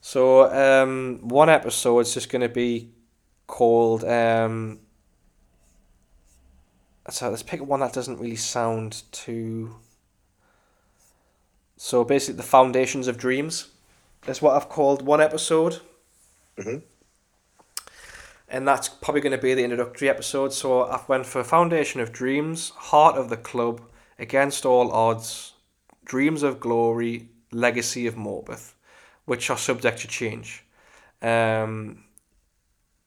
[0.00, 2.90] so um one episode is just gonna be
[3.46, 4.80] called um
[7.10, 9.76] so let's pick one that doesn't really sound too.
[11.76, 13.68] So basically, the foundations of dreams
[14.28, 15.80] is what I've called one episode.
[16.56, 16.78] Mm-hmm.
[18.48, 20.52] And that's probably going to be the introductory episode.
[20.52, 23.80] So I've went for foundation of dreams, heart of the club,
[24.18, 25.54] against all odds,
[26.04, 28.74] dreams of glory, legacy of Morpeth,
[29.24, 30.64] which are subject to change.
[31.20, 32.04] Um,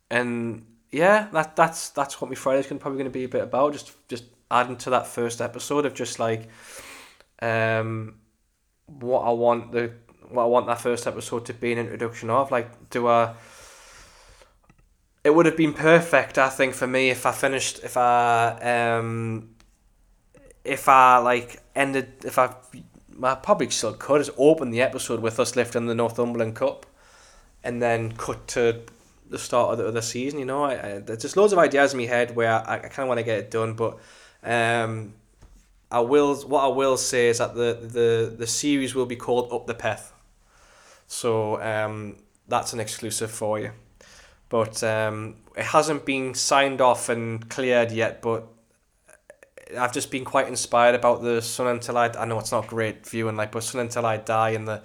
[0.10, 0.66] and
[0.96, 3.74] yeah, that that's that's what my Friday's gonna probably gonna be a bit about.
[3.74, 6.48] Just just adding to that first episode of just like,
[7.42, 8.16] um,
[8.86, 9.92] what I want the
[10.30, 12.50] what I want that first episode to be an introduction of.
[12.50, 13.34] Like, do I?
[15.26, 19.50] It would have been perfect, I think, for me if I finished if I um
[20.64, 22.56] if I like ended if I
[23.10, 26.86] my probably still could just open the episode with us lifting the Northumberland Cup,
[27.66, 28.84] and then cut to
[29.30, 30.40] the start of the other season.
[30.40, 32.78] You know, I, I there's just loads of ideas in my head where I, I
[32.78, 33.98] kind of want to get it done, but
[34.44, 35.14] um,
[35.92, 36.36] I will.
[36.36, 39.74] What I will say is that the the the series will be called Up the
[39.74, 40.14] Path,
[41.08, 43.72] so um, that's an exclusive for you.
[44.50, 48.48] But um, it hasn't been signed off and cleared yet, but
[49.78, 52.08] I've just been quite inspired about the Sunderland 'Til I.
[52.10, 54.82] I know it's not great viewing, like, but Sunderland 'Til I Die and the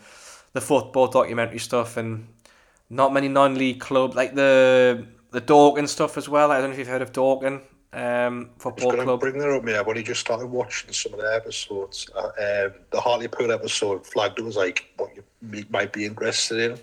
[0.52, 2.26] the football documentary stuff and
[2.90, 6.50] not many non-league clubs like the the Dorking stuff as well.
[6.50, 7.62] I don't know if you've heard of Dorking
[7.92, 9.20] um, football club.
[9.20, 9.76] bring that up, mate.
[9.76, 12.08] I've only just started watching some of the episodes.
[12.14, 15.24] Uh, um, the Hartlepool episode flagged was like what you
[15.70, 16.78] might be interested in.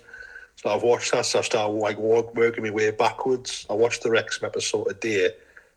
[0.56, 1.24] So I've watched that.
[1.24, 3.66] So I started like work, working my way backwards.
[3.70, 5.26] I watched the Wrexham episode a day.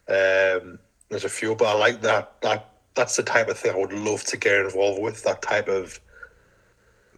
[0.10, 0.80] Um,
[1.10, 2.42] there's a few, but I like that.
[2.42, 5.24] That that's the type of thing I would love to get involved with.
[5.24, 6.00] That type of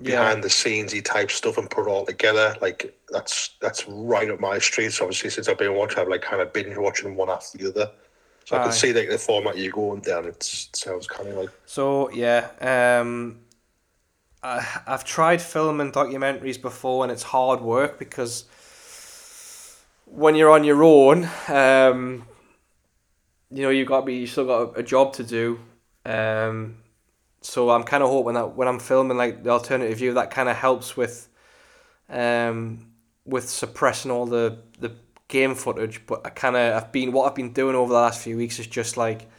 [0.01, 2.55] behind the scenesy type stuff and put it all together.
[2.61, 4.91] Like that's that's right up my street.
[4.91, 7.69] So obviously, since I've been watching, I've like kind of binge watching one after the
[7.69, 7.91] other.
[8.45, 10.25] So I can see like the format you're going down.
[10.25, 13.39] It's, it sounds kind of like So yeah, um,
[14.41, 18.45] I, I've tried filming documentaries before, and it's hard work because
[20.05, 22.25] when you're on your own, um,
[23.49, 25.59] you know you've got to be you still got a, a job to do.
[26.05, 26.82] Um,
[27.43, 30.47] so I'm kind of hoping that when I'm filming like the alternative view, that kind
[30.47, 31.27] of helps with,
[32.09, 32.87] um,
[33.25, 34.93] with suppressing all the the
[35.27, 36.05] game footage.
[36.07, 38.59] But I kind of I've been what I've been doing over the last few weeks
[38.59, 39.29] is just like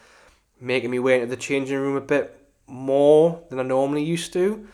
[0.61, 4.67] making me way into the changing room a bit more than I normally used to,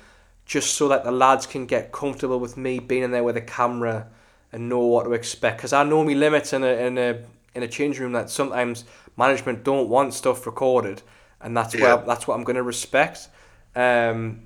[0.46, 3.42] just so that the lads can get comfortable with me being in there with a
[3.42, 4.08] camera
[4.52, 5.58] and know what to expect.
[5.58, 7.24] Because I know me limits in a in a
[7.56, 8.84] in a changing room that sometimes
[9.16, 11.02] management don't want stuff recorded,
[11.44, 11.96] and that's Yeah.
[11.96, 13.28] where that's what I'm gonna respect.
[13.76, 14.42] Um,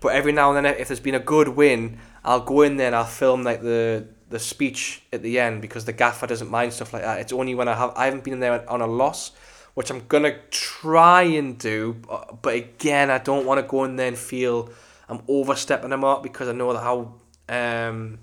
[0.00, 2.88] but every now and then, if there's been a good win, I'll go in there
[2.88, 6.72] and I'll film like the the speech at the end because the gaffer doesn't mind
[6.72, 7.20] stuff like that.
[7.20, 9.32] It's only when I have I haven't been in there on a loss,
[9.74, 11.94] which I'm gonna try and do.
[12.06, 14.70] But, but again, I don't want to go in there and feel
[15.08, 17.14] I'm overstepping the mark because I know that how
[17.48, 18.18] um,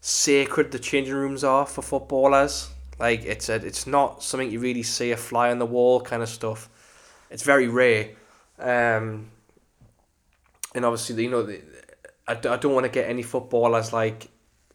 [0.00, 2.70] sacred the changing rooms are for footballers.
[2.98, 6.22] Like it's a, it's not something you really see a fly on the wall kind
[6.22, 6.68] of stuff.
[7.30, 8.10] It's very rare.
[8.58, 9.30] Um,
[10.74, 11.62] and obviously, you know, the,
[12.26, 14.28] I, I don't want to get any footballers like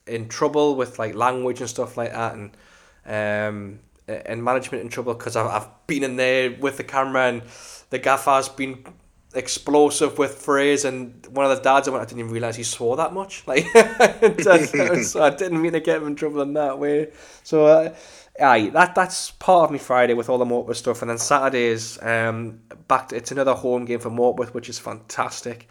[0.07, 2.57] in trouble with like language and stuff like that, and
[3.05, 7.41] um, and management in trouble because I've, I've been in there with the camera and
[7.89, 8.85] the gaffer's been
[9.33, 12.63] explosive with phrase and one of the dads I went I didn't even realise he
[12.63, 13.65] swore that much like
[15.03, 17.11] so I didn't mean to get him in trouble in that way
[17.43, 17.95] so uh,
[18.41, 22.01] aye that that's part of me Friday with all the Morpeth stuff and then Saturdays
[22.01, 25.67] um back to, it's another home game for Morpeth which is fantastic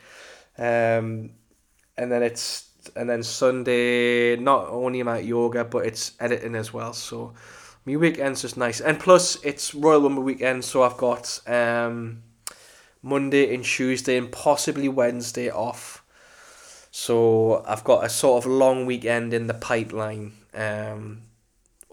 [0.58, 1.30] um
[1.96, 6.54] and then it's and then Sunday not only am I at yoga but it's editing
[6.54, 7.34] as well so
[7.84, 12.22] my weekend's just nice and plus it's Royal Rumble weekend so I've got um
[13.04, 16.02] Monday and Tuesday and possibly Wednesday off.
[16.90, 21.22] So I've got a sort of long weekend in the pipeline, um,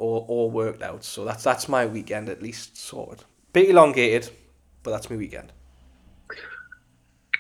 [0.02, 1.04] all, all worked out.
[1.04, 3.24] So that's that's my weekend at least sorted.
[3.54, 4.30] Bit elongated,
[4.84, 5.52] but that's my weekend.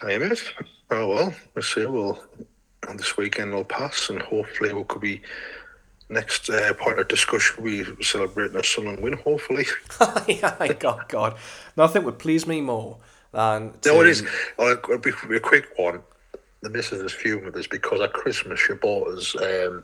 [0.03, 0.41] I am it.
[0.91, 1.85] Oh well, we'll see.
[1.85, 2.23] We'll
[2.95, 5.21] this weekend will pass, and hopefully we could be
[6.09, 7.63] next uh, point of discussion.
[7.63, 9.13] We celebrating a Sunderland win.
[9.13, 9.65] Hopefully,
[10.27, 11.37] yeah, God, God,
[11.77, 12.97] nothing would please me more
[13.31, 14.23] than no, it to- is.
[14.59, 16.01] Oh, it'll be, be a quick one.
[16.61, 19.83] The missus is fuming with us because at Christmas she bought us um,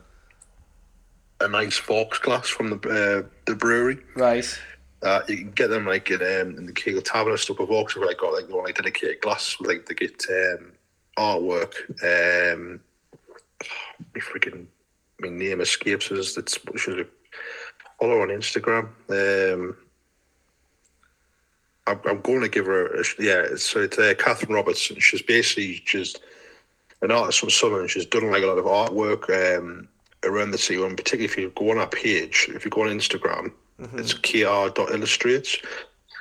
[1.40, 3.98] a nice Vaux glass from the uh, the brewery.
[4.16, 4.58] right.
[5.00, 7.58] Uh, you can get them like in, um, in the Keel Tavern and stuff.
[7.58, 10.72] Vaux, have like got like one like dedicated glass with like they get um,
[11.16, 11.74] artwork.
[12.02, 12.80] Um,
[14.14, 14.66] my freaking
[15.20, 16.34] my name escapes us.
[16.34, 17.06] That's she's a
[18.00, 18.88] follow on Instagram.
[19.08, 19.76] Um,
[21.86, 23.56] I'm, I'm going to give her a, yeah.
[23.56, 24.98] So it's uh, Catherine Robertson.
[24.98, 26.20] She's basically just
[27.02, 27.88] an artist from Southern.
[27.88, 29.88] She's done like a lot of artwork um,
[30.24, 32.88] around the city, and particularly if you go on our page, if you go on
[32.88, 33.52] Instagram,
[33.94, 35.58] it's kr.illustrates.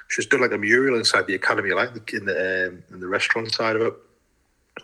[0.09, 3.53] She's done like a mural inside the academy, like in the um, in the restaurant
[3.53, 3.93] side of it.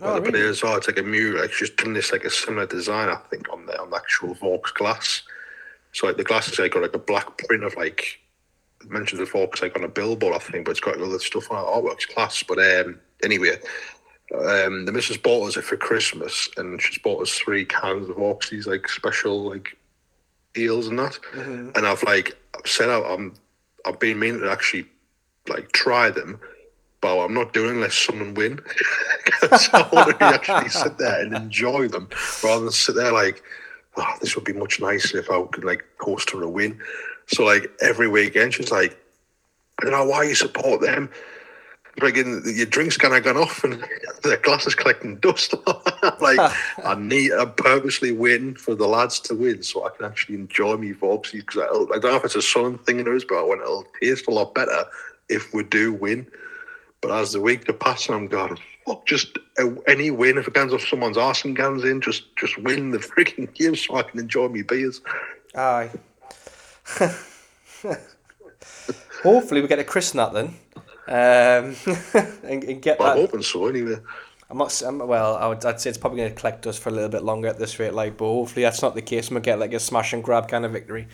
[0.02, 0.48] Oh, but really?
[0.48, 1.42] as well, it's like a mural.
[1.42, 4.34] Like she's done this like a similar design, I think, on the on the actual
[4.34, 5.24] Vaux glass.
[5.94, 8.20] So like the glass is like got like a black print of like
[8.82, 11.52] it mentions the Vaux like on a billboard, I think, but it's got other stuff
[11.52, 11.68] on it.
[11.68, 12.44] Artwork's class.
[12.44, 13.58] But um, anyway,
[14.34, 18.16] um, the missus bought us it for Christmas, and she's bought us three cans of
[18.16, 19.78] Vaux's like special like
[20.58, 21.20] eels and that.
[21.76, 22.36] And I've like
[22.66, 23.36] said out, I'm
[23.86, 24.86] I've been meaning to actually
[25.48, 26.40] like try them,
[27.02, 28.60] but I'm not doing unless someone win.
[29.58, 32.10] so I want to actually sit there and enjoy them
[32.44, 33.44] rather than sit there like,
[33.98, 36.80] oh, this would be much nicer if I could like host her a win.
[37.28, 38.98] So like every weekend she's like,
[39.80, 41.10] I don't know why you support them.
[42.00, 43.74] Friggin' your drinks kind of gone off and
[44.24, 45.54] the glass is collecting dust.
[46.22, 46.40] like
[46.84, 50.78] I need I'm purposely win for the lads to win so I can actually enjoy
[50.78, 53.38] me Vobs because I, I don't know if it's a southern thing in us, but
[53.38, 54.86] I want it'll taste a lot better
[55.30, 56.28] if we do win.
[57.02, 60.54] But as the week to pass, I'm going, fuck, just uh, any win if it
[60.54, 64.04] comes off someone's arse and guns in, just just win the freaking game so I
[64.04, 65.02] can enjoy me beers.
[65.54, 65.92] Aye.
[69.24, 70.56] Hopefully we get a christen that then.
[71.08, 71.76] Um,
[72.44, 73.98] and, and get But I'm hoping so anyway.
[74.50, 74.82] I'm not.
[74.82, 75.66] I'm, well, I would.
[75.66, 77.80] I'd say it's probably going to collect us for a little bit longer at this
[77.80, 77.94] rate.
[77.94, 79.28] Like, but hopefully that's not the case.
[79.28, 81.08] and we get like a smash and grab kind of victory,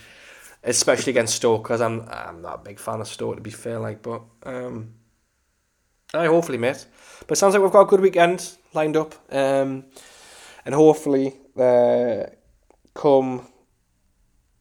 [0.63, 1.63] especially against Stoke.
[1.63, 2.01] Because I'm.
[2.09, 3.79] I'm not a big fan of Stoke to be fair.
[3.79, 4.93] Like, but um.
[6.13, 6.85] Aye, hopefully, mate.
[7.27, 9.13] But it sounds like we've got a good weekend lined up.
[9.31, 9.85] Um,
[10.65, 12.23] and hopefully, uh,
[12.93, 13.47] come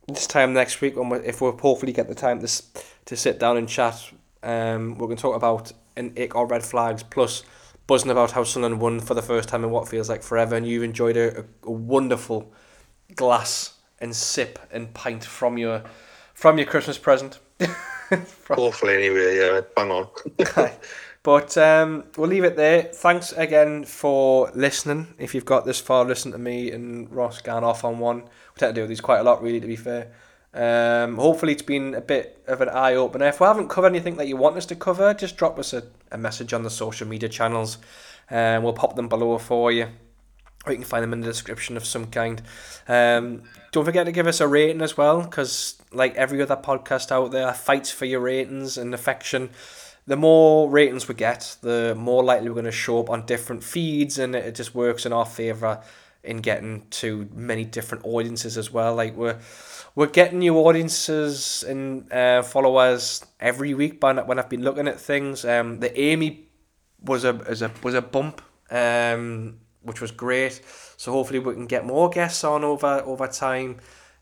[0.06, 2.62] this time next week when we if we hopefully get the time to
[3.06, 4.10] to sit down and chat,
[4.42, 7.42] um, we're going to talk about an ick or red flags plus
[7.86, 10.66] buzzing about how Sunderland won for the first time in what feels like forever, and
[10.66, 12.52] you've enjoyed a, a, wonderful
[13.14, 15.82] glass and sip and pint from your
[16.34, 17.38] from your Christmas present.
[18.48, 20.08] Hopefully anyway, yeah, bang on.
[21.22, 22.84] But um, we'll leave it there.
[22.84, 25.08] Thanks again for listening.
[25.18, 28.22] If you've got this far, listen to me and Ross going off on one.
[28.22, 30.12] We tend to do these quite a lot, really, to be fair.
[30.58, 33.28] Um, hopefully, it's been a bit of an eye opener.
[33.28, 35.84] If we haven't covered anything that you want us to cover, just drop us a,
[36.10, 37.78] a message on the social media channels,
[38.28, 39.86] and we'll pop them below for you.
[40.66, 42.42] Or you can find them in the description of some kind.
[42.88, 47.12] Um, don't forget to give us a rating as well, because like every other podcast
[47.12, 49.50] out there, fights for your ratings and affection.
[50.08, 53.62] The more ratings we get, the more likely we're going to show up on different
[53.62, 55.80] feeds, and it just works in our favour
[56.24, 58.96] in getting to many different audiences as well.
[58.96, 59.38] Like we're
[59.98, 63.98] we're getting new audiences and uh, followers every week.
[63.98, 66.46] But when I've been looking at things, um, the Amy
[67.02, 70.62] was a was a was a bump, um, which was great.
[70.96, 73.78] So hopefully we can get more guests on over over time,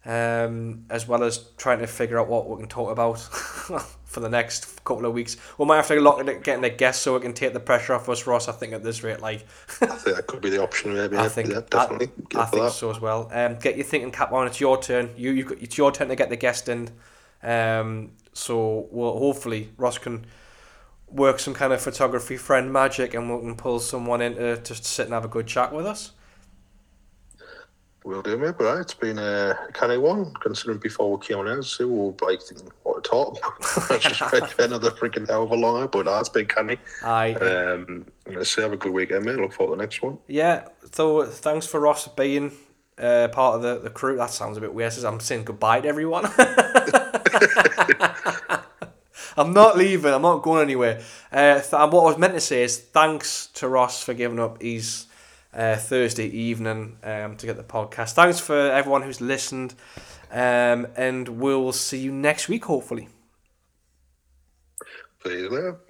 [0.07, 3.19] um, as well as trying to figure out what we can talk about
[4.05, 5.37] for the next couple of weeks.
[5.59, 7.93] We might have to look at getting a guest so we can take the pressure
[7.93, 8.49] off us, Ross.
[8.49, 9.45] I think at this rate, like
[9.81, 11.17] I think that could be the option, maybe.
[11.17, 12.11] I think yeah, definitely.
[12.37, 12.73] I, I think that.
[12.73, 13.29] so as well.
[13.33, 14.47] Um, get your thinking cap on.
[14.47, 15.11] It's your turn.
[15.17, 16.91] You you it's your turn to get the guest in.
[17.43, 20.25] Um, so we'll hopefully Ross can
[21.09, 24.85] work some kind of photography friend magic, and we can pull someone in to just
[24.85, 26.13] sit and have a good chat with us.
[28.07, 28.55] We'll do, mate.
[28.57, 32.41] But uh, it's been a canny one, considering before we came on so we'll like
[32.41, 34.01] thinking what to talk about.
[34.01, 34.21] Just
[34.61, 36.79] another freaking hell of a long, but uh, it's been canny.
[37.03, 37.35] Aye.
[37.35, 39.35] Um, let's say have a good weekend, mate.
[39.35, 40.19] Look forward to the next one.
[40.29, 42.53] Yeah, so thanks for Ross being
[42.97, 44.17] uh, part of the, the crew.
[44.17, 46.27] That sounds a bit weird, says I'm saying goodbye to everyone.
[49.37, 51.03] I'm not leaving, I'm not going anywhere.
[51.33, 54.39] Uh, th- and what I was meant to say is thanks to Ross for giving
[54.39, 55.06] up his
[55.57, 58.13] uh, Thursday evening um, to get the podcast.
[58.13, 59.75] Thanks for everyone who's listened,
[60.31, 63.09] um, and we'll see you next week, hopefully.
[65.25, 65.86] You later.